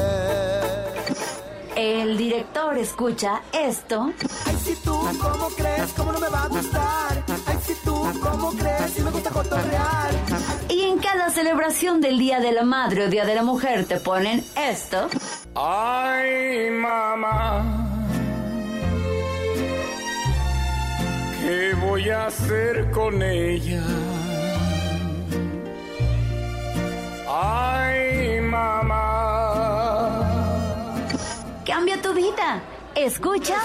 el 1.76 2.18
director 2.18 2.78
escucha 2.78 3.42
esto, 3.54 4.12
Ay, 4.46 4.58
si 4.64 4.76
tú, 4.76 4.92
¿cómo 5.22 5.48
crees? 5.56 5.92
¿Cómo 5.98 6.12
no 6.12 6.20
me 6.20 6.30
va 6.30 6.44
a 6.44 6.48
gustar? 6.48 7.24
¿Cómo 8.22 8.52
crees? 8.52 8.92
Si 8.96 9.02
me 9.02 9.12
gusta 9.12 9.30
cotorrear. 9.30 10.12
y 10.70 10.82
en 10.82 10.98
cada 11.00 11.30
celebración 11.30 12.02
del 12.02 12.18
Día 12.18 12.40
de 12.40 12.52
la 12.52 12.64
Madre 12.64 13.06
o 13.06 13.10
Día 13.10 13.26
de 13.26 13.36
la 13.36 13.44
Mujer 13.44 13.86
te 13.86 13.98
ponen 14.00 14.44
esto, 14.56 15.10
Ay, 15.56 16.70
mamá, 16.72 17.64
¿qué 21.42 21.74
voy 21.80 22.10
a 22.10 22.26
hacer 22.28 22.90
con 22.92 23.22
ella? 23.22 23.84
Ay, 27.30 28.42
mamá. 28.42 29.00
cambia 31.66 32.02
tu 32.02 32.14
vida. 32.14 32.62
Escucha 32.96 33.58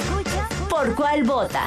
por 0.70 0.94
cuál 0.94 1.22
vota. 1.24 1.66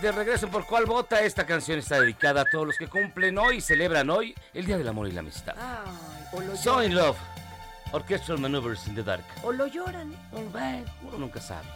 De 0.00 0.10
regreso 0.12 0.48
por 0.48 0.64
cuál 0.66 0.86
vota, 0.86 1.20
esta 1.20 1.44
canción 1.44 1.78
está 1.78 2.00
dedicada 2.00 2.40
a 2.40 2.44
todos 2.46 2.66
los 2.68 2.76
que 2.78 2.86
cumplen 2.88 3.36
hoy 3.36 3.56
y 3.56 3.60
celebran 3.60 4.08
hoy 4.08 4.34
el 4.54 4.64
Día 4.64 4.78
del 4.78 4.88
Amor 4.88 5.08
y 5.08 5.12
la 5.12 5.20
Amistad. 5.20 5.54
Ay, 5.58 6.56
So 6.56 6.82
in. 6.82 6.94
Love, 6.94 7.18
Orchestral 7.92 8.38
Maneuvers 8.38 8.86
in 8.86 8.94
the 8.94 9.02
Dark. 9.02 9.24
O 9.42 9.52
lo 9.52 9.66
lloran. 9.66 10.14
Uno 10.32 11.18
nunca 11.18 11.38
sabe. 11.40 11.66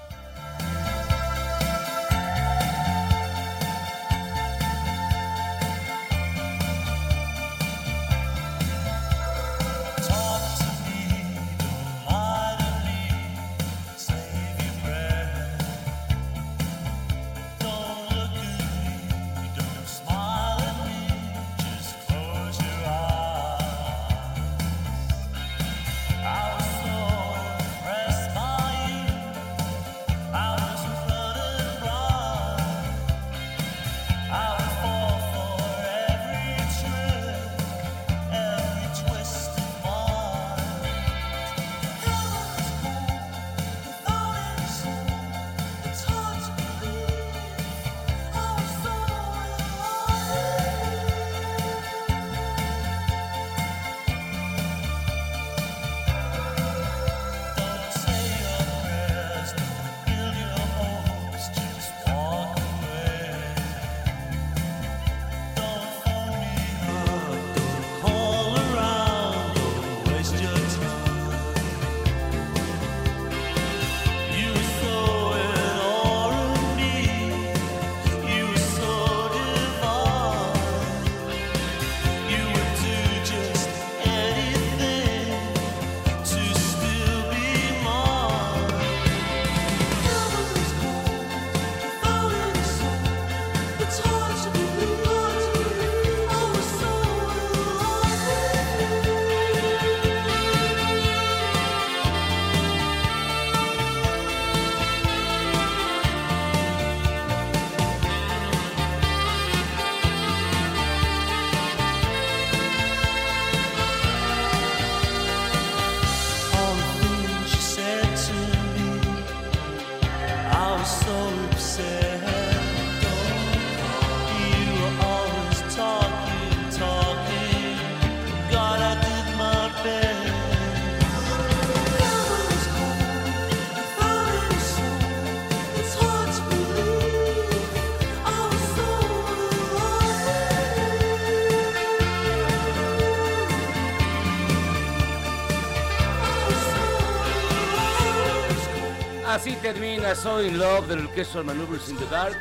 Termina 149.73 150.15
Soy 150.15 150.49
in 150.49 150.59
Love 150.59 150.89
del 150.89 151.07
Orchestral 151.07 151.43
Maneuvers 151.45 151.89
in 151.89 151.97
the 151.97 152.05
Dark. 152.11 152.37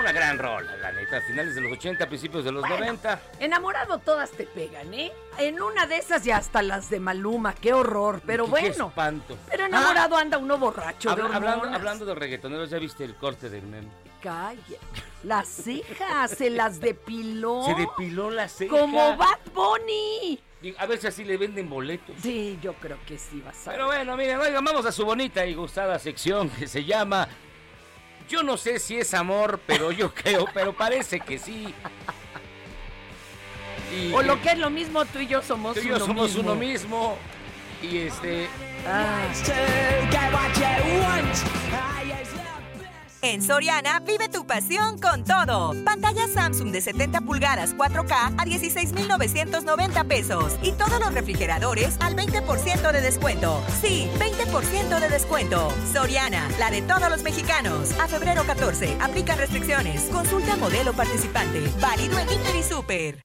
Una 0.00 0.12
gran 0.12 0.38
rola, 0.38 0.76
la 0.78 0.92
neta. 0.92 1.20
Finales 1.20 1.54
de 1.54 1.60
los 1.60 1.72
80, 1.72 2.06
principios 2.06 2.42
de 2.42 2.52
los 2.52 2.62
Bueno, 2.62 2.78
90. 2.78 3.20
Enamorado 3.38 3.98
todas 3.98 4.30
te 4.30 4.44
pegan, 4.44 4.94
¿eh? 4.94 5.12
En 5.36 5.60
una 5.60 5.86
de 5.86 5.98
esas 5.98 6.26
y 6.26 6.30
hasta 6.30 6.62
las 6.62 6.88
de 6.88 7.00
Maluma, 7.00 7.54
qué 7.54 7.74
horror. 7.74 8.22
Pero 8.24 8.44
Qué- 8.46 8.50
bueno. 8.50 8.66
Qué 8.66 8.80
espanto. 8.80 9.36
Pero 9.50 9.66
enamorado 9.66 10.16
anda 10.16 10.38
uno 10.38 10.56
borracho 10.56 11.14
de 11.14 11.20
Habla- 11.22 11.60
hablando, 11.74 12.06
de 12.06 12.14
reggaetoneros, 12.14 12.70
¿ya 12.70 12.78
viste 12.78 13.04
el 13.04 13.14
corte 13.16 13.50
del 13.50 13.64
meme? 13.66 13.88
Calla. 14.22 14.78
Las 15.24 15.48
cejas 15.48 16.30
se 16.30 16.48
las 16.48 16.80
depiló. 16.80 17.64
Se 17.66 17.74
depiló 17.74 18.30
la 18.30 18.48
ceja. 18.48 18.70
Como 18.74 19.18
Bad 19.18 19.38
Bunny. 19.52 20.40
A 20.78 20.86
ver 20.86 20.98
si 20.98 21.06
así 21.06 21.24
le 21.24 21.36
venden 21.36 21.68
boletos. 21.70 22.16
Sí, 22.20 22.58
yo 22.60 22.72
creo 22.74 22.98
que 23.06 23.16
sí 23.16 23.40
vas 23.44 23.66
a 23.68 23.70
Pero 23.70 23.86
bueno, 23.86 24.16
miren, 24.16 24.38
oigan, 24.40 24.64
vamos 24.64 24.84
a 24.86 24.92
su 24.92 25.04
bonita 25.04 25.46
y 25.46 25.54
gustada 25.54 25.98
sección 26.00 26.50
que 26.50 26.66
se 26.66 26.84
llama 26.84 27.28
Yo 28.28 28.42
no 28.42 28.56
sé 28.56 28.80
si 28.80 28.96
es 28.96 29.14
amor, 29.14 29.60
pero 29.66 29.92
yo 29.92 30.12
creo, 30.14 30.46
pero 30.52 30.72
parece 30.76 31.20
que 31.20 31.38
sí. 31.38 31.72
Y 33.94 34.12
O 34.12 34.22
lo 34.22 34.40
que 34.42 34.50
es 34.50 34.58
lo 34.58 34.68
mismo, 34.68 35.04
tú 35.04 35.20
y 35.20 35.26
yo 35.28 35.40
somos 35.42 35.74
tú 35.76 35.80
y 35.80 35.88
yo 35.88 35.96
uno 35.96 36.06
somos 36.06 36.28
mismo. 36.34 36.40
uno 36.42 36.54
mismo. 36.56 37.16
Y 37.80 37.98
este. 37.98 38.48
En 43.20 43.42
Soriana, 43.42 43.98
vive 44.00 44.28
tu 44.28 44.46
pasión 44.46 44.98
con 44.98 45.24
todo. 45.24 45.74
Pantalla 45.84 46.28
Samsung 46.28 46.70
de 46.70 46.80
70 46.80 47.22
pulgadas 47.22 47.74
4K 47.76 48.34
a 48.38 48.44
16,990 48.44 50.04
pesos. 50.04 50.56
Y 50.62 50.72
todos 50.72 51.00
los 51.00 51.12
refrigeradores 51.12 51.96
al 52.00 52.14
20% 52.14 52.92
de 52.92 53.00
descuento. 53.00 53.60
Sí, 53.80 54.08
20% 54.18 55.00
de 55.00 55.08
descuento. 55.08 55.72
Soriana, 55.92 56.48
la 56.60 56.70
de 56.70 56.82
todos 56.82 57.10
los 57.10 57.22
mexicanos. 57.24 57.90
A 57.98 58.06
febrero 58.06 58.44
14, 58.44 58.96
aplica 59.00 59.34
restricciones. 59.34 60.02
Consulta 60.12 60.56
modelo 60.56 60.92
participante. 60.92 61.68
Válido 61.80 62.18
en 62.20 62.30
Inter 62.30 62.56
y 62.56 62.62
Super. 62.62 63.22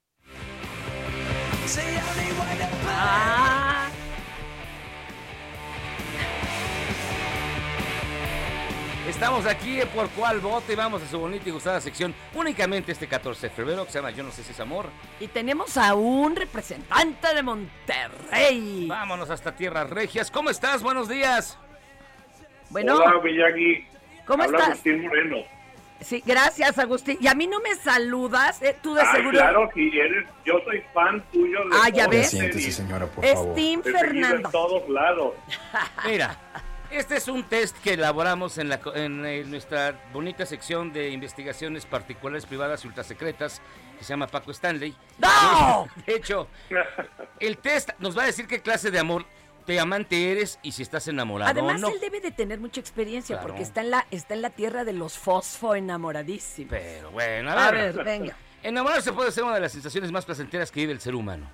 Estamos 9.14 9.46
aquí 9.46 9.80
en 9.80 9.88
por 9.90 10.10
cuál 10.10 10.40
vote. 10.40 10.76
Vamos 10.76 11.02
a 11.02 11.08
su 11.08 11.18
bonita 11.20 11.48
y 11.48 11.52
gustada 11.52 11.80
sección 11.80 12.14
únicamente 12.34 12.92
este 12.92 13.08
14 13.08 13.48
de 13.50 13.54
febrero 13.56 13.86
que 13.86 13.92
se 13.92 14.00
llama 14.00 14.12
Yo 14.12 14.24
no 14.24 14.32
sé 14.32 14.44
si 14.44 14.52
es 14.52 14.60
amor. 14.60 14.88
Y 15.20 15.28
tenemos 15.28 15.78
a 15.78 15.94
un 15.94 16.36
representante 16.36 17.34
de 17.34 17.44
Monterrey. 17.44 18.88
Vámonos 18.88 19.30
hasta 19.30 19.56
Tierras 19.56 19.90
Regias. 19.90 20.30
¿Cómo 20.30 20.50
estás? 20.50 20.84
Buenos 20.84 21.08
días. 21.08 21.58
Bueno, 22.70 22.98
Hola, 22.98 23.20
Villagui. 23.24 23.88
¿Cómo 24.26 24.44
Habla 24.44 24.58
estás? 24.58 24.72
Agustín 24.72 25.02
Moreno. 25.04 25.38
sí, 26.02 26.24
gracias, 26.26 26.78
Agustín. 26.80 27.18
Y 27.22 27.28
a 27.28 27.34
mí 27.36 27.48
no 27.48 27.60
me 27.62 27.76
saludas, 27.76 28.62
¿eh? 28.62 28.76
tú 28.82 28.94
de 28.96 29.02
Ah, 29.02 29.12
seguro. 29.14 29.32
claro, 29.38 29.70
si 29.74 30.00
eres, 30.00 30.26
yo 30.46 30.56
soy 30.66 30.82
fan 30.94 31.24
tuyo 31.32 31.60
de 31.60 31.78
Ah, 31.82 31.90
ya 31.90 32.08
ves. 32.08 32.32
Siéntese, 32.32 32.72
señora, 32.72 33.06
por 33.06 33.24
Es 33.24 33.36
favor. 33.36 33.56
Seguido 33.56 33.84
Fernando. 33.84 34.36
en 34.48 34.52
todos 34.52 34.90
lados. 34.90 35.34
Mira, 36.06 36.38
este 36.98 37.16
es 37.18 37.28
un 37.28 37.44
test 37.44 37.78
que 37.80 37.94
elaboramos 37.94 38.58
en, 38.58 38.70
la, 38.70 38.80
co- 38.80 38.96
en, 38.96 39.26
eh, 39.26 39.44
nuestra 39.46 40.00
bonita 40.14 40.46
sección 40.46 40.94
de 40.94 41.10
investigaciones 41.10 41.86
particulares, 41.86 42.46
privadas 42.46 42.84
y 42.84 42.88
ultrasecretas 42.88 43.62
que 43.98 44.04
se 44.04 44.10
llama 44.10 44.28
Paco 44.28 44.52
Stanley. 44.52 44.96
¡No! 45.18 45.88
De 46.06 46.16
hecho, 46.16 46.48
el 47.40 47.58
test 47.58 47.90
nos 48.00 48.18
va 48.18 48.24
a 48.24 48.26
decir 48.28 48.48
qué 48.48 48.62
clase 48.62 48.92
de 48.92 49.00
amor 49.00 49.26
te 49.66 49.80
amante 49.80 50.32
eres 50.32 50.60
y 50.62 50.74
si 50.74 50.82
estás 50.82 51.08
enamorado 51.08 51.50
Además, 51.50 51.80
no. 51.80 51.88
él 51.88 52.00
debe 52.02 52.20
de 52.20 52.32
tener 52.32 52.60
mucha 52.60 52.82
experiencia 52.82 53.36
Claro. 53.38 53.48
porque 53.48 53.64
está 53.64 53.80
en, 53.82 53.92
la, 53.92 54.06
está 54.12 54.34
en 54.34 54.42
la 54.42 54.50
tierra 54.50 54.84
de 54.84 54.92
los 54.92 55.18
fosfo 55.18 55.74
enamoradísimos. 55.76 56.70
Pero 56.70 57.12
bueno, 57.12 57.52
a 57.52 57.68
A 57.68 57.72
ver. 57.72 57.94
ver, 57.94 58.04
venga. 58.06 58.38
Enamorarse 58.62 59.14
puede 59.14 59.32
ser 59.32 59.44
una 59.46 59.56
de 59.56 59.62
las 59.62 59.72
sensaciones 59.72 60.12
más 60.12 60.26
placenteras 60.26 60.70
que 60.72 60.82
vive 60.82 60.92
el 60.94 61.00
ser 61.00 61.16
humano. 61.16 61.50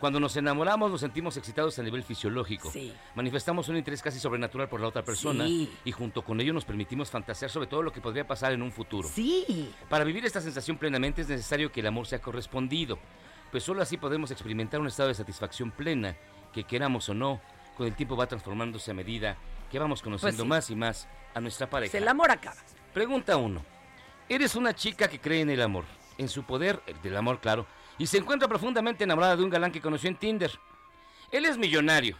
Cuando 0.00 0.20
nos 0.20 0.36
enamoramos 0.36 0.90
nos 0.90 1.00
sentimos 1.00 1.36
excitados 1.36 1.78
a 1.78 1.82
nivel 1.82 2.02
fisiológico. 2.02 2.70
Sí. 2.70 2.92
Manifestamos 3.14 3.68
un 3.68 3.76
interés 3.76 4.02
casi 4.02 4.18
sobrenatural 4.20 4.68
por 4.68 4.80
la 4.80 4.88
otra 4.88 5.02
persona 5.02 5.46
Sí. 5.46 5.72
y 5.84 5.92
junto 5.92 6.22
con 6.22 6.40
ello 6.40 6.52
nos 6.52 6.64
permitimos 6.64 7.10
fantasear 7.10 7.50
sobre 7.50 7.68
todo 7.68 7.82
lo 7.82 7.92
que 7.92 8.00
podría 8.00 8.26
pasar 8.26 8.52
en 8.52 8.60
un 8.62 8.70
futuro. 8.72 9.08
Sí. 9.08 9.72
Para 9.88 10.04
vivir 10.04 10.24
esta 10.26 10.40
sensación 10.40 10.76
plenamente 10.76 11.22
es 11.22 11.28
necesario 11.28 11.72
que 11.72 11.80
el 11.80 11.86
amor 11.86 12.06
sea 12.06 12.20
correspondido, 12.20 12.98
pues 13.50 13.62
solo 13.64 13.80
así 13.82 13.96
podemos 13.96 14.30
experimentar 14.30 14.80
un 14.80 14.88
estado 14.88 15.08
de 15.08 15.14
satisfacción 15.14 15.70
plena 15.70 16.16
que 16.52 16.64
queramos 16.64 17.08
o 17.08 17.14
no, 17.14 17.40
con 17.76 17.86
el 17.86 17.94
tiempo 17.94 18.16
va 18.16 18.26
transformándose 18.26 18.90
a 18.90 18.94
medida 18.94 19.36
que 19.70 19.78
vamos 19.78 20.02
conociendo 20.02 20.44
Pues 20.46 20.66
sí. 20.66 20.74
más 20.76 21.04
y 21.06 21.06
más 21.06 21.08
a 21.34 21.40
nuestra 21.40 21.70
pareja. 21.70 21.92
Se 21.92 21.98
el 21.98 22.08
amor 22.08 22.30
acaba. 22.30 22.56
Pregunta 22.92 23.36
1. 23.36 23.64
Eres 24.28 24.54
una 24.54 24.74
chica 24.74 25.08
que 25.08 25.18
cree 25.20 25.40
en 25.40 25.50
el 25.50 25.60
amor, 25.62 25.84
en 26.18 26.28
su 26.28 26.44
poder, 26.44 26.80
el 26.86 27.00
del 27.02 27.16
amor 27.16 27.40
claro, 27.40 27.66
y 27.98 28.06
se 28.06 28.18
encuentra 28.18 28.48
profundamente 28.48 29.04
enamorada 29.04 29.36
de 29.36 29.44
un 29.44 29.50
galán 29.50 29.72
que 29.72 29.80
conoció 29.80 30.08
en 30.08 30.16
Tinder. 30.16 30.50
Él 31.30 31.44
es 31.44 31.58
millonario. 31.58 32.16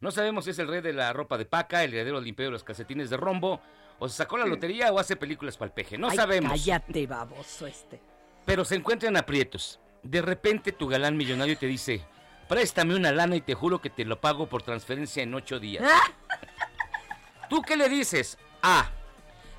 No 0.00 0.10
sabemos 0.10 0.44
si 0.44 0.50
es 0.50 0.58
el 0.58 0.68
rey 0.68 0.80
de 0.80 0.92
la 0.92 1.12
ropa 1.12 1.38
de 1.38 1.46
paca, 1.46 1.82
el 1.82 1.94
heredero 1.94 2.18
del 2.18 2.28
imperio 2.28 2.48
de 2.48 2.54
los 2.54 2.64
calcetines 2.64 3.10
de 3.10 3.16
rombo, 3.16 3.60
o 3.98 4.08
se 4.08 4.16
sacó 4.16 4.36
la 4.36 4.46
lotería 4.46 4.92
o 4.92 4.98
hace 4.98 5.16
películas 5.16 5.56
palpeje. 5.56 5.96
No 5.96 6.10
Ay, 6.10 6.16
sabemos. 6.16 6.52
Cállate, 6.52 7.06
baboso 7.06 7.66
este. 7.66 8.00
Pero 8.44 8.64
se 8.64 8.74
encuentran 8.74 9.16
aprietos. 9.16 9.80
De 10.02 10.20
repente 10.20 10.72
tu 10.72 10.88
galán 10.88 11.16
millonario 11.16 11.56
te 11.56 11.66
dice, 11.66 12.04
préstame 12.48 12.94
una 12.94 13.12
lana 13.12 13.36
y 13.36 13.40
te 13.40 13.54
juro 13.54 13.80
que 13.80 13.88
te 13.90 14.04
lo 14.04 14.20
pago 14.20 14.46
por 14.46 14.62
transferencia 14.62 15.22
en 15.22 15.32
ocho 15.34 15.58
días. 15.58 15.84
¿Tú 17.48 17.62
qué 17.62 17.76
le 17.76 17.88
dices? 17.88 18.36
A. 18.62 18.90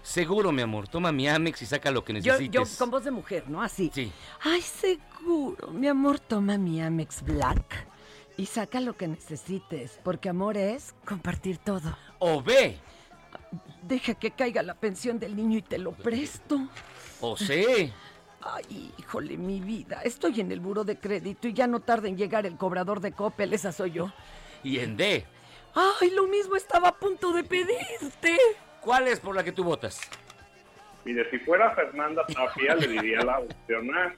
Seguro, 0.06 0.52
mi 0.52 0.62
amor. 0.62 0.88
Toma 0.88 1.12
mi 1.12 1.28
Amex 1.28 1.63
y 1.63 1.65
saca 1.65 1.89
lo 1.89 2.06
que 2.06 2.13
necesites. 2.13 2.52
yo 2.52 2.78
con 2.78 2.91
voz 2.91 3.04
de 3.04 3.10
mujer, 3.10 3.50
¿no? 3.50 3.63
Así. 3.63 3.89
Sí. 3.91 4.12
Ay, 4.44 4.62
seguro. 4.62 5.72
Mi 5.72 5.88
amor, 5.88 6.20
toma 6.20 6.60
mi 6.60 6.80
Amex 6.80 7.24
Black 7.24 7.88
y 8.38 8.46
saca 8.46 8.80
lo 8.82 8.96
que 8.96 9.08
necesites, 9.08 10.00
porque 10.04 10.30
amor 10.30 10.58
es 10.58 10.94
compartir 11.06 11.58
todo. 11.58 11.98
O 12.20 12.44
B. 12.44 12.78
Deja 13.82 14.13
que 14.13 14.30
caiga 14.30 14.62
la 14.62 14.76
pensión 14.76 15.18
del 15.18 15.36
niño 15.36 15.58
y 15.58 15.63
te 15.63 15.80
lo 15.80 15.91
presto. 15.91 16.68
O 17.20 17.36
C. 17.38 17.91
Ay, 18.41 18.94
híjole, 19.00 19.38
mi 19.38 19.60
vida. 19.60 20.02
Estoy 20.04 20.39
en 20.39 20.52
el 20.52 20.60
buro 20.60 20.84
de 20.84 21.00
crédito 21.00 21.48
y 21.48 21.54
ya 21.54 21.65
no 21.65 21.80
tarda 21.80 22.08
en 22.08 22.15
llegar 22.15 22.46
el 22.46 22.58
cobrador 22.58 23.00
de 23.00 23.12
Coppel, 23.12 23.56
esa 23.56 23.72
soy 23.72 23.94
yo. 23.94 24.13
Y 24.63 24.78
en 24.78 24.97
D. 24.97 25.26
Ay, 25.74 26.12
lo 26.12 26.28
mismo 26.28 26.56
estaba 26.56 26.89
a 26.89 26.95
punto 26.95 27.34
de 27.34 27.43
pedirte. 27.43 28.38
¿Cuál 28.86 29.07
es 29.07 29.19
por 29.19 29.36
la 29.36 29.43
que 29.43 29.51
tú 29.51 29.63
votas? 29.63 29.99
Mire, 31.03 31.27
si 31.31 31.39
fuera 31.39 31.71
Fernanda 31.75 32.23
Tapia, 32.27 32.75
le 32.75 32.88
diría 32.88 33.21
la 33.21 33.39
opción 33.39 33.89
A. 33.97 34.13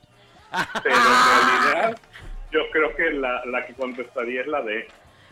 Pero 0.84 0.96
en 0.96 1.74
realidad, 1.74 1.98
yo 2.52 2.60
creo 2.72 2.96
que 2.96 3.12
la, 3.12 3.46
la 3.46 3.66
que 3.66 3.74
contestaría 3.74 4.42
es 4.42 4.48
la 4.48 4.62
D. 4.62 4.88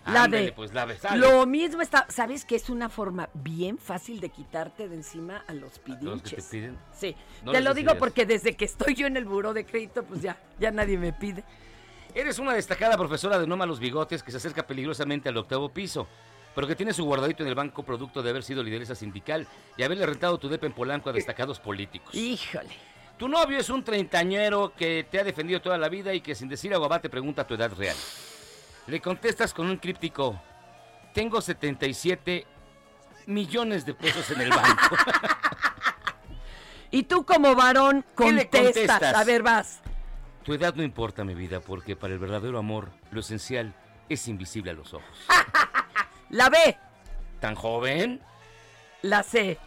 La 0.05 0.23
Ándale, 0.23 0.45
de. 0.45 0.51
pues 0.53 0.73
la 0.73 0.86
B. 0.86 0.95
Sale. 0.97 1.17
Lo 1.19 1.45
mismo 1.45 1.81
está. 1.81 2.05
¿Sabes 2.09 2.45
que 2.45 2.55
es 2.55 2.69
una 2.69 2.89
forma 2.89 3.27
bien 3.33 3.77
fácil 3.77 4.19
de 4.21 4.29
quitarte 4.29 4.88
de 4.88 4.95
encima 4.95 5.43
a 5.47 5.53
los 5.53 5.63
¿Los 5.63 5.79
que 5.79 5.91
te 5.91 5.97
pidinches? 5.97 6.45
piden? 6.45 6.77
Sí, 6.93 7.15
No 7.43 7.51
te 7.51 7.61
lo 7.61 7.73
digo 7.73 7.95
porque 7.97 8.25
desde 8.25 8.55
que 8.55 8.65
estoy 8.65 8.93
yo 8.95 9.07
en 9.07 9.17
el 9.17 9.25
buro 9.25 9.53
de 9.53 9.65
crédito, 9.65 10.03
pues 10.03 10.21
ya, 10.21 10.38
ya 10.59 10.71
nadie 10.71 10.97
me 10.97 11.11
pide. 11.11 11.43
Eres 12.13 12.39
una 12.39 12.53
destacada 12.53 12.97
profesora 12.97 13.38
de 13.39 13.47
no 13.47 13.57
malos 13.57 13.79
bigotes 13.79 14.23
que 14.23 14.31
se 14.31 14.38
acerca 14.38 14.65
peligrosamente 14.67 15.27
al 15.27 15.36
octavo 15.38 15.69
piso, 15.69 16.07
pero 16.56 16.66
que 16.66 16.76
tiene 16.76 16.93
su 16.93 17.03
guardadito 17.03 17.43
en 17.43 17.49
el 17.49 17.56
banco 17.56 17.84
producto 17.84 18.24
de 18.24 18.30
haber 18.30 18.41
sido 18.43 18.64
lideresa 18.64 18.95
sindical 18.95 19.45
y 19.78 19.84
haberle 19.84 20.06
rentado 20.06 20.38
tu 20.38 20.47
depa 20.47 20.66
en 20.66 20.74
Polanco 20.74 21.10
a 21.10 21.14
destacados 21.14 21.60
políticos. 21.60 22.16
Híjole. 22.16 22.76
Tu 23.18 23.28
novio 23.28 23.58
es 23.60 23.70
un 23.70 23.84
treintañero 23.84 24.74
que 24.76 25.06
te 25.10 25.20
ha 25.20 25.24
defendido 25.24 25.62
toda 25.62 25.78
la 25.78 25.89
vida 25.89 26.14
y 26.14 26.22
que 26.22 26.34
sin 26.34 26.49
decir 26.49 26.74
aguabá 26.74 26.99
te 26.99 27.10
pregunta 27.10 27.45
tu 27.45 27.53
edad 27.53 27.72
real. 27.74 27.95
Le 28.88 29.01
contestas 29.01 29.53
con 29.53 29.68
un 29.68 29.78
críptico, 29.78 30.41
tengo 31.14 31.41
77 31.41 32.45
millones 33.28 33.86
de 33.86 33.93
pesos 33.93 34.30
en 34.32 34.41
el 34.41 34.49
banco. 34.49 34.95
Y 36.91 37.03
tú 37.03 37.26
como 37.26 37.56
varón 37.56 38.06
¿Qué 38.16 38.32
le 38.32 38.47
contestas. 38.49 38.88
contestas? 38.99 39.16
A 39.16 39.24
ver, 39.26 39.43
vas. 39.43 39.82
tu 40.43 40.53
edad 40.53 40.74
no 40.76 40.84
importa, 40.84 41.26
mi 41.26 41.34
vida, 41.34 41.60
porque 41.60 41.97
para 41.97 42.14
el 42.14 42.20
verdadero 42.20 42.58
amor 42.58 42.89
lo 43.12 43.20
esencial 43.20 43.74
es 44.08 44.30
invisible 44.30 44.72
a 44.72 44.76
los 44.76 44.93
ojos. 44.93 45.18
La 46.36 46.49
B, 46.49 46.57
¿Tan 47.39 47.55
joven? 47.55 48.19
la 49.03 49.23
C. 49.23 49.57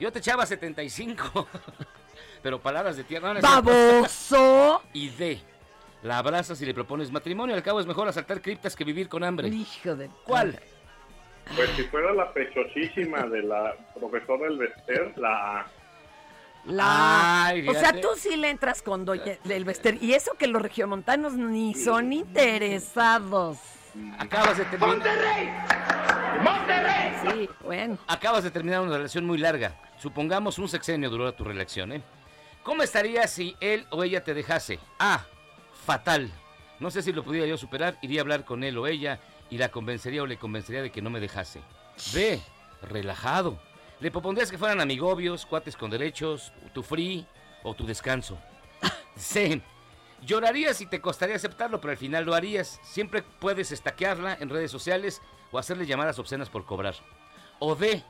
Yo 0.00 0.10
te 0.10 0.20
echaba 0.20 0.46
75. 0.46 1.46
Pero 2.42 2.58
palabras 2.58 2.96
de 2.96 3.04
tierra. 3.04 3.34
no. 3.34 3.40
Baboso. 3.42 4.82
Y 4.94 5.10
D. 5.10 5.38
La 6.02 6.16
abrazas 6.18 6.58
y 6.62 6.64
le 6.64 6.72
propones 6.72 7.10
matrimonio. 7.12 7.54
Al 7.54 7.62
cabo 7.62 7.80
es 7.80 7.86
mejor 7.86 8.08
asaltar 8.08 8.40
criptas 8.40 8.74
que 8.74 8.84
vivir 8.84 9.10
con 9.10 9.24
hambre. 9.24 9.48
Hijo 9.48 9.94
de. 9.94 10.08
¿Cuál? 10.24 10.58
Pues 11.54 11.68
si 11.76 11.82
fuera 11.84 12.14
la 12.14 12.32
pechosísima 12.32 13.26
de 13.26 13.42
la 13.42 13.76
profesora 13.94 14.48
del 14.48 14.56
Bester, 14.56 15.12
la 15.16 15.60
A. 15.60 15.66
La... 16.64 17.46
Ay, 17.48 17.68
o 17.68 17.74
sea, 17.74 18.00
tú 18.00 18.08
sí 18.16 18.36
le 18.36 18.48
entras 18.48 18.80
con 18.80 19.04
Doña 19.04 19.36
del 19.44 19.66
Bester. 19.66 20.02
Y 20.02 20.14
eso 20.14 20.32
que 20.38 20.46
los 20.46 20.62
regiomontanos 20.62 21.34
ni 21.34 21.74
son 21.74 22.14
interesados. 22.14 23.58
Acabas 24.18 24.58
de 24.58 24.64
terminar. 24.64 24.96
¡Monterrey! 26.42 27.12
Sí, 27.22 27.48
bueno. 27.64 27.98
Acabas 28.06 28.44
de 28.44 28.50
terminar 28.50 28.80
una 28.80 28.96
relación 28.96 29.24
muy 29.24 29.38
larga. 29.38 29.74
Supongamos 29.98 30.58
un 30.58 30.68
sexenio 30.68 31.10
duró 31.10 31.32
tu 31.32 31.44
relación, 31.44 31.92
¿eh? 31.92 32.02
¿Cómo 32.62 32.82
estaría 32.82 33.26
si 33.26 33.56
él 33.60 33.86
o 33.90 34.02
ella 34.04 34.24
te 34.24 34.34
dejase? 34.34 34.78
A. 34.98 35.24
Fatal. 35.84 36.30
No 36.80 36.90
sé 36.90 37.02
si 37.02 37.12
lo 37.12 37.24
pudiera 37.24 37.46
yo 37.46 37.56
superar. 37.56 37.96
Iría 38.02 38.20
a 38.20 38.22
hablar 38.22 38.44
con 38.44 38.64
él 38.64 38.76
o 38.78 38.86
ella 38.86 39.20
y 39.50 39.58
la 39.58 39.70
convencería 39.70 40.22
o 40.22 40.26
le 40.26 40.36
convencería 40.36 40.82
de 40.82 40.90
que 40.90 41.00
no 41.00 41.10
me 41.10 41.20
dejase. 41.20 41.60
B. 42.12 42.40
Relajado. 42.82 43.58
Le 44.00 44.10
propondrías 44.10 44.50
que 44.50 44.58
fueran 44.58 44.80
amigobios, 44.80 45.46
cuates 45.46 45.76
con 45.76 45.90
derechos, 45.90 46.52
tu 46.74 46.82
free 46.82 47.26
o 47.62 47.74
tu 47.74 47.86
descanso. 47.86 48.38
C. 49.16 49.62
Llorarías 50.22 50.80
y 50.80 50.86
te 50.86 51.00
costaría 51.00 51.36
aceptarlo, 51.36 51.80
pero 51.80 51.92
al 51.92 51.98
final 51.98 52.24
lo 52.24 52.34
harías. 52.34 52.80
Siempre 52.82 53.22
puedes 53.22 53.72
estaquearla 53.72 54.36
en 54.40 54.48
redes 54.48 54.70
sociales 54.70 55.22
o 55.52 55.58
hacerle 55.58 55.86
llamadas 55.86 56.18
obscenas 56.18 56.50
por 56.50 56.64
cobrar. 56.64 56.94
O 57.58 57.74
D. 57.74 58.02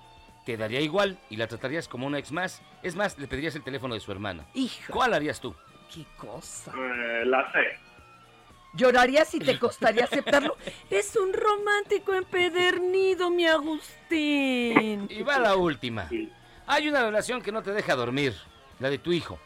Te 0.45 0.57
daría 0.57 0.81
igual 0.81 1.19
y 1.29 1.37
la 1.37 1.49
tratarías 1.49 1.89
como 1.89 2.07
una 2.07 2.19
ex 2.19 2.31
más. 2.31 2.63
Es 2.83 2.95
más, 2.95 3.19
le 3.19 3.27
pedirías 3.27 3.57
el 3.57 3.65
teléfono 3.65 3.95
de 3.95 4.01
su 4.01 4.13
hermana. 4.13 4.47
Hijo. 4.55 4.93
¿Cuál 4.93 5.15
harías 5.15 5.41
tú? 5.41 5.55
Qué 5.93 6.07
cosa. 6.17 6.73
Eh, 6.73 7.25
la 7.27 7.51
C. 7.53 7.59
Llorarías 8.75 9.35
y 9.35 9.41
te 9.41 9.59
costaría 9.59 10.05
aceptarlo. 10.05 10.57
Es 10.91 11.17
un 11.17 11.33
romántico 11.33 12.15
empedernido, 12.15 13.31
mi 13.31 13.47
Agustín. 13.47 15.09
Y 15.11 15.23
va 15.23 15.39
la 15.39 15.57
última. 15.57 16.09
Hay 16.67 16.89
una 16.89 17.03
relación 17.03 17.43
que 17.43 17.53
no 17.53 17.63
te 17.63 17.73
deja 17.73 17.97
dormir, 17.97 18.35
la 18.79 18.91
de 18.91 18.99
tu 18.99 19.13
hijo. 19.13 19.39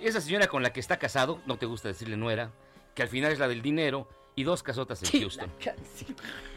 Esa 0.00 0.20
señora 0.20 0.46
con 0.48 0.62
la 0.62 0.72
que 0.72 0.80
está 0.80 0.98
casado, 0.98 1.40
no 1.46 1.56
te 1.56 1.66
gusta 1.66 1.88
decirle 1.88 2.16
nuera, 2.16 2.52
que 2.94 3.02
al 3.02 3.08
final 3.08 3.32
es 3.32 3.38
la 3.38 3.48
del 3.48 3.62
dinero 3.62 4.08
y 4.34 4.44
dos 4.44 4.62
casotas 4.62 5.02
en 5.02 5.20
Houston. 5.20 5.50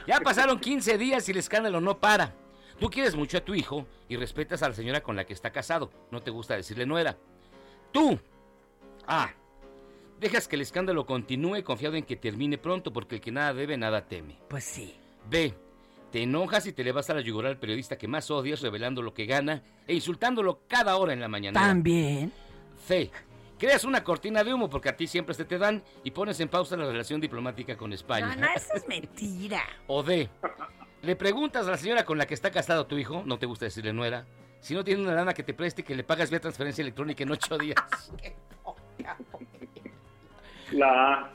Ya 0.05 0.19
pasaron 0.19 0.59
15 0.59 0.97
días 0.97 1.27
y 1.27 1.31
el 1.31 1.37
escándalo 1.37 1.79
no 1.81 1.99
para. 1.99 2.33
Tú 2.79 2.89
quieres 2.89 3.15
mucho 3.15 3.37
a 3.37 3.41
tu 3.41 3.55
hijo 3.55 3.85
y 4.07 4.15
respetas 4.15 4.63
a 4.63 4.69
la 4.69 4.75
señora 4.75 5.01
con 5.01 5.15
la 5.15 5.25
que 5.25 5.33
está 5.33 5.51
casado. 5.51 5.91
No 6.11 6.21
te 6.21 6.31
gusta 6.31 6.55
decirle 6.55 6.85
nuera. 6.85 7.17
Tú. 7.91 8.19
Ah. 9.05 9.31
Dejas 10.19 10.47
que 10.47 10.55
el 10.55 10.61
escándalo 10.61 11.05
continúe 11.05 11.63
confiado 11.63 11.95
en 11.95 12.03
que 12.03 12.15
termine 12.15 12.57
pronto 12.57 12.91
porque 12.91 13.15
el 13.15 13.21
que 13.21 13.31
nada 13.31 13.53
debe, 13.53 13.77
nada 13.77 14.07
teme. 14.07 14.37
Pues 14.49 14.63
sí. 14.63 14.95
B. 15.29 15.53
Te 16.11 16.23
enojas 16.23 16.65
y 16.65 16.73
te 16.73 16.83
le 16.83 16.91
vas 16.91 17.09
a 17.09 17.13
la 17.13 17.21
yugular 17.21 17.51
al 17.51 17.59
periodista 17.59 17.97
que 17.97 18.07
más 18.07 18.31
odias 18.31 18.61
revelando 18.61 19.01
lo 19.01 19.13
que 19.13 19.25
gana 19.25 19.63
e 19.87 19.93
insultándolo 19.93 20.61
cada 20.67 20.97
hora 20.97 21.13
en 21.13 21.19
la 21.19 21.27
mañana. 21.27 21.59
También. 21.59 22.31
C. 22.87 23.11
Creas 23.59 23.83
una 23.83 24.03
cortina 24.03 24.43
de 24.43 24.53
humo 24.53 24.69
porque 24.69 24.87
a 24.89 24.95
ti 24.95 25.05
siempre 25.05 25.35
se 25.35 25.43
te 25.45 25.57
dan 25.57 25.83
y 26.03 26.11
pones 26.11 26.39
en 26.39 26.47
pausa 26.47 26.77
la 26.77 26.85
relación 26.85 27.19
diplomática 27.19 27.75
con 27.75 27.91
España. 27.93 28.33
No, 28.35 28.47
no, 28.47 28.47
eso 28.55 28.73
es 28.73 28.87
mentira. 28.87 29.61
O 29.87 30.01
D. 30.01 30.29
Le 31.01 31.15
preguntas 31.15 31.67
a 31.67 31.71
la 31.71 31.77
señora 31.77 32.05
con 32.05 32.17
la 32.17 32.25
que 32.25 32.33
está 32.33 32.51
casado 32.51 32.85
tu 32.87 32.97
hijo, 32.97 33.21
no 33.25 33.37
te 33.37 33.45
gusta 33.45 33.65
decirle 33.65 33.93
nuera, 33.93 34.25
si 34.61 34.73
no 34.73 34.83
tiene 34.83 35.01
una 35.01 35.13
lana 35.13 35.33
que 35.33 35.43
te 35.43 35.53
preste 35.53 35.81
y 35.81 35.85
que 35.85 35.95
le 35.95 36.03
pagas 36.03 36.29
vía 36.29 36.39
transferencia 36.39 36.81
electrónica 36.81 37.23
en 37.23 37.31
ocho 37.31 37.57
días. 37.57 37.75
La 40.71 41.13
A. 41.13 41.29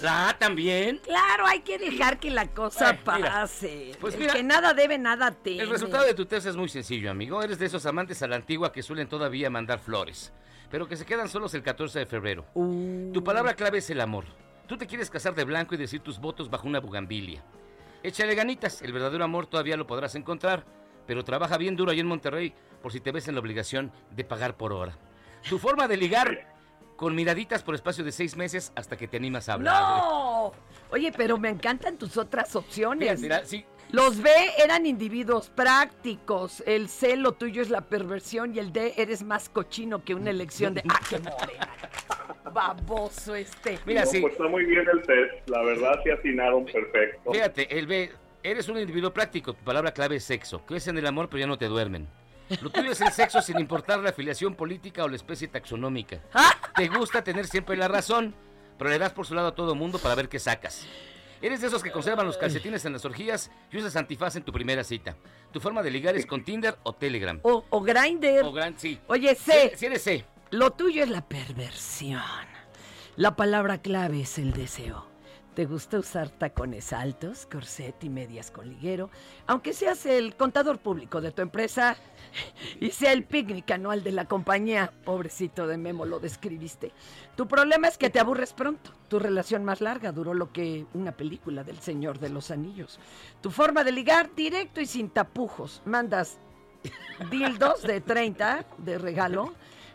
¿La 0.00 0.28
A 0.30 0.38
también? 0.38 0.98
Claro, 0.98 1.46
hay 1.46 1.60
que 1.60 1.78
dejar 1.78 2.18
que 2.18 2.30
la 2.30 2.46
cosa 2.48 2.90
Ay, 2.90 2.98
mira, 3.18 3.30
pase. 3.32 3.92
pues 4.00 4.14
El 4.14 4.20
mira, 4.20 4.32
que 4.32 4.42
nada 4.42 4.72
debe, 4.72 4.96
nada 4.96 5.32
teme. 5.32 5.62
El 5.62 5.70
resultado 5.70 6.04
de 6.04 6.14
tu 6.14 6.24
test 6.24 6.46
es 6.46 6.56
muy 6.56 6.68
sencillo, 6.68 7.10
amigo. 7.10 7.42
Eres 7.42 7.58
de 7.58 7.66
esos 7.66 7.84
amantes 7.84 8.22
a 8.22 8.28
la 8.28 8.36
antigua 8.36 8.72
que 8.72 8.82
suelen 8.82 9.08
todavía 9.08 9.50
mandar 9.50 9.80
flores, 9.80 10.32
pero 10.70 10.86
que 10.88 10.96
se 10.96 11.04
quedan 11.06 11.28
solos 11.28 11.54
el 11.54 11.62
14 11.62 12.00
de 12.00 12.06
febrero. 12.06 12.44
Uh. 12.54 13.10
Tu 13.12 13.22
palabra 13.24 13.54
clave 13.54 13.78
es 13.78 13.90
el 13.90 14.00
amor. 14.00 14.24
Tú 14.66 14.76
te 14.76 14.86
quieres 14.86 15.10
casar 15.10 15.34
de 15.34 15.44
blanco 15.44 15.74
y 15.74 15.78
decir 15.78 16.00
tus 16.00 16.18
votos 16.18 16.50
bajo 16.50 16.66
una 16.68 16.80
bugambilia. 16.80 17.42
Échale 18.02 18.34
ganitas, 18.34 18.82
el 18.82 18.92
verdadero 18.92 19.24
amor 19.24 19.46
todavía 19.46 19.76
lo 19.76 19.86
podrás 19.86 20.14
encontrar, 20.14 20.64
pero 21.06 21.24
trabaja 21.24 21.56
bien 21.56 21.74
duro 21.74 21.90
ahí 21.90 22.00
en 22.00 22.06
Monterrey 22.06 22.54
por 22.82 22.92
si 22.92 23.00
te 23.00 23.10
ves 23.12 23.26
en 23.28 23.34
la 23.34 23.40
obligación 23.40 23.90
de 24.10 24.24
pagar 24.24 24.56
por 24.56 24.72
hora. 24.72 24.96
Tu 25.48 25.58
forma 25.58 25.88
de 25.88 25.96
ligar 25.96 26.54
con 26.96 27.14
miraditas 27.14 27.62
por 27.62 27.74
espacio 27.74 28.04
de 28.04 28.12
seis 28.12 28.36
meses 28.36 28.72
hasta 28.76 28.96
que 28.96 29.08
te 29.08 29.16
animas 29.16 29.48
a 29.48 29.54
hablar. 29.54 29.80
¡No! 29.82 30.52
Oye, 30.90 31.12
pero 31.16 31.38
me 31.38 31.48
encantan 31.48 31.96
tus 31.96 32.16
otras 32.16 32.54
opciones. 32.56 33.22
La- 33.22 33.44
sí. 33.44 33.64
Los 33.90 34.20
B 34.20 34.30
eran 34.62 34.84
individuos 34.86 35.48
prácticos. 35.48 36.62
El 36.66 36.88
C, 36.88 37.16
lo 37.16 37.32
tuyo 37.32 37.62
es 37.62 37.70
la 37.70 37.80
perversión. 37.82 38.54
Y 38.54 38.58
el 38.58 38.72
D, 38.72 38.94
eres 38.96 39.22
más 39.22 39.48
cochino 39.48 40.04
que 40.04 40.14
una 40.14 40.30
elección 40.30 40.74
de. 40.74 40.82
¡Ah, 40.88 41.00
qué 41.08 41.18
morena! 41.18 41.68
Baboso 42.52 43.34
este. 43.34 43.78
Mira, 43.86 44.04
No, 44.04 44.10
sí. 44.10 44.20
pues 44.20 44.32
está 44.34 44.46
muy 44.48 44.64
bien 44.64 44.84
el 44.92 45.02
test. 45.02 45.48
La 45.48 45.62
verdad, 45.62 46.00
sí 46.04 46.10
atinaron 46.10 46.64
perfecto. 46.66 47.32
Fíjate, 47.32 47.78
el 47.78 47.86
B, 47.86 48.12
eres 48.42 48.68
un 48.68 48.78
individuo 48.78 49.12
práctico, 49.12 49.54
tu 49.54 49.64
palabra 49.64 49.92
clave 49.92 50.16
es 50.16 50.24
sexo. 50.24 50.60
Crees 50.66 50.86
en 50.88 50.98
el 50.98 51.06
amor, 51.06 51.28
pero 51.28 51.40
ya 51.40 51.46
no 51.46 51.58
te 51.58 51.66
duermen. 51.66 52.06
Lo 52.62 52.70
tuyo 52.70 52.92
es 52.92 53.00
el 53.02 53.12
sexo 53.12 53.42
sin 53.42 53.58
importar 53.58 53.98
la 54.00 54.10
afiliación 54.10 54.54
política 54.54 55.04
o 55.04 55.08
la 55.08 55.16
especie 55.16 55.48
taxonómica. 55.48 56.20
Te 56.74 56.88
gusta 56.88 57.22
tener 57.22 57.46
siempre 57.46 57.76
la 57.76 57.88
razón, 57.88 58.34
pero 58.78 58.88
le 58.88 58.98
das 58.98 59.12
por 59.12 59.26
su 59.26 59.34
lado 59.34 59.48
a 59.48 59.54
todo 59.54 59.74
mundo 59.74 59.98
para 59.98 60.14
ver 60.14 60.30
qué 60.30 60.38
sacas. 60.38 60.86
Eres 61.40 61.60
de 61.60 61.68
esos 61.68 61.82
que 61.82 61.90
conservan 61.90 62.26
los 62.26 62.36
calcetines 62.36 62.84
en 62.84 62.92
las 62.92 63.04
orgías 63.04 63.50
y 63.70 63.78
usas 63.78 63.96
antifaz 63.96 64.36
en 64.36 64.42
tu 64.42 64.52
primera 64.52 64.82
cita. 64.84 65.16
Tu 65.52 65.60
forma 65.60 65.82
de 65.82 65.90
ligar 65.90 66.16
es 66.16 66.26
con 66.26 66.44
Tinder 66.44 66.76
o 66.82 66.92
Telegram. 66.92 67.38
O, 67.42 67.64
o 67.70 67.80
Grindr. 67.80 68.44
O 68.44 68.52
Gran, 68.52 68.78
sí. 68.78 68.98
Oye, 69.06 69.34
C. 69.34 69.72
Si 69.76 69.86
eres 69.86 70.02
C. 70.02 70.24
Lo 70.50 70.70
tuyo 70.72 71.02
es 71.02 71.10
la 71.10 71.26
perversión. 71.28 72.22
La 73.16 73.36
palabra 73.36 73.82
clave 73.82 74.22
es 74.22 74.38
el 74.38 74.52
deseo. 74.52 75.07
¿Te 75.58 75.66
gusta 75.66 75.98
usar 75.98 76.30
tacones 76.30 76.92
altos, 76.92 77.44
corset 77.46 78.04
y 78.04 78.08
medias 78.08 78.52
con 78.52 78.68
liguero? 78.68 79.10
Aunque 79.48 79.72
seas 79.72 80.06
el 80.06 80.36
contador 80.36 80.78
público 80.78 81.20
de 81.20 81.32
tu 81.32 81.42
empresa 81.42 81.96
y 82.80 82.92
sea 82.92 83.12
el 83.12 83.24
picnic 83.24 83.68
anual 83.72 84.04
de 84.04 84.12
la 84.12 84.26
compañía. 84.26 84.92
Pobrecito 85.04 85.66
de 85.66 85.76
Memo, 85.76 86.04
lo 86.04 86.20
describiste. 86.20 86.92
Tu 87.34 87.48
problema 87.48 87.88
es 87.88 87.98
que 87.98 88.08
te 88.08 88.20
aburres 88.20 88.52
pronto. 88.52 88.92
Tu 89.08 89.18
relación 89.18 89.64
más 89.64 89.80
larga 89.80 90.12
duró 90.12 90.32
lo 90.32 90.52
que 90.52 90.86
una 90.94 91.10
película 91.10 91.64
del 91.64 91.80
Señor 91.80 92.20
de 92.20 92.28
los 92.28 92.52
Anillos. 92.52 93.00
Tu 93.40 93.50
forma 93.50 93.82
de 93.82 93.90
ligar, 93.90 94.32
directo 94.36 94.80
y 94.80 94.86
sin 94.86 95.10
tapujos. 95.10 95.82
Mandas 95.84 96.38
dildos 97.32 97.82
de 97.82 98.00
30 98.00 98.64
de 98.78 98.96
regalo 98.96 99.52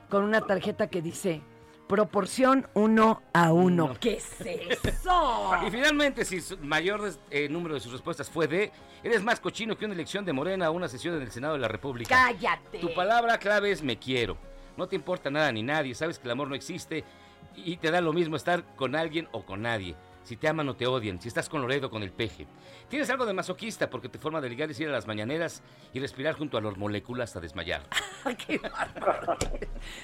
con 0.09 0.25
una 0.25 0.41
tarjeta 0.41 0.89
que 0.89 1.01
dice 1.01 1.41
proporción 1.87 2.67
1 2.73 3.21
a 3.33 3.53
1. 3.53 3.97
¿Qué 3.99 4.17
es 4.17 4.41
eso? 4.41 5.51
Y 5.67 5.71
finalmente, 5.71 6.25
si 6.25 6.41
su 6.41 6.57
mayor 6.57 7.11
eh, 7.29 7.47
número 7.49 7.75
de 7.75 7.79
sus 7.79 7.91
respuestas 7.91 8.29
fue 8.29 8.47
D, 8.47 8.71
eres 9.03 9.23
más 9.23 9.39
cochino 9.39 9.77
que 9.77 9.85
una 9.85 9.93
elección 9.93 10.25
de 10.25 10.33
Morena 10.33 10.69
o 10.69 10.73
una 10.73 10.87
sesión 10.87 11.15
en 11.15 11.21
el 11.21 11.31
Senado 11.31 11.53
de 11.53 11.59
la 11.59 11.67
República. 11.67 12.15
Cállate. 12.15 12.79
Tu 12.79 12.93
palabra 12.93 13.37
clave 13.37 13.71
es 13.71 13.83
me 13.83 13.97
quiero. 13.97 14.37
No 14.77 14.87
te 14.87 14.95
importa 14.95 15.29
nada 15.29 15.51
ni 15.51 15.61
nadie, 15.61 15.93
sabes 15.93 16.17
que 16.17 16.25
el 16.25 16.31
amor 16.31 16.47
no 16.49 16.55
existe 16.55 17.03
y 17.55 17.77
te 17.77 17.91
da 17.91 18.01
lo 18.01 18.13
mismo 18.13 18.35
estar 18.35 18.63
con 18.75 18.95
alguien 18.95 19.27
o 19.31 19.45
con 19.45 19.61
nadie. 19.61 19.95
Si 20.23 20.37
te 20.37 20.47
aman 20.47 20.69
o 20.69 20.75
te 20.75 20.87
odian, 20.87 21.21
si 21.21 21.27
estás 21.27 21.49
con 21.49 21.61
Loredo 21.61 21.87
o 21.87 21.89
con 21.89 22.01
el 22.01 22.11
peje. 22.11 22.47
Tienes 22.89 23.09
algo 23.09 23.25
de 23.25 23.33
masoquista 23.33 23.89
porque 23.89 24.07
tu 24.07 24.19
forma 24.19 24.39
de 24.39 24.49
ligar 24.49 24.71
es 24.71 24.79
ir 24.79 24.87
a 24.87 24.91
las 24.91 25.05
mañaneras 25.05 25.61
y 25.93 25.99
respirar 25.99 26.35
junto 26.35 26.57
a 26.57 26.61
los 26.61 26.77
moléculas 26.77 27.29
hasta 27.29 27.41
desmayar. 27.41 27.81
qué 28.47 28.57
bárbaro. 28.57 29.37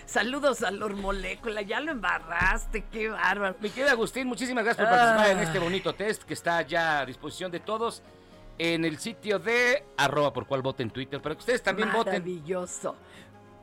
Saludos 0.05 0.63
a 0.63 0.71
Lor 0.71 0.95
Molécula, 0.95 1.61
ya 1.61 1.79
lo 1.79 1.91
embarraste, 1.91 2.85
qué 2.91 3.09
bárbaro. 3.09 3.55
Mi 3.61 3.69
querido 3.69 3.91
Agustín, 3.91 4.27
muchísimas 4.27 4.65
gracias 4.65 4.87
por 4.87 4.97
participar 4.97 5.37
en 5.37 5.39
este 5.39 5.59
bonito 5.59 5.93
test 5.93 6.23
que 6.23 6.33
está 6.33 6.61
ya 6.63 6.99
a 6.99 7.05
disposición 7.05 7.51
de 7.51 7.61
todos 7.61 8.03
en 8.57 8.83
el 8.83 8.99
sitio 8.99 9.39
de 9.39 9.85
arroba 9.95 10.33
por 10.33 10.45
cual 10.45 10.61
voten 10.61 10.87
en 10.87 10.91
Twitter, 10.91 11.21
para 11.21 11.35
que 11.35 11.39
ustedes 11.39 11.63
también 11.63 11.91
voten. 11.93 12.13
Maravilloso. 12.13 12.95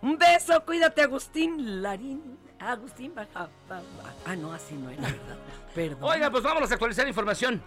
Un 0.00 0.16
beso, 0.18 0.64
cuídate, 0.64 1.02
Agustín 1.02 1.82
Larín. 1.82 2.45
Agustín, 2.66 3.14
baja, 3.14 3.48
baja. 3.68 3.82
Ah, 4.24 4.34
no, 4.34 4.52
así 4.52 4.74
no 4.74 4.90
era. 4.90 5.02
Perdón. 5.74 6.02
Oiga, 6.02 6.30
pues 6.30 6.42
vámonos 6.42 6.68
a 6.70 6.74
actualizar 6.74 7.06
información. 7.06 7.62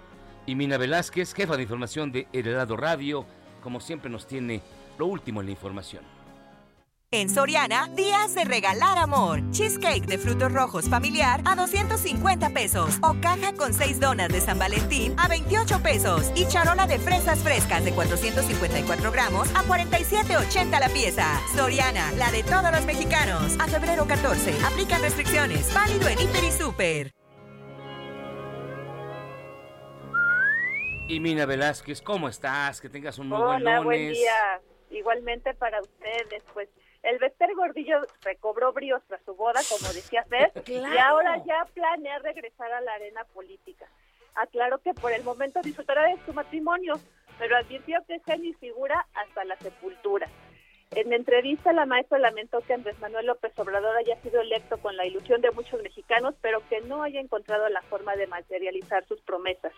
Y 0.45 0.56
Mina 0.56 0.78
Velázquez, 0.78 1.34
jefa 1.34 1.56
de 1.56 1.64
información 1.64 2.12
de 2.12 2.28
Heraldo 2.34 2.76
Radio, 2.76 3.26
como 3.64 3.80
siempre 3.80 4.10
nos 4.10 4.28
tiene 4.28 4.62
lo 4.97 5.06
último 5.06 5.39
en 5.39 5.47
la 5.47 5.52
información. 5.52 6.04
En 7.12 7.28
Soriana, 7.28 7.88
días 7.95 8.36
de 8.36 8.45
regalar 8.45 8.99
amor. 8.99 9.41
Cheesecake 9.49 10.05
de 10.05 10.20
frutos 10.20 10.51
rojos 10.51 10.88
familiar 10.88 11.41
a 11.43 11.55
250 11.55 12.51
pesos. 12.51 12.99
O 13.01 13.16
caja 13.20 13.51
con 13.53 13.74
6 13.74 13.99
donas 13.99 14.30
de 14.30 14.39
San 14.39 14.60
Valentín 14.60 15.16
a 15.18 15.28
28 15.28 15.82
pesos. 15.82 16.32
Y 16.36 16.47
charola 16.47 16.86
de 16.86 16.99
fresas 16.99 17.39
frescas 17.39 17.84
de 17.84 17.93
454 17.93 19.12
gramos 19.12 19.49
a 19.55 19.64
47,80 19.64 20.80
la 20.80 20.89
pieza. 20.89 21.26
Soriana, 21.55 22.12
la 22.12 22.32
de 22.32 22.43
todos 22.43 22.72
los 22.72 22.86
mexicanos. 22.86 23.57
A 23.60 23.66
febrero 23.66 24.05
14. 24.05 24.53
Aplican 24.72 25.01
restricciones. 25.01 25.74
Válido 25.74 26.07
en 26.10 26.20
Hiper 26.20 26.43
y 26.43 26.51
Super. 26.51 27.12
Y 31.07 31.20
Mina 31.20 31.47
Velázquez, 31.47 32.03
¿cómo 32.03 32.30
estás? 32.30 32.80
Que 32.80 32.88
tengas 32.88 33.18
un 33.18 33.30
muy 33.30 33.41
Hola, 33.41 33.80
buen 33.80 34.14
día. 34.14 34.62
Igualmente 34.91 35.55
para 35.55 35.82
ustedes, 35.82 36.43
pues 36.53 36.70
el 37.04 37.18
Bester 37.18 37.50
Gordillo 37.56 38.02
recobró 38.22 38.74
bríos 38.74 39.02
tras 39.08 39.22
su 39.24 39.36
boda, 39.36 39.62
como 39.70 39.91
decía 39.93 40.24
Fer, 40.26 40.52
Claro. 40.64 40.93
y 40.93 40.97
ahora 40.97 41.43
ya 41.45 41.66
planea 41.74 42.20
regresar 42.20 42.72
a 42.72 42.82
la 42.82 42.93
arena 42.93 43.24
política. 43.34 43.88
Aclaró 44.36 44.80
que 44.80 44.93
por 44.93 45.12
el 45.12 45.24
momento 45.24 45.62
disfrutará 45.62 46.08
de 46.08 46.18
su 46.26 46.34
matrimonio, 46.34 46.95
pero 47.38 47.58
advirtió 47.58 48.00
que 48.08 48.16
es 48.16 48.39
mi 48.39 48.54
figura 48.54 49.06
hasta 49.14 49.43
la 49.45 49.56
sepultura. 49.58 50.28
En 50.91 51.14
entrevista, 51.14 51.72
la 51.72 51.86
maestra 51.86 52.18
lamentó 52.18 52.62
que 52.62 52.74
Andrés 52.74 53.00
Manuel 53.00 53.28
López 53.28 53.58
Obrador 53.60 53.95
haya 53.95 54.20
sido 54.22 54.41
electo 54.41 54.80
con 54.80 54.97
la 54.97 55.06
ilusión 55.06 55.39
de 55.39 55.52
muchos 55.52 55.82
mexicanos, 55.84 56.34
pero 56.41 56.68
que 56.68 56.82
no 56.82 57.04
haya 57.04 57.20
encontrado 57.20 57.70
la 57.70 57.84
forma 57.84 58.16
de 58.16 58.26
materializar 58.26 59.06
sus 59.08 59.22
promesas. 59.22 59.72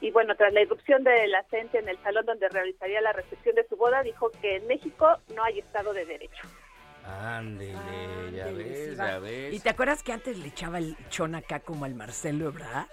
Y 0.00 0.10
bueno, 0.10 0.36
tras 0.36 0.52
la 0.52 0.62
irrupción 0.62 1.02
de 1.02 1.26
la 1.28 1.42
gente 1.44 1.78
en 1.78 1.88
el 1.88 1.98
salón 2.02 2.24
donde 2.26 2.48
realizaría 2.48 3.00
la 3.00 3.12
recepción 3.12 3.56
de 3.56 3.66
su 3.66 3.76
boda, 3.76 4.02
dijo 4.02 4.30
que 4.40 4.56
en 4.56 4.66
México 4.66 5.18
no 5.34 5.42
hay 5.42 5.58
Estado 5.58 5.92
de 5.92 6.04
Derecho. 6.04 6.48
Ándele, 7.04 7.72
ya 8.32 8.46
ves, 8.46 8.96
ya 8.96 9.18
ves. 9.18 9.54
¿Y 9.54 9.60
te 9.60 9.70
acuerdas 9.70 10.02
que 10.02 10.12
antes 10.12 10.38
le 10.38 10.48
echaba 10.48 10.78
el 10.78 10.96
chon 11.08 11.34
acá 11.34 11.60
como 11.60 11.84
al 11.84 11.94
Marcelo 11.94 12.48
Ebrard? 12.48 12.86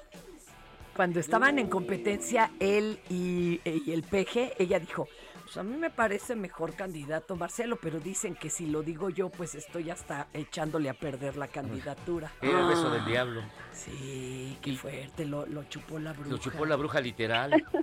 Cuando 0.95 1.19
estaban 1.19 1.59
en 1.59 1.67
competencia 1.67 2.51
él 2.59 2.99
y, 3.09 3.59
y 3.65 3.91
el 3.91 4.03
peje, 4.03 4.53
ella 4.57 4.79
dijo, 4.79 5.09
pues 5.45 5.57
a 5.57 5.63
mí 5.63 5.77
me 5.77 5.91
parece 5.91 6.35
mejor 6.35 6.75
candidato 6.75 7.35
Marcelo, 7.35 7.77
pero 7.79 7.99
dicen 7.99 8.35
que 8.35 8.49
si 8.49 8.65
lo 8.65 8.81
digo 8.81 9.11
yo, 9.11 9.29
pues 9.29 9.53
estoy 9.53 9.91
hasta 9.91 10.27
echándole 10.33 10.89
a 10.89 10.95
perder 10.95 11.37
la 11.37 11.47
candidatura. 11.47 12.31
Era 12.41 12.61
el 12.61 12.67
beso 12.67 12.89
del 12.89 13.05
diablo. 13.05 13.43
Sí, 13.71 14.57
qué 14.61 14.73
fuerte, 14.75 15.25
lo, 15.25 15.45
lo 15.45 15.63
chupó 15.65 15.99
la 15.99 16.13
bruja. 16.13 16.29
Lo 16.31 16.37
chupó 16.39 16.65
la 16.65 16.75
bruja 16.75 16.99
literal. 16.99 17.63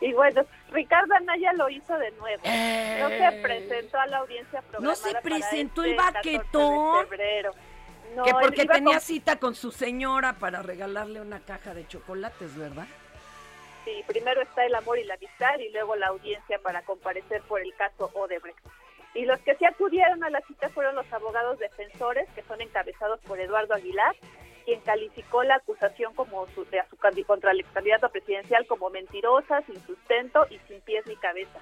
Y 0.00 0.12
bueno, 0.12 0.42
Ricardo 0.70 1.12
Anaya 1.14 1.52
lo 1.54 1.68
hizo 1.68 1.92
de 1.98 2.10
nuevo. 2.12 2.42
No 2.44 3.08
se 3.08 3.42
presentó 3.42 3.98
a 3.98 4.06
la 4.06 4.18
audiencia 4.18 4.62
programada 4.62 4.80
No 4.88 4.94
se 4.94 5.14
presentó 5.20 5.82
este 5.82 5.90
el 5.90 5.96
14 5.96 6.30
de 6.30 6.36
baquetón. 6.38 7.06
No, 8.16 8.24
que 8.24 8.32
porque 8.32 8.64
tenía 8.64 8.94
con- 8.94 9.00
cita 9.00 9.36
con 9.36 9.54
su 9.54 9.70
señora 9.70 10.34
para 10.38 10.62
regalarle 10.62 11.20
una 11.20 11.40
caja 11.40 11.74
de 11.74 11.86
chocolates, 11.86 12.56
¿verdad? 12.56 12.86
Sí, 13.84 14.04
primero 14.06 14.42
está 14.42 14.64
el 14.66 14.74
amor 14.74 14.98
y 14.98 15.04
la 15.04 15.14
amistad 15.14 15.58
y 15.58 15.70
luego 15.70 15.96
la 15.96 16.08
audiencia 16.08 16.58
para 16.58 16.82
comparecer 16.82 17.42
por 17.42 17.60
el 17.60 17.74
caso 17.74 18.10
Odebrecht. 18.14 18.58
Y 19.14 19.24
los 19.24 19.38
que 19.40 19.54
sí 19.56 19.64
acudieron 19.64 20.22
a 20.22 20.30
la 20.30 20.40
cita 20.42 20.68
fueron 20.68 20.94
los 20.94 21.10
abogados 21.12 21.58
defensores, 21.58 22.28
que 22.34 22.42
son 22.42 22.60
encabezados 22.60 23.20
por 23.20 23.40
Eduardo 23.40 23.74
Aguilar, 23.74 24.14
quien 24.64 24.80
calificó 24.80 25.42
la 25.44 25.56
acusación 25.56 26.14
como 26.14 26.46
su, 26.48 26.64
de 26.66 26.82
su 26.90 27.24
contra 27.24 27.52
el 27.52 27.64
candidato 27.72 28.10
presidencial 28.10 28.66
como 28.66 28.90
mentirosa, 28.90 29.62
sin 29.62 29.80
sustento 29.86 30.46
y 30.50 30.58
sin 30.68 30.80
pies 30.82 31.06
ni 31.06 31.16
cabeza. 31.16 31.58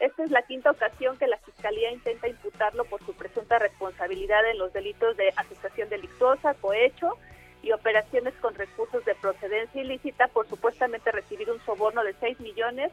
Esta 0.00 0.24
es 0.24 0.30
la 0.30 0.42
quinta 0.42 0.70
ocasión 0.70 1.18
que 1.18 1.26
la 1.26 1.38
Fiscalía 1.38 1.90
intenta 1.90 2.28
imputarlo 2.28 2.84
por 2.84 3.04
su 3.04 3.14
presunta 3.14 3.58
responsabilidad 3.58 4.48
en 4.50 4.58
los 4.58 4.72
delitos 4.72 5.16
de 5.16 5.28
asociación 5.36 5.88
delictuosa, 5.88 6.54
cohecho 6.54 7.18
y 7.66 7.72
operaciones 7.72 8.32
con 8.40 8.54
recursos 8.54 9.04
de 9.04 9.14
procedencia 9.16 9.82
ilícita 9.82 10.28
por 10.28 10.48
supuestamente 10.48 11.10
recibir 11.10 11.50
un 11.50 11.60
soborno 11.66 12.04
de 12.04 12.14
6 12.20 12.38
millones 12.40 12.92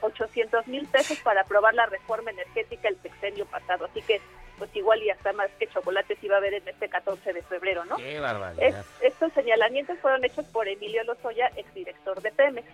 800 0.00 0.66
mil 0.68 0.86
pesos 0.88 1.18
para 1.20 1.42
aprobar 1.42 1.74
la 1.74 1.86
reforma 1.86 2.30
energética 2.30 2.88
el 2.88 3.00
sexenio 3.02 3.46
pasado. 3.46 3.84
Así 3.86 4.02
que, 4.02 4.20
pues 4.58 4.74
igual 4.74 5.00
y 5.02 5.10
hasta 5.10 5.32
más 5.32 5.48
que 5.58 5.66
chocolates 5.68 6.18
iba 6.22 6.34
a 6.36 6.38
haber 6.38 6.54
en 6.54 6.68
este 6.68 6.88
14 6.88 7.32
de 7.32 7.42
febrero, 7.42 7.84
¿no? 7.84 7.96
Qué 7.96 8.18
Es- 8.58 8.74
estos 9.00 9.32
señalamientos 9.32 9.98
fueron 10.00 10.24
hechos 10.24 10.44
por 10.46 10.66
Emilio 10.68 11.02
Lozoya, 11.04 11.48
exdirector 11.56 12.20
de 12.20 12.30
Pemex. 12.32 12.66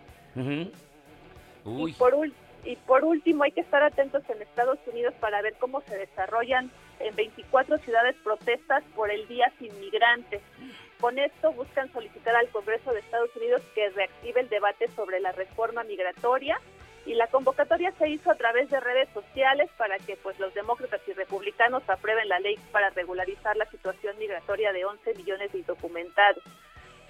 Uy. 1.65 1.91
Y 1.91 1.93
por, 1.95 2.15
y 2.65 2.77
por 2.77 3.05
último, 3.05 3.45
hay 3.45 3.53
que 3.53 3.61
estar 3.61 3.83
atentos 3.83 4.23
en 4.31 4.41
Estados 4.43 4.79
Unidos 4.87 5.15
para 5.21 5.43
ver 5.43 5.55
cómo 5.59 5.81
se 5.83 5.97
desarrollan 5.99 6.71
en 7.01 7.15
24 7.17 7.79
ciudades 7.79 8.17
protestas 8.23 8.83
por 8.95 9.11
el 9.11 9.27
Día 9.29 9.53
Sin 9.59 9.79
Migrantes. 9.81 10.43
Con 11.01 11.19
esto 11.19 11.53
buscan 11.53 11.93
solicitar 11.93 12.35
al 12.35 12.49
Congreso 12.49 12.93
de 12.93 13.01
Estados 13.01 13.35
Unidos 13.37 13.63
que 13.75 13.89
reactive 13.91 14.41
el 14.41 14.49
debate 14.49 14.89
sobre 14.97 15.21
la 15.21 15.33
reforma 15.33 15.85
migratoria 15.85 16.61
y 17.07 17.15
la 17.15 17.27
convocatoria 17.29 17.93
se 17.93 18.09
hizo 18.09 18.31
a 18.31 18.35
través 18.35 18.69
de 18.69 18.81
redes 18.81 19.09
sociales 19.15 19.71
para 19.79 19.97
que 19.99 20.17
pues 20.17 20.39
los 20.39 20.53
demócratas 20.53 21.01
y 21.07 21.13
republicanos 21.13 21.83
aprueben 21.89 22.29
la 22.29 22.39
ley 22.39 22.57
para 22.73 22.91
regularizar 22.91 23.57
la 23.57 23.65
situación 23.71 24.19
migratoria 24.19 24.73
de 24.73 24.85
11 24.85 25.15
millones 25.15 25.53
de 25.53 25.59
indocumentados. 25.59 26.43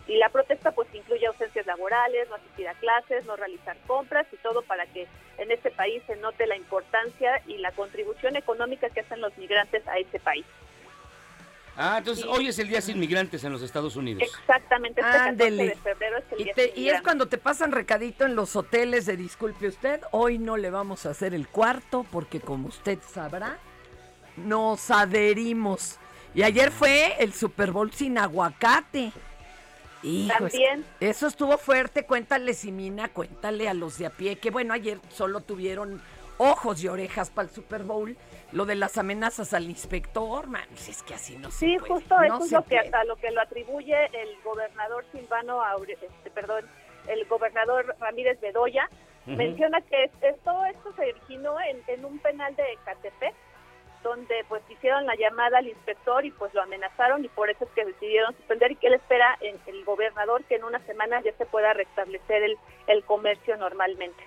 Y 0.08 0.16
la 0.16 0.30
protesta 0.30 0.72
pues 0.72 0.88
incluye 0.94 1.26
ausencias 1.26 1.66
laborales, 1.66 2.28
no 2.30 2.36
asistir 2.36 2.66
a 2.66 2.74
clases, 2.74 3.24
no 3.26 3.36
realizar 3.36 3.76
compras 3.86 4.26
y 4.32 4.36
todo 4.38 4.62
para 4.62 4.86
que 4.86 5.06
en 5.36 5.50
este 5.52 5.70
país 5.70 6.02
se 6.06 6.16
note 6.16 6.46
la 6.46 6.56
importancia 6.56 7.42
y 7.46 7.58
la 7.58 7.70
contribución 7.72 8.34
económica 8.36 8.88
que 8.90 9.00
hacen 9.00 9.20
los 9.20 9.36
migrantes 9.38 9.86
a 9.86 9.98
este 9.98 10.18
país. 10.18 10.46
Ah, 11.80 11.96
entonces 11.98 12.24
hoy 12.24 12.48
es 12.48 12.58
el 12.58 12.66
Día 12.68 12.80
Sin 12.80 12.98
Migrantes 12.98 13.44
en 13.44 13.52
los 13.52 13.62
Estados 13.62 13.94
Unidos. 13.94 14.22
Exactamente, 14.24 15.00
este 15.00 15.12
14 15.12 15.28
Ándele. 15.28 15.66
de 15.68 15.76
febrero 15.76 16.16
es 16.18 16.24
el 16.32 16.40
Y, 16.40 16.44
día 16.44 16.54
te- 16.54 16.62
sin 16.62 16.70
y 16.70 16.72
es 16.72 16.76
migrantes. 16.78 17.02
cuando 17.04 17.28
te 17.28 17.38
pasan 17.38 17.70
recadito 17.70 18.24
en 18.24 18.34
los 18.34 18.56
hoteles 18.56 19.06
de 19.06 19.16
disculpe 19.16 19.68
usted, 19.68 20.00
hoy 20.10 20.38
no 20.38 20.56
le 20.56 20.70
vamos 20.70 21.06
a 21.06 21.10
hacer 21.10 21.34
el 21.34 21.46
cuarto 21.46 22.04
porque 22.10 22.40
como 22.40 22.66
usted 22.68 22.98
sabrá, 23.12 23.58
nos 24.36 24.90
adherimos. 24.90 25.98
Y 26.34 26.42
ayer 26.42 26.70
fue 26.72 27.14
el 27.22 27.32
Super 27.32 27.70
Bowl 27.70 27.92
sin 27.92 28.18
aguacate. 28.18 29.12
Hijo, 30.02 30.46
es- 30.46 30.52
También. 30.52 30.84
eso 31.00 31.26
estuvo 31.26 31.58
fuerte, 31.58 32.04
cuéntale 32.06 32.54
Simina, 32.54 33.08
cuéntale 33.08 33.68
a 33.68 33.74
los 33.74 33.98
de 33.98 34.06
a 34.06 34.10
pie, 34.10 34.36
que 34.36 34.50
bueno, 34.50 34.72
ayer 34.74 34.98
solo 35.08 35.40
tuvieron 35.40 36.00
ojos 36.38 36.82
y 36.84 36.88
orejas 36.88 37.30
para 37.30 37.48
el 37.48 37.54
Super 37.54 37.82
Bowl, 37.82 38.16
lo 38.52 38.64
de 38.64 38.76
las 38.76 38.96
amenazas 38.96 39.52
al 39.54 39.64
inspector, 39.64 40.46
man, 40.46 40.64
si 40.76 40.92
es 40.92 41.02
que 41.02 41.14
así 41.14 41.36
no 41.36 41.50
se 41.50 41.58
Sí, 41.58 41.76
puede, 41.78 41.94
justo 41.94 42.16
no 42.16 42.24
eso 42.36 42.44
es 42.44 42.52
lo 42.52 42.62
que 42.64 42.78
hasta 42.78 43.02
lo 43.04 43.16
que 43.16 43.30
lo 43.32 43.40
atribuye 43.40 44.06
el 44.12 44.36
gobernador 44.44 45.04
Silvano 45.12 45.60
Aure- 45.62 45.98
este, 46.00 46.30
perdón, 46.30 46.64
el 47.08 47.24
gobernador 47.26 47.96
Ramírez 47.98 48.40
Bedoya, 48.40 48.88
menciona 49.26 49.80
que 49.82 50.04
es- 50.04 50.10
es- 50.22 50.38
todo 50.44 50.64
esto 50.66 50.92
se 50.94 51.02
originó 51.10 51.60
en, 51.60 51.82
en 51.88 52.04
un 52.04 52.18
penal 52.20 52.54
de 52.56 52.62
Ecatepec, 52.74 53.34
donde 54.02 54.44
pues 54.48 54.62
hicieron 54.68 55.06
la 55.06 55.14
llamada 55.16 55.58
al 55.58 55.68
inspector 55.68 56.24
y 56.24 56.30
pues 56.30 56.52
lo 56.54 56.62
amenazaron 56.62 57.24
y 57.24 57.28
por 57.28 57.50
eso 57.50 57.64
es 57.64 57.70
que 57.72 57.84
decidieron 57.84 58.34
suspender 58.36 58.72
y 58.72 58.76
que 58.76 58.88
él 58.88 58.94
espera 58.94 59.36
en 59.40 59.58
el 59.66 59.84
gobernador 59.84 60.44
que 60.44 60.56
en 60.56 60.64
una 60.64 60.80
semana 60.86 61.20
ya 61.22 61.32
se 61.32 61.46
pueda 61.46 61.72
restablecer 61.72 62.42
el, 62.42 62.58
el 62.86 63.04
comercio 63.04 63.56
normalmente. 63.56 64.22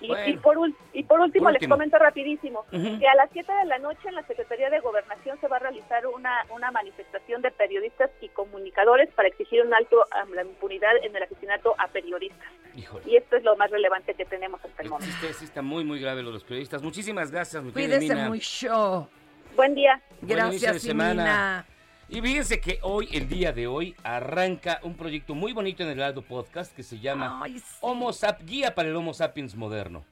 Y, 0.00 0.08
Bueno. 0.08 0.28
y 0.28 0.36
por, 0.36 0.56
y 0.92 1.02
por 1.04 1.20
último, 1.20 1.48
les 1.50 1.56
Último. 1.60 1.74
comento 1.76 1.98
rapidísimo 1.98 2.64
que 2.70 3.08
a 3.08 3.14
las 3.14 3.30
7 3.32 3.50
de 3.52 3.64
la 3.66 3.78
noche 3.78 4.08
en 4.08 4.14
la 4.14 4.22
Secretaría 4.26 4.68
de 4.70 4.80
Gobernación 4.80 5.38
se 5.40 5.48
va 5.48 5.56
a 5.56 5.60
realizar 5.60 6.06
una, 6.06 6.44
una 6.50 6.70
manifestación 6.70 7.42
de 7.42 7.50
periodistas 7.50 8.10
y 8.20 8.28
comunicadores 8.28 9.08
para 9.14 9.28
exigir 9.28 9.62
un 9.64 9.72
alto 9.74 9.96
a 10.10 10.24
la 10.34 10.42
impunidad 10.42 10.92
en 11.02 11.14
el 11.16 11.22
asesinato 11.22 11.74
a 11.78 11.88
periodistas. 11.88 12.48
Híjole. 12.74 13.04
Y 13.06 13.16
esto 13.16 13.36
es 13.36 13.42
lo 13.44 13.56
más 13.56 13.70
relevante 13.70 14.14
que 14.14 14.24
tenemos 14.26 14.62
hasta 14.64 14.82
el 14.82 14.90
momento. 14.90 15.14
está, 15.22 15.32
sí 15.38 15.44
está 15.46 15.62
muy, 15.62 15.84
muy 15.84 16.00
grave 16.00 16.22
lo 16.22 16.28
de 16.28 16.34
los 16.34 16.44
periodistas. 16.44 16.82
Muchísimas 16.82 17.30
gracias, 17.30 17.62
mi 17.62 17.72
querida 17.72 17.96
Cuídese 17.96 18.14
Mina. 18.14 18.28
mucho. 18.28 19.08
Buen 19.56 19.74
día. 19.74 20.00
Buen 20.20 20.38
inicio 20.46 20.68
de 20.68 20.72
Gracias, 20.72 20.82
semana. 20.82 21.66
Y 22.08 22.20
fíjense 22.20 22.60
que 22.60 22.78
hoy, 22.82 23.08
el 23.12 23.28
día 23.28 23.52
de 23.52 23.66
hoy, 23.66 23.94
arranca 24.04 24.78
un 24.84 24.94
proyecto 24.94 25.34
muy 25.34 25.52
bonito 25.52 25.82
en 25.82 25.88
el 25.90 26.02
Aldo 26.02 26.22
Podcast 26.22 26.74
que 26.74 26.82
se 26.84 27.00
llama 27.00 27.42
Homo 27.80 28.12
Sap 28.12 28.42
Guía 28.44 28.74
para 28.74 28.88
el 28.88 28.96
Homo 28.96 29.12
Sapiens 29.12 29.56
Moderno. 29.56 30.04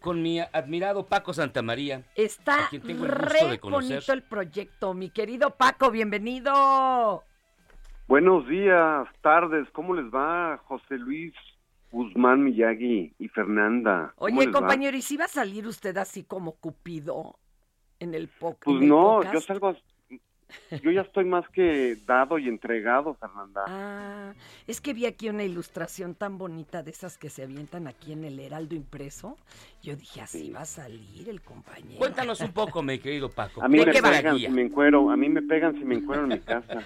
Con 0.00 0.22
mi 0.22 0.40
admirado 0.40 1.06
Paco 1.06 1.32
Santamaría, 1.32 2.02
Está 2.14 2.66
a 2.66 2.68
quien 2.70 2.82
tengo 2.82 3.04
el 3.04 3.10
gusto 3.10 3.24
re 3.26 3.50
de 3.50 3.58
conocer. 3.58 3.96
bonito 3.96 4.12
el 4.12 4.22
proyecto, 4.22 4.94
mi 4.94 5.10
querido 5.10 5.50
Paco, 5.56 5.90
bienvenido. 5.90 7.22
Buenos 8.06 8.46
días, 8.48 9.06
tardes, 9.22 9.68
¿cómo 9.72 9.94
les 9.94 10.06
va 10.06 10.58
José 10.66 10.96
Luis 10.98 11.32
Guzmán 11.90 12.42
Miyagi 12.44 13.14
y 13.18 13.28
Fernanda? 13.28 14.12
¿Cómo 14.16 14.38
Oye, 14.38 14.46
va? 14.46 14.52
compañero, 14.52 14.96
¿y 14.96 15.02
si 15.02 15.16
va 15.18 15.26
a 15.26 15.28
salir 15.28 15.66
usted 15.66 15.96
así 15.98 16.24
como 16.24 16.52
Cupido 16.52 17.38
en 17.98 18.14
el 18.14 18.28
po 18.28 18.56
Pues 18.62 18.76
en 18.78 18.82
el 18.84 18.88
no, 18.88 19.02
podcast? 19.16 19.34
yo 19.34 19.40
salgo, 19.42 19.76
yo 20.82 20.90
ya 20.90 21.02
estoy 21.02 21.24
más 21.24 21.48
que 21.48 21.96
dado 22.06 22.38
y 22.38 22.48
entregado, 22.48 23.14
Fernanda. 23.14 23.64
Ah, 23.66 24.32
es 24.66 24.80
que 24.80 24.92
vi 24.94 25.06
aquí 25.06 25.28
una 25.28 25.44
ilustración 25.44 26.14
tan 26.14 26.38
bonita 26.38 26.82
de 26.82 26.90
esas 26.90 27.18
que 27.18 27.30
se 27.30 27.42
avientan 27.44 27.86
aquí 27.86 28.12
en 28.12 28.24
el 28.24 28.38
Heraldo 28.38 28.74
impreso. 28.74 29.36
Yo 29.82 29.96
dije, 29.96 30.20
así 30.20 30.50
va 30.50 30.62
a 30.62 30.66
salir 30.66 31.28
el 31.28 31.40
compañero. 31.40 31.98
Cuéntanos 31.98 32.40
un 32.40 32.52
poco, 32.52 32.82
mi 32.82 32.98
querido 32.98 33.30
Paco. 33.30 33.62
A 33.62 33.68
mí 33.68 33.78
¿de 33.78 33.86
me 33.86 33.92
qué 33.92 34.02
pegan 34.02 34.38
si 34.38 34.48
me 34.48 34.62
encuero, 34.62 35.10
a 35.10 35.16
mí 35.16 35.28
me 35.28 35.42
pegan 35.42 35.74
si 35.74 35.84
me 35.84 35.96
encuero 35.96 36.22
en 36.24 36.28
mi 36.28 36.40
casa. 36.40 36.82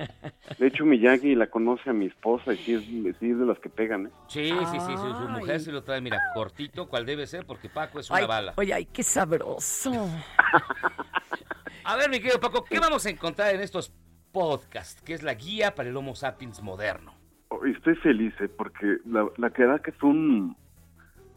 De 0.58 0.68
hecho, 0.68 0.84
Miyagi 0.84 1.34
la 1.34 1.48
conoce 1.48 1.90
a 1.90 1.92
mi 1.92 2.06
esposa 2.06 2.52
y 2.52 2.56
sí 2.58 2.74
es, 2.74 2.82
sí 3.18 3.30
es 3.30 3.38
de 3.38 3.44
las 3.44 3.58
que 3.58 3.68
pegan, 3.68 4.06
¿eh? 4.06 4.10
Sí, 4.28 4.48
sí, 4.48 4.80
sí, 4.80 4.92
su, 4.96 5.14
su 5.14 5.28
mujer 5.28 5.60
se 5.60 5.72
lo 5.72 5.82
trae, 5.82 6.00
mira, 6.00 6.18
cortito, 6.34 6.88
cual 6.88 7.04
debe 7.04 7.26
ser, 7.26 7.44
porque 7.44 7.68
Paco 7.68 7.98
es 7.98 8.08
una 8.10 8.20
Ay, 8.20 8.26
bala. 8.26 8.54
Oye, 8.56 8.72
ay, 8.72 8.86
qué 8.86 9.02
sabroso. 9.02 9.92
A 11.88 11.94
ver, 11.94 12.10
mi 12.10 12.18
querido 12.18 12.40
Paco, 12.40 12.64
¿qué 12.64 12.80
vamos 12.80 13.06
a 13.06 13.10
encontrar 13.10 13.54
en 13.54 13.60
estos 13.60 13.92
podcasts? 14.32 15.00
Que 15.02 15.14
es 15.14 15.22
la 15.22 15.34
guía 15.34 15.72
para 15.76 15.88
el 15.88 15.96
Homo 15.96 16.16
Sapiens 16.16 16.60
moderno. 16.60 17.14
Oh, 17.48 17.64
Estoy 17.64 17.94
feliz, 17.96 18.34
¿eh? 18.40 18.48
porque 18.48 18.98
la, 19.04 19.28
la 19.36 19.50
verdad 19.50 19.80
que 19.80 19.92
fue 19.92 20.10
un, 20.10 20.56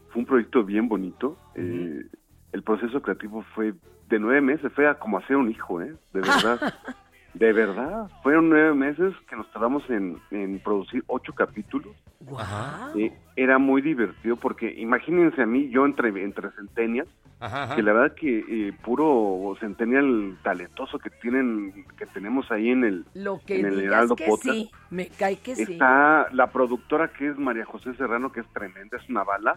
fue 0.08 0.22
un 0.22 0.26
proyecto 0.26 0.64
bien 0.64 0.88
bonito. 0.88 1.38
Eh, 1.54 2.04
el 2.50 2.62
proceso 2.64 3.00
creativo 3.00 3.44
fue 3.54 3.74
de 4.08 4.18
nueve 4.18 4.40
meses, 4.40 4.72
fue 4.74 4.88
a 4.88 4.98
como 4.98 5.18
hacer 5.18 5.36
un 5.36 5.52
hijo, 5.52 5.80
¿eh? 5.82 5.94
De 6.12 6.20
verdad. 6.20 6.74
De 7.34 7.52
verdad, 7.52 8.10
fueron 8.22 8.48
nueve 8.50 8.74
meses 8.74 9.14
que 9.28 9.36
nos 9.36 9.50
tardamos 9.52 9.88
en, 9.88 10.18
en 10.30 10.58
producir 10.58 11.04
ocho 11.06 11.32
capítulos. 11.32 11.94
Ajá. 12.36 12.90
Eh, 12.96 13.12
era 13.36 13.58
muy 13.58 13.80
divertido 13.82 14.36
porque 14.36 14.70
imagínense 14.76 15.42
a 15.42 15.46
mí, 15.46 15.70
yo 15.70 15.86
entre, 15.86 16.08
entre 16.22 16.50
centenias, 16.52 17.06
Ajá, 17.38 17.62
ajá. 17.62 17.76
que 17.76 17.82
la 17.82 17.92
verdad 17.94 18.14
que 18.14 18.44
eh, 18.68 18.72
puro 18.84 19.56
centennial 19.60 20.36
talentoso 20.42 20.98
que 20.98 21.08
tienen, 21.08 21.86
que 21.96 22.04
tenemos 22.06 22.50
ahí 22.50 22.68
en 22.70 22.84
el, 22.84 23.04
Lo 23.14 23.40
que 23.46 23.60
en 23.60 23.66
el 23.66 23.80
Heraldo 23.80 24.16
que 24.16 24.26
Podcast. 24.26 24.56
sí, 24.58 24.70
me 24.90 25.06
cae 25.08 25.38
que 25.38 25.54
sí. 25.56 25.62
Está 25.72 26.26
la 26.32 26.48
productora 26.48 27.12
que 27.12 27.28
es 27.28 27.38
María 27.38 27.64
José 27.64 27.94
Serrano, 27.94 28.32
que 28.32 28.40
es 28.40 28.46
tremenda, 28.52 28.98
es 28.98 29.08
una 29.08 29.24
bala. 29.24 29.56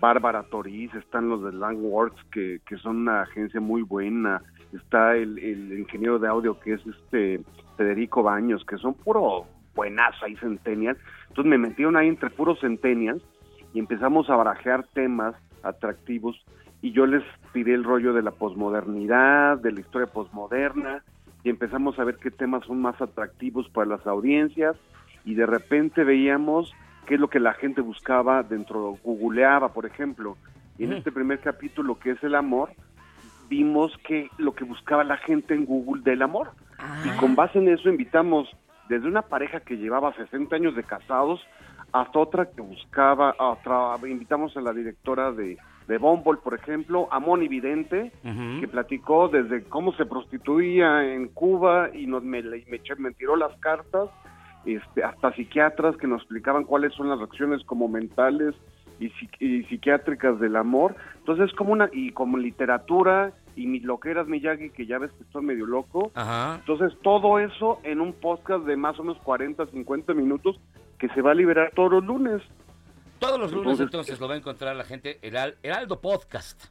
Bárbara 0.00 0.44
Toriz, 0.44 0.94
están 0.94 1.28
los 1.28 1.42
de 1.42 1.52
Langworks, 1.52 2.22
que, 2.32 2.60
que 2.66 2.76
son 2.76 2.98
una 2.98 3.22
agencia 3.22 3.60
muy 3.60 3.82
buena. 3.82 4.42
Está 4.72 5.16
el, 5.16 5.38
el 5.38 5.78
ingeniero 5.78 6.18
de 6.18 6.28
audio, 6.28 6.58
que 6.60 6.74
es 6.74 6.86
este 6.86 7.40
Federico 7.76 8.22
Baños, 8.22 8.64
que 8.64 8.76
son 8.78 8.94
puro 8.94 9.46
buenazo 9.74 10.24
ahí 10.24 10.36
centennial. 10.36 10.96
Entonces 11.28 11.50
me 11.50 11.58
metieron 11.58 11.96
ahí 11.96 12.08
entre 12.08 12.30
puros 12.30 12.60
centennials 12.60 13.22
y 13.72 13.78
empezamos 13.78 14.28
a 14.28 14.36
barajear 14.36 14.86
temas 14.92 15.34
atractivos 15.62 16.36
y 16.82 16.92
yo 16.92 17.06
les 17.06 17.22
tiré 17.52 17.74
el 17.74 17.84
rollo 17.84 18.12
de 18.12 18.22
la 18.22 18.30
posmodernidad, 18.30 19.58
de 19.58 19.72
la 19.72 19.80
historia 19.80 20.06
posmoderna 20.06 21.02
y 21.44 21.50
empezamos 21.50 21.98
a 21.98 22.04
ver 22.04 22.16
qué 22.16 22.30
temas 22.30 22.64
son 22.66 22.80
más 22.80 23.00
atractivos 23.00 23.68
para 23.70 23.88
las 23.88 24.06
audiencias 24.06 24.76
y 25.24 25.34
de 25.34 25.46
repente 25.46 26.04
veíamos 26.04 26.72
qué 27.08 27.14
es 27.14 27.20
lo 27.20 27.28
que 27.30 27.40
la 27.40 27.54
gente 27.54 27.80
buscaba 27.80 28.42
dentro, 28.42 28.98
googleaba, 29.02 29.72
por 29.72 29.86
ejemplo. 29.86 30.36
Y 30.76 30.84
en 30.84 30.90
Ujú. 30.90 30.98
este 30.98 31.10
primer 31.10 31.40
capítulo, 31.40 31.98
que 31.98 32.10
es 32.10 32.22
el 32.22 32.34
amor, 32.34 32.70
vimos 33.48 33.96
que 34.06 34.28
lo 34.36 34.54
que 34.54 34.64
buscaba 34.64 35.02
la 35.04 35.16
gente 35.16 35.54
en 35.54 35.64
Google 35.64 36.02
del 36.02 36.20
amor. 36.20 36.50
Y 37.04 37.08
con 37.16 37.34
base 37.34 37.58
en 37.58 37.68
eso 37.68 37.88
invitamos 37.88 38.46
desde 38.90 39.08
una 39.08 39.22
pareja 39.22 39.60
que 39.60 39.78
llevaba 39.78 40.12
60 40.14 40.54
años 40.54 40.76
de 40.76 40.84
casados 40.84 41.40
hasta 41.92 42.18
otra 42.18 42.50
que 42.50 42.60
buscaba, 42.60 43.34
otra, 43.38 43.96
invitamos 44.06 44.54
a 44.58 44.60
la 44.60 44.74
directora 44.74 45.32
de, 45.32 45.56
de 45.86 45.98
Bumble, 45.98 46.38
por 46.44 46.52
ejemplo, 46.52 47.08
a 47.10 47.18
Moni 47.18 47.48
Vidente, 47.48 48.12
que 48.60 48.68
platicó 48.68 49.28
desde 49.28 49.64
cómo 49.64 49.94
se 49.94 50.04
prostituía 50.04 51.04
en 51.14 51.28
Cuba 51.28 51.88
y 51.94 52.06
nos 52.06 52.22
me, 52.22 52.42
me, 52.42 52.60
me 52.98 53.10
tiró 53.12 53.36
las 53.36 53.56
cartas, 53.60 54.10
este, 54.76 55.02
hasta 55.04 55.32
psiquiatras 55.34 55.96
que 55.96 56.06
nos 56.06 56.22
explicaban 56.22 56.64
cuáles 56.64 56.92
son 56.94 57.08
las 57.08 57.18
reacciones 57.18 57.64
como 57.64 57.88
mentales 57.88 58.54
y, 59.00 59.10
psi- 59.10 59.30
y 59.40 59.62
psiquiátricas 59.64 60.38
del 60.40 60.56
amor. 60.56 60.94
Entonces, 61.18 61.52
como 61.54 61.72
una, 61.72 61.88
y 61.92 62.10
como 62.12 62.36
literatura 62.38 63.32
y 63.56 63.66
mi 63.66 63.80
loqueras 63.80 64.28
Miyagi, 64.28 64.70
que 64.70 64.86
ya 64.86 64.98
ves 64.98 65.10
que 65.12 65.24
estoy 65.24 65.42
medio 65.42 65.66
loco. 65.66 66.10
Ajá. 66.14 66.56
Entonces, 66.60 66.96
todo 67.02 67.38
eso 67.38 67.80
en 67.82 68.00
un 68.00 68.12
podcast 68.12 68.64
de 68.64 68.76
más 68.76 68.98
o 68.98 69.04
menos 69.04 69.18
40, 69.22 69.66
50 69.66 70.14
minutos 70.14 70.60
que 70.98 71.08
se 71.10 71.22
va 71.22 71.32
a 71.32 71.34
liberar 71.34 71.72
todos 71.74 71.90
los 71.92 72.04
lunes. 72.04 72.42
Todos 73.18 73.38
los 73.40 73.50
lunes 73.50 73.80
Entonces, 73.80 73.84
entonces 73.86 74.20
lo 74.20 74.28
va 74.28 74.34
a 74.34 74.36
encontrar 74.36 74.76
la 74.76 74.84
gente 74.84 75.18
Heral- 75.22 75.56
Heraldo 75.62 76.00
Podcast. 76.00 76.66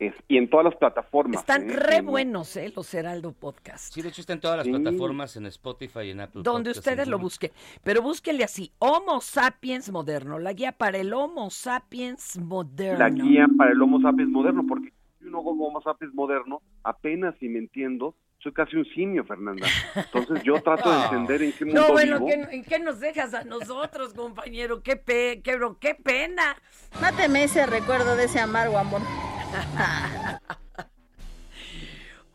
Es- 0.00 0.14
y 0.28 0.38
en 0.38 0.48
todas 0.48 0.64
las 0.64 0.74
plataformas. 0.76 1.40
Están 1.42 1.68
¿eh? 1.70 1.74
re 1.76 1.96
En- 1.96 2.06
buenos, 2.06 2.56
¿eh? 2.56 2.72
Los 2.74 2.92
Heraldo 2.94 3.32
Podcast. 3.32 3.92
Sí, 3.92 4.00
de 4.02 4.08
hecho 4.08 4.22
está 4.22 4.32
en 4.32 4.40
todas 4.40 4.56
las 4.56 4.64
Sí. 4.66 4.72
plataformas, 4.72 5.36
en 5.36 5.44
Spotify 5.46 6.00
y 6.04 6.10
en 6.10 6.20
Apple 6.20 6.40
Donde 6.42 6.70
Podcast, 6.70 6.78
ustedes 6.88 7.06
lo 7.06 7.18
busquen. 7.18 7.50
Pero 7.84 8.00
búsquenle 8.00 8.42
así, 8.44 8.72
Homo 8.78 9.20
Sapiens 9.20 9.90
Moderno, 9.90 10.38
la 10.38 10.54
guía 10.54 10.72
para 10.72 10.96
el 10.98 11.12
Homo 11.12 11.50
Sapiens 11.50 12.38
Moderno. 12.38 12.98
la 12.98 13.10
guía 13.10 13.46
para 13.58 13.72
el 13.72 13.82
Homo 13.82 14.00
sapiens 14.00 14.30
moderno, 14.30 14.64
porque 14.66 14.90
si 15.18 15.26
uno 15.26 15.40
Homo 15.40 15.82
sapiens 15.82 16.14
moderno, 16.14 16.62
apenas 16.82 17.34
si 17.38 17.48
me 17.50 17.58
entiendo, 17.58 18.14
soy 18.42 18.52
casi 18.54 18.76
un 18.76 18.86
simio, 18.94 19.22
Fernanda. 19.24 19.66
Entonces 19.94 20.42
yo 20.44 20.54
trato 20.64 20.90
de 20.90 21.04
entender 21.04 21.42
en 21.42 21.52
qué 21.52 21.64
mundo 21.66 21.80
No, 21.82 21.92
bueno, 21.92 22.14
vivo. 22.20 22.26
¿qué, 22.48 22.56
¿en 22.56 22.64
qué 22.64 22.78
nos 22.78 23.00
dejas 23.00 23.34
a 23.34 23.44
nosotros, 23.44 24.14
compañero? 24.14 24.82
Qué, 24.82 24.96
pe 24.96 25.42
qué, 25.44 25.56
bro- 25.58 25.76
qué 25.78 25.94
pena. 25.94 26.56
Máteme 27.02 27.44
ese 27.44 27.66
recuerdo 27.66 28.16
de 28.16 28.24
ese 28.24 28.40
amargo 28.40 28.78
amor. 28.78 29.02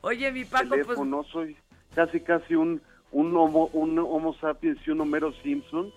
Oye, 0.02 0.32
mi 0.32 0.46
Paco, 0.46 0.70
pues 0.70 0.82
teléfono, 0.82 1.24
soy 1.24 1.56
casi 1.96 2.20
casi 2.22 2.56
un 2.56 2.82
un 3.12 3.36
homo, 3.38 3.68
un 3.74 3.98
homo 3.98 4.34
sapiens 4.36 4.78
y 4.86 4.92
un 4.92 5.02
Homero 5.02 5.32
Simpson. 5.44 5.92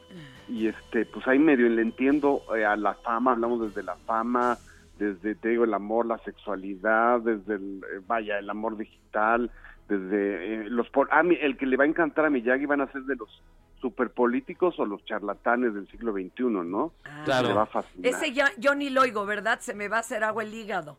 Y 0.48 0.68
este 0.68 1.04
pues 1.06 1.26
ahí 1.28 1.38
medio 1.38 1.68
le 1.68 1.82
entiendo 1.82 2.42
eh, 2.56 2.64
a 2.64 2.76
la 2.76 2.94
fama, 2.94 3.32
hablamos 3.32 3.60
desde 3.60 3.82
la 3.82 3.96
fama, 4.06 4.56
desde 4.98 5.34
te 5.34 5.48
digo 5.50 5.64
el 5.64 5.74
amor, 5.74 6.06
la 6.06 6.18
sexualidad, 6.18 7.20
desde 7.20 7.54
el 7.56 7.82
eh, 7.92 8.00
vaya 8.06 8.38
el 8.38 8.48
amor 8.48 8.76
digital, 8.78 9.50
desde 9.88 10.54
eh, 10.54 10.70
los 10.70 10.88
por- 10.90 11.08
ah, 11.10 11.22
el 11.22 11.56
que 11.56 11.66
le 11.66 11.76
va 11.76 11.84
a 11.84 11.88
encantar 11.88 12.24
a 12.24 12.30
Miyagi 12.30 12.66
van 12.66 12.80
a 12.80 12.90
ser 12.92 13.02
de 13.02 13.16
los 13.16 13.42
superpolíticos 13.80 14.78
o 14.78 14.84
los 14.86 15.04
charlatanes 15.04 15.74
del 15.74 15.88
siglo 15.90 16.12
XXI, 16.12 16.44
¿no? 16.44 16.92
Claro. 17.24 17.48
Le 17.48 17.54
va 17.54 17.68
a 17.72 17.84
ese 18.02 18.32
ya, 18.32 18.50
yo 18.58 18.74
ni 18.74 18.90
lo 18.90 19.02
oigo, 19.02 19.24
¿verdad? 19.26 19.60
Se 19.60 19.74
me 19.74 19.88
va 19.88 19.98
a 19.98 20.00
hacer 20.00 20.24
agua 20.24 20.42
el 20.42 20.52
hígado. 20.54 20.96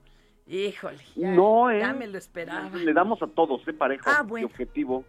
Híjole. 0.48 1.04
Ya, 1.16 1.32
No, 1.32 1.70
¿eh? 1.70 1.80
Ya 1.80 1.94
me 1.94 2.08
lo 2.08 2.18
esperaba. 2.18 2.70
Le 2.70 2.94
damos 2.94 3.22
a 3.22 3.28
todos, 3.28 3.62
¿eh? 3.68 3.74
Parejo 3.74 4.06
Ah, 4.10 4.22
y 4.24 4.28
bueno. 4.28 4.48
objetivo. 4.48 5.04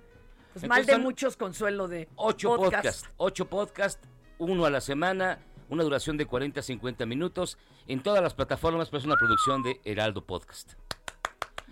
Pues 0.53 0.67
mal 0.69 0.85
de 0.85 0.99
muchos 0.99 1.37
consuelo 1.37 1.87
de 1.89 2.09
Ocho 2.17 2.57
podcast. 2.57 2.73
podcasts, 2.75 3.11
ocho 3.17 3.45
podcasts, 3.47 4.09
uno 4.39 4.65
a 4.65 4.71
la 4.71 4.81
semana, 4.81 5.39
una 5.69 5.85
duración 5.85 6.17
de 6.17 6.27
40 6.27 6.59
a 6.61 6.63
50 6.63 7.07
minutos, 7.07 7.57
en 7.87 8.03
todas 8.03 8.21
las 8.23 8.35
plataformas, 8.35 8.91
pues 8.91 9.03
es 9.05 9.07
una 9.07 9.17
producción 9.17 9.63
de 9.63 9.81
Heraldo 9.85 10.23
Podcast. 10.25 10.73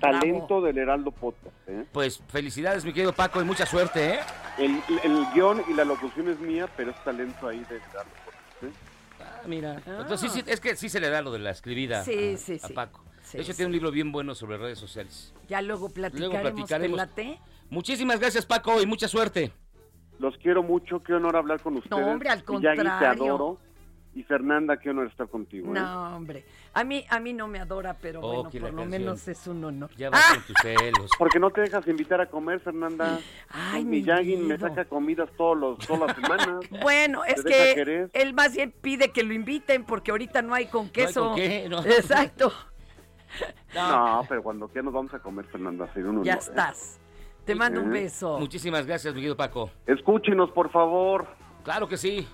Talento 0.01 0.61
del 0.61 0.79
Heraldo 0.79 1.11
Podcast, 1.11 1.55
¿eh? 1.69 1.85
Pues 1.93 2.23
felicidades, 2.29 2.85
mi 2.85 2.93
querido 2.93 3.13
Paco, 3.13 3.41
y 3.41 3.45
mucha 3.45 3.67
suerte, 3.67 4.15
¿eh? 4.15 4.19
El, 4.59 4.81
el 5.03 5.27
guion 5.35 5.63
y 5.69 5.75
la 5.75 5.85
locución 5.85 6.29
es 6.29 6.39
mía, 6.41 6.69
pero 6.77 6.91
es 6.93 7.05
talento 7.05 7.49
ahí 7.49 7.59
de 7.69 7.77
Heraldo 7.77 8.13
Podcast. 8.25 8.63
¿eh? 8.63 8.71
Ah, 9.21 9.43
mira. 9.47 9.83
Entonces, 9.87 10.21
sí, 10.33 10.41
sí, 10.41 10.45
es 10.51 10.61
que 10.61 10.77
sí 10.77 10.89
se 10.89 11.01
le 11.01 11.11
da 11.11 11.23
lo 11.23 11.33
de 11.33 11.41
la 11.41 11.51
escribida 11.51 12.05
Sí, 12.05 12.35
a, 12.35 12.39
sí, 12.39 12.61
a 12.63 12.67
sí. 12.69 12.73
Paco. 12.73 13.03
Sí, 13.23 13.37
de 13.39 13.43
hecho, 13.43 13.53
sí. 13.53 13.57
tiene 13.59 13.67
un 13.69 13.73
libro 13.73 13.91
bien 13.91 14.13
bueno 14.13 14.35
sobre 14.35 14.57
redes 14.57 14.79
sociales. 14.79 15.35
Ya 15.49 15.61
luego 15.63 15.91
Luego 15.95 16.41
platicaremos. 16.41 17.15
¿te? 17.15 17.39
Muchísimas 17.69 18.21
gracias, 18.21 18.47
Paco, 18.47 18.81
y 18.81 18.87
mucha 18.87 19.09
suerte. 19.09 19.53
Los 20.19 20.37
quiero 20.39 20.63
mucho, 20.63 21.01
qué 21.03 21.15
honor 21.15 21.37
hablar 21.37 21.61
con 21.61 21.77
ustedes. 21.77 22.05
hombre, 22.05 22.29
al 22.31 22.43
Miyagi, 22.49 22.77
te 22.79 22.85
contrario. 22.85 23.25
adoro. 23.25 23.59
Y 24.15 24.23
Fernanda, 24.25 24.77
qué 24.79 24.91
honor 24.91 25.07
estar 25.07 25.29
contigo. 25.29 25.69
¿eh? 25.69 25.79
No, 25.79 26.17
hombre. 26.17 26.45
A 26.75 26.83
mí, 26.83 27.05
a 27.09 27.21
mí 27.21 27.33
no 27.33 27.47
me 27.47 27.61
adora, 27.61 27.95
pero 28.01 28.21
Oh, 28.21 28.43
bueno, 28.45 28.51
por 28.51 28.55
lo 28.61 28.67
canción. 28.69 28.89
menos 28.89 29.29
es 29.29 29.47
un 29.47 29.63
honor. 29.65 29.91
Ya 29.97 30.11
vas 30.11 30.33
con 30.35 30.43
tus 30.43 30.57
celos. 30.63 31.11
Porque 31.19 31.39
no 31.39 31.51
te 31.51 31.61
dejas 31.61 31.87
invitar 31.87 32.21
a 32.21 32.27
comer, 32.27 32.59
Fernanda. 32.61 33.21
Ay, 33.51 33.85
mi 33.85 33.91
mi 33.91 33.97
Miyagi 34.01 34.37
me 34.39 34.59
saca 34.59 34.87
comidas 34.87 35.29
todos 35.37 35.57
los, 35.57 35.79
todas 35.87 36.09
las 36.09 36.17
semanas. 36.17 36.49
Bueno, 36.83 37.25
es 37.25 37.43
que 37.45 37.75
querer. 37.75 38.11
él 38.13 38.35
más 38.35 38.55
bien 38.55 38.73
pide 38.81 39.13
que 39.13 39.23
lo 39.23 39.35
inviten 39.35 39.85
porque 39.85 40.11
ahorita 40.11 40.43
no 40.43 40.55
hay 40.55 40.67
con 40.67 40.87
hay 40.87 40.91
queso. 40.91 41.27
con 41.29 41.37
qué, 41.37 41.69
no. 41.69 41.79
Exacto. 41.85 42.53
No, 43.75 44.25
pero 44.29 44.43
cuando 44.43 44.69
quiera 44.69 44.85
nos 44.85 44.95
vamos 44.95 45.15
a 45.15 45.19
comer, 45.21 45.45
Fernanda. 45.47 45.87
Sería 45.93 46.09
un 46.09 46.17
honor. 46.17 46.25
Ya 46.27 46.35
¿eh? 46.35 46.39
estás. 46.39 46.99
Te 47.45 47.55
mando 47.55 47.81
un 47.83 47.95
¿Eh? 47.95 48.01
beso. 48.03 48.39
Muchísimas 48.39 48.87
gracias, 48.87 49.15
mi 49.15 49.21
querido 49.21 49.37
Paco. 49.37 49.71
Escúchenos, 49.87 50.51
por 50.51 50.71
favor. 50.71 51.27
Claro 51.65 51.87
que 51.89 51.97
sí. 51.97 52.27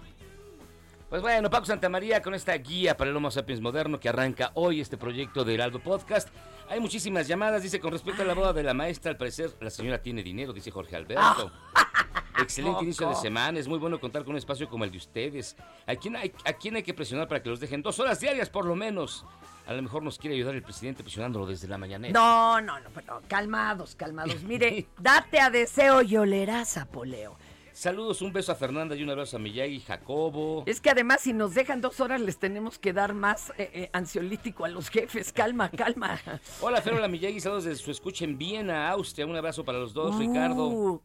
Pues 1.15 1.23
bueno, 1.23 1.49
Paco 1.49 1.67
Santamaría 1.67 2.21
con 2.21 2.35
esta 2.35 2.55
guía 2.55 2.97
para 2.97 3.09
el 3.09 3.17
Homo 3.17 3.31
Sapiens 3.31 3.61
moderno 3.61 4.01
que 4.01 4.09
arranca 4.09 4.51
hoy 4.55 4.81
este 4.81 4.97
proyecto 4.97 5.45
de 5.45 5.55
Heraldo 5.55 5.79
Podcast. 5.79 6.29
Hay 6.69 6.81
muchísimas 6.81 7.29
llamadas, 7.29 7.63
dice, 7.63 7.79
con 7.79 7.93
respecto 7.93 8.23
a 8.23 8.25
la 8.25 8.35
boda 8.35 8.53
de 8.53 8.65
la 8.65 8.75
maestra, 8.75 9.13
al 9.13 9.17
parecer 9.17 9.53
la 9.61 9.71
señora 9.71 10.03
tiene 10.03 10.25
dinero, 10.25 10.53
dice 10.53 10.73
Jorge 10.73 10.97
Alberto. 10.97 11.53
Excelente 12.43 12.73
poco? 12.73 12.83
inicio 12.83 13.09
de 13.11 13.15
semana, 13.15 13.61
es 13.61 13.69
muy 13.69 13.79
bueno 13.79 14.01
contar 14.01 14.25
con 14.25 14.33
un 14.33 14.39
espacio 14.39 14.69
como 14.69 14.83
el 14.83 14.91
de 14.91 14.97
ustedes. 14.97 15.57
¿A 15.87 15.95
quién, 15.95 16.17
hay, 16.17 16.33
¿A 16.47 16.53
quién 16.55 16.75
hay 16.75 16.83
que 16.83 16.95
presionar 16.95 17.29
para 17.29 17.41
que 17.41 17.49
los 17.49 17.61
dejen 17.61 17.81
dos 17.81 18.01
horas 18.01 18.19
diarias 18.19 18.51
por 18.51 18.67
lo 18.67 18.75
menos? 18.75 19.25
A 19.69 19.73
lo 19.73 19.83
mejor 19.83 20.03
nos 20.03 20.19
quiere 20.19 20.35
ayudar 20.35 20.57
el 20.57 20.65
presidente 20.65 21.05
presionándolo 21.05 21.47
desde 21.47 21.69
la 21.69 21.79
mañanera. 21.79 22.13
No, 22.13 22.61
no, 22.61 22.81
no, 22.81 22.91
pero 22.93 23.23
calmados, 23.29 23.95
calmados. 23.95 24.43
Mire, 24.43 24.89
date 24.99 25.39
a 25.39 25.49
deseo 25.49 26.03
y 26.03 26.17
olerás 26.17 26.77
a 26.77 26.87
poleo. 26.87 27.37
Saludos, 27.75 28.23
un 28.23 28.33
beso 28.33 28.53
a 28.53 28.55
Fernanda 28.55 28.95
y 28.95 29.03
un 29.03 29.11
abrazo 29.11 29.37
a 29.37 29.41
Miyagi, 29.41 29.81
Jacobo. 29.81 30.63
Es 30.65 30.81
que 30.81 30.91
además, 30.91 31.23
si 31.23 31.33
nos 31.33 31.55
dejan 31.55 31.81
dos 31.81 31.99
horas, 31.99 32.21
les 32.21 32.39
tenemos 32.39 32.79
que 32.79 32.93
dar 32.93 33.15
más 33.15 33.51
eh, 33.59 33.69
eh, 33.75 33.91
ansiolítico 33.93 34.65
a 34.65 34.69
los 34.69 34.89
jefes. 34.89 35.33
Calma, 35.33 35.69
calma. 35.77 36.21
Hola, 36.61 36.81
Fer, 36.81 36.95
hola 36.95 37.09
Miyagi, 37.09 37.41
saludos 37.41 37.65
desde 37.65 37.83
su 37.83 37.91
escucha 37.91 38.25
en 38.25 38.39
Viena, 38.39 38.89
Austria. 38.91 39.27
Un 39.27 39.35
abrazo 39.35 39.65
para 39.65 39.79
los 39.79 39.93
dos, 39.93 40.15
Uh, 40.15 40.19
Ricardo. 40.21 41.03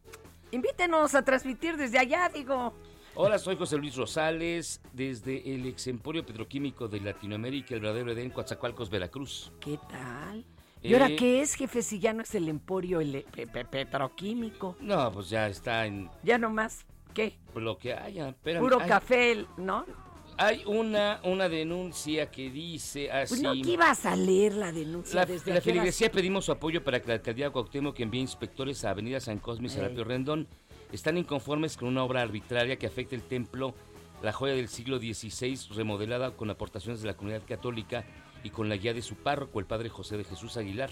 Invítenos 0.52 1.14
a 1.16 1.24
transmitir 1.24 1.76
desde 1.76 1.98
allá, 1.98 2.30
digo. 2.32 2.72
Hola, 3.16 3.40
soy 3.40 3.56
José 3.56 3.76
Luis 3.76 3.96
Rosales, 3.96 4.80
desde 4.92 5.52
el 5.52 5.66
ex 5.66 5.88
emporio 5.88 6.24
petroquímico 6.24 6.86
de 6.86 7.00
Latinoamérica, 7.00 7.74
el 7.74 7.80
verdadero 7.80 8.12
Edén, 8.12 8.30
Coatzacoalcos, 8.30 8.88
Veracruz. 8.88 9.50
¿Qué 9.58 9.76
tal? 9.90 10.44
¿Y 10.82 10.92
ahora 10.94 11.08
Eh, 11.08 11.16
qué 11.16 11.40
es, 11.42 11.54
jefe, 11.54 11.82
si 11.82 11.98
ya 11.98 12.12
no 12.12 12.22
es 12.22 12.34
el 12.34 12.48
emporio 12.48 13.00
el 13.00 13.24
pe- 13.30 13.46
pe- 13.46 13.64
petroquímico? 13.64 14.76
No, 14.80 15.12
pues 15.12 15.28
ya 15.28 15.46
está 15.48 15.84
en 15.86 16.08
Ya 16.22 16.38
nomás, 16.38 16.86
¿qué? 17.14 17.36
lo 17.54 17.76
que 17.78 17.92
haya. 17.94 18.30
Espérame, 18.30 18.62
Puro 18.62 18.78
ay, 18.80 18.88
café, 18.88 19.44
¿no? 19.56 19.84
hay 20.38 20.62
una, 20.64 21.20
una 21.24 21.50
denuncia 21.50 22.30
que 22.30 22.48
dice 22.50 23.10
así. 23.12 23.34
Pues 23.34 23.42
no, 23.42 23.52
que 23.52 23.72
ibas 23.72 24.06
a 24.06 24.16
leer 24.16 24.54
la 24.54 24.72
denuncia 24.72 25.14
La, 25.16 25.26
desde 25.26 25.52
la 25.52 25.60
feligresía 25.60 26.10
pedimos 26.10 26.46
su 26.46 26.52
apoyo 26.52 26.82
para 26.82 26.98
que 27.00 27.08
la 27.08 27.14
alcaldía 27.14 27.46
de 27.46 27.50
Cuauhtémoc 27.52 28.00
envíe 28.00 28.20
inspectores 28.20 28.82
a 28.86 28.90
Avenida 28.90 29.20
San 29.20 29.38
Cosme 29.38 29.66
y 29.66 29.70
Serapio 29.70 30.02
Rendón. 30.04 30.48
Están 30.92 31.18
inconformes 31.18 31.76
con 31.76 31.88
una 31.88 32.02
obra 32.04 32.22
arbitraria 32.22 32.76
que 32.78 32.86
afecta 32.86 33.14
el 33.14 33.22
templo, 33.22 33.74
la 34.22 34.32
joya 34.32 34.54
del 34.54 34.68
siglo 34.70 34.98
XVI, 34.98 35.58
remodelada 35.74 36.30
con 36.30 36.48
aportaciones 36.48 37.02
de 37.02 37.08
la 37.08 37.14
comunidad 37.14 37.42
católica 37.46 38.04
y 38.44 38.50
con 38.50 38.68
la 38.68 38.76
guía 38.76 38.94
de 38.94 39.02
su 39.02 39.14
párroco, 39.16 39.60
el 39.60 39.66
padre 39.66 39.88
José 39.88 40.16
de 40.16 40.24
Jesús 40.24 40.56
Aguilar. 40.56 40.90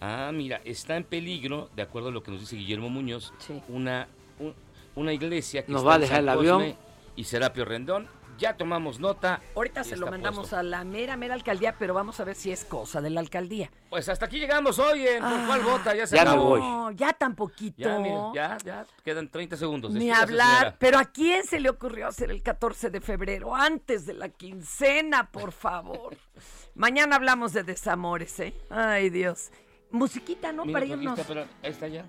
Ah, 0.00 0.30
mira, 0.32 0.60
está 0.64 0.96
en 0.96 1.04
peligro, 1.04 1.70
de 1.74 1.82
acuerdo 1.82 2.08
a 2.08 2.12
lo 2.12 2.22
que 2.22 2.30
nos 2.30 2.40
dice 2.40 2.56
Guillermo 2.56 2.90
Muñoz, 2.90 3.32
una, 3.68 4.08
un- 4.38 4.54
una 4.94 5.12
iglesia 5.12 5.64
que 5.64 5.72
Nos 5.72 5.80
está 5.80 5.88
va 5.88 5.92
a 5.94 5.96
en 5.96 6.00
dejar 6.02 6.16
San 6.16 6.24
el 6.24 6.28
avión. 6.28 6.76
Y 7.16 7.24
Serapio 7.24 7.64
Rendón. 7.64 8.08
Ya 8.38 8.56
tomamos 8.56 9.00
nota. 9.00 9.40
Ahorita 9.54 9.82
se 9.84 9.96
lo 9.96 10.06
mandamos 10.06 10.40
puesto. 10.40 10.56
a 10.56 10.62
la 10.62 10.84
mera, 10.84 11.16
mera 11.16 11.34
alcaldía, 11.34 11.74
pero 11.78 11.94
vamos 11.94 12.20
a 12.20 12.24
ver 12.24 12.34
si 12.34 12.52
es 12.52 12.64
cosa 12.64 13.00
de 13.00 13.10
la 13.10 13.20
alcaldía. 13.20 13.70
Pues 13.88 14.08
hasta 14.08 14.26
aquí 14.26 14.38
llegamos 14.38 14.78
hoy 14.78 15.06
en 15.06 15.22
¿Por 15.22 15.46
cuál 15.46 15.62
vota? 15.62 15.94
Ya 15.94 16.06
se 16.06 16.16
Ya 16.16 16.22
acabó. 16.22 16.58
No, 16.58 16.90
ya 16.90 17.12
tan 17.12 17.34
poquito. 17.34 17.76
Ya, 17.78 17.98
mira, 17.98 18.20
ya, 18.34 18.58
ya, 18.64 18.86
quedan 19.02 19.28
30 19.30 19.56
segundos. 19.56 19.92
Ni 19.92 20.10
hablar, 20.10 20.76
pero 20.78 20.98
¿a 20.98 21.06
quién 21.06 21.44
se 21.44 21.60
le 21.60 21.70
ocurrió 21.70 22.08
hacer 22.08 22.30
el 22.30 22.42
14 22.42 22.90
de 22.90 23.00
febrero? 23.00 23.54
Antes 23.54 24.04
de 24.06 24.14
la 24.14 24.28
quincena, 24.28 25.30
por 25.30 25.52
favor. 25.52 26.16
Mañana 26.74 27.16
hablamos 27.16 27.52
de 27.54 27.62
desamores, 27.62 28.38
¿eh? 28.40 28.54
Ay, 28.68 29.08
Dios. 29.10 29.50
Musiquita, 29.90 30.52
¿no? 30.52 30.64
Mira, 30.66 30.80
Para 30.80 30.86
irnos. 30.92 31.20
pero 31.26 31.42
ahí 31.62 31.70
está 31.70 31.88
ya. 31.88 32.04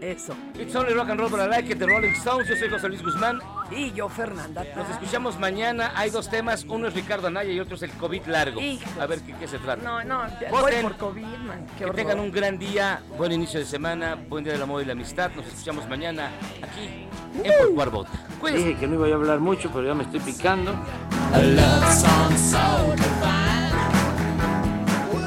Eso. 0.00 0.34
It's 0.58 0.74
only 0.74 0.92
rock 0.92 1.08
and 1.08 1.18
roll, 1.18 1.30
but 1.30 1.40
I 1.40 1.46
like 1.46 1.70
it, 1.70 1.78
the 1.78 1.86
Rolling 1.86 2.12
Stones. 2.14 2.48
Yo 2.48 2.56
soy 2.56 2.68
José 2.68 2.88
Luis 2.88 3.02
Guzmán. 3.02 3.40
Y 3.70 3.92
yo, 3.92 4.08
Fernanda. 4.08 4.64
Nos 4.76 4.88
escuchamos 4.90 5.38
mañana. 5.38 5.92
Hay 5.94 6.10
dos 6.10 6.28
temas. 6.28 6.64
Uno 6.68 6.88
es 6.88 6.94
Ricardo 6.94 7.28
Anaya 7.28 7.50
y 7.50 7.58
otro 7.60 7.76
es 7.76 7.82
el 7.82 7.90
COVID 7.92 8.26
largo. 8.26 8.60
Hijos. 8.60 8.88
A 9.00 9.06
ver 9.06 9.20
qué, 9.22 9.32
qué 9.34 9.48
se 9.48 9.58
trata. 9.58 9.82
No, 9.82 10.04
no, 10.04 10.22
Voten. 10.50 10.50
voy 10.50 10.72
por 10.82 10.96
COVID, 10.98 11.22
man. 11.22 11.66
Qué 11.66 11.78
que 11.78 11.84
horror. 11.84 11.96
tengan 11.96 12.20
un 12.20 12.30
gran 12.30 12.58
día, 12.58 13.00
buen 13.16 13.32
inicio 13.32 13.60
de 13.60 13.66
semana, 13.66 14.14
buen 14.28 14.44
día 14.44 14.52
del 14.52 14.62
amor 14.62 14.82
y 14.82 14.84
la 14.84 14.92
amistad. 14.92 15.30
Nos 15.34 15.46
escuchamos 15.46 15.88
mañana 15.88 16.30
aquí 16.62 17.08
en 17.42 17.52
Por 17.58 17.74
Cuál 17.74 17.90
Vota. 17.90 18.10
Cuídense. 18.40 18.66
Dije 18.68 18.80
que 18.80 18.86
no 18.86 18.94
iba 18.96 19.08
a 19.08 19.14
hablar 19.18 19.40
mucho, 19.40 19.70
pero 19.72 19.86
ya 19.86 19.94
me 19.94 20.04
estoy 20.04 20.20
picando. 20.20 20.74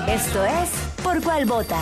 Esto 0.08 0.46
es 0.46 0.70
Por 1.04 1.22
Cuál 1.24 1.46
Vota. 1.46 1.82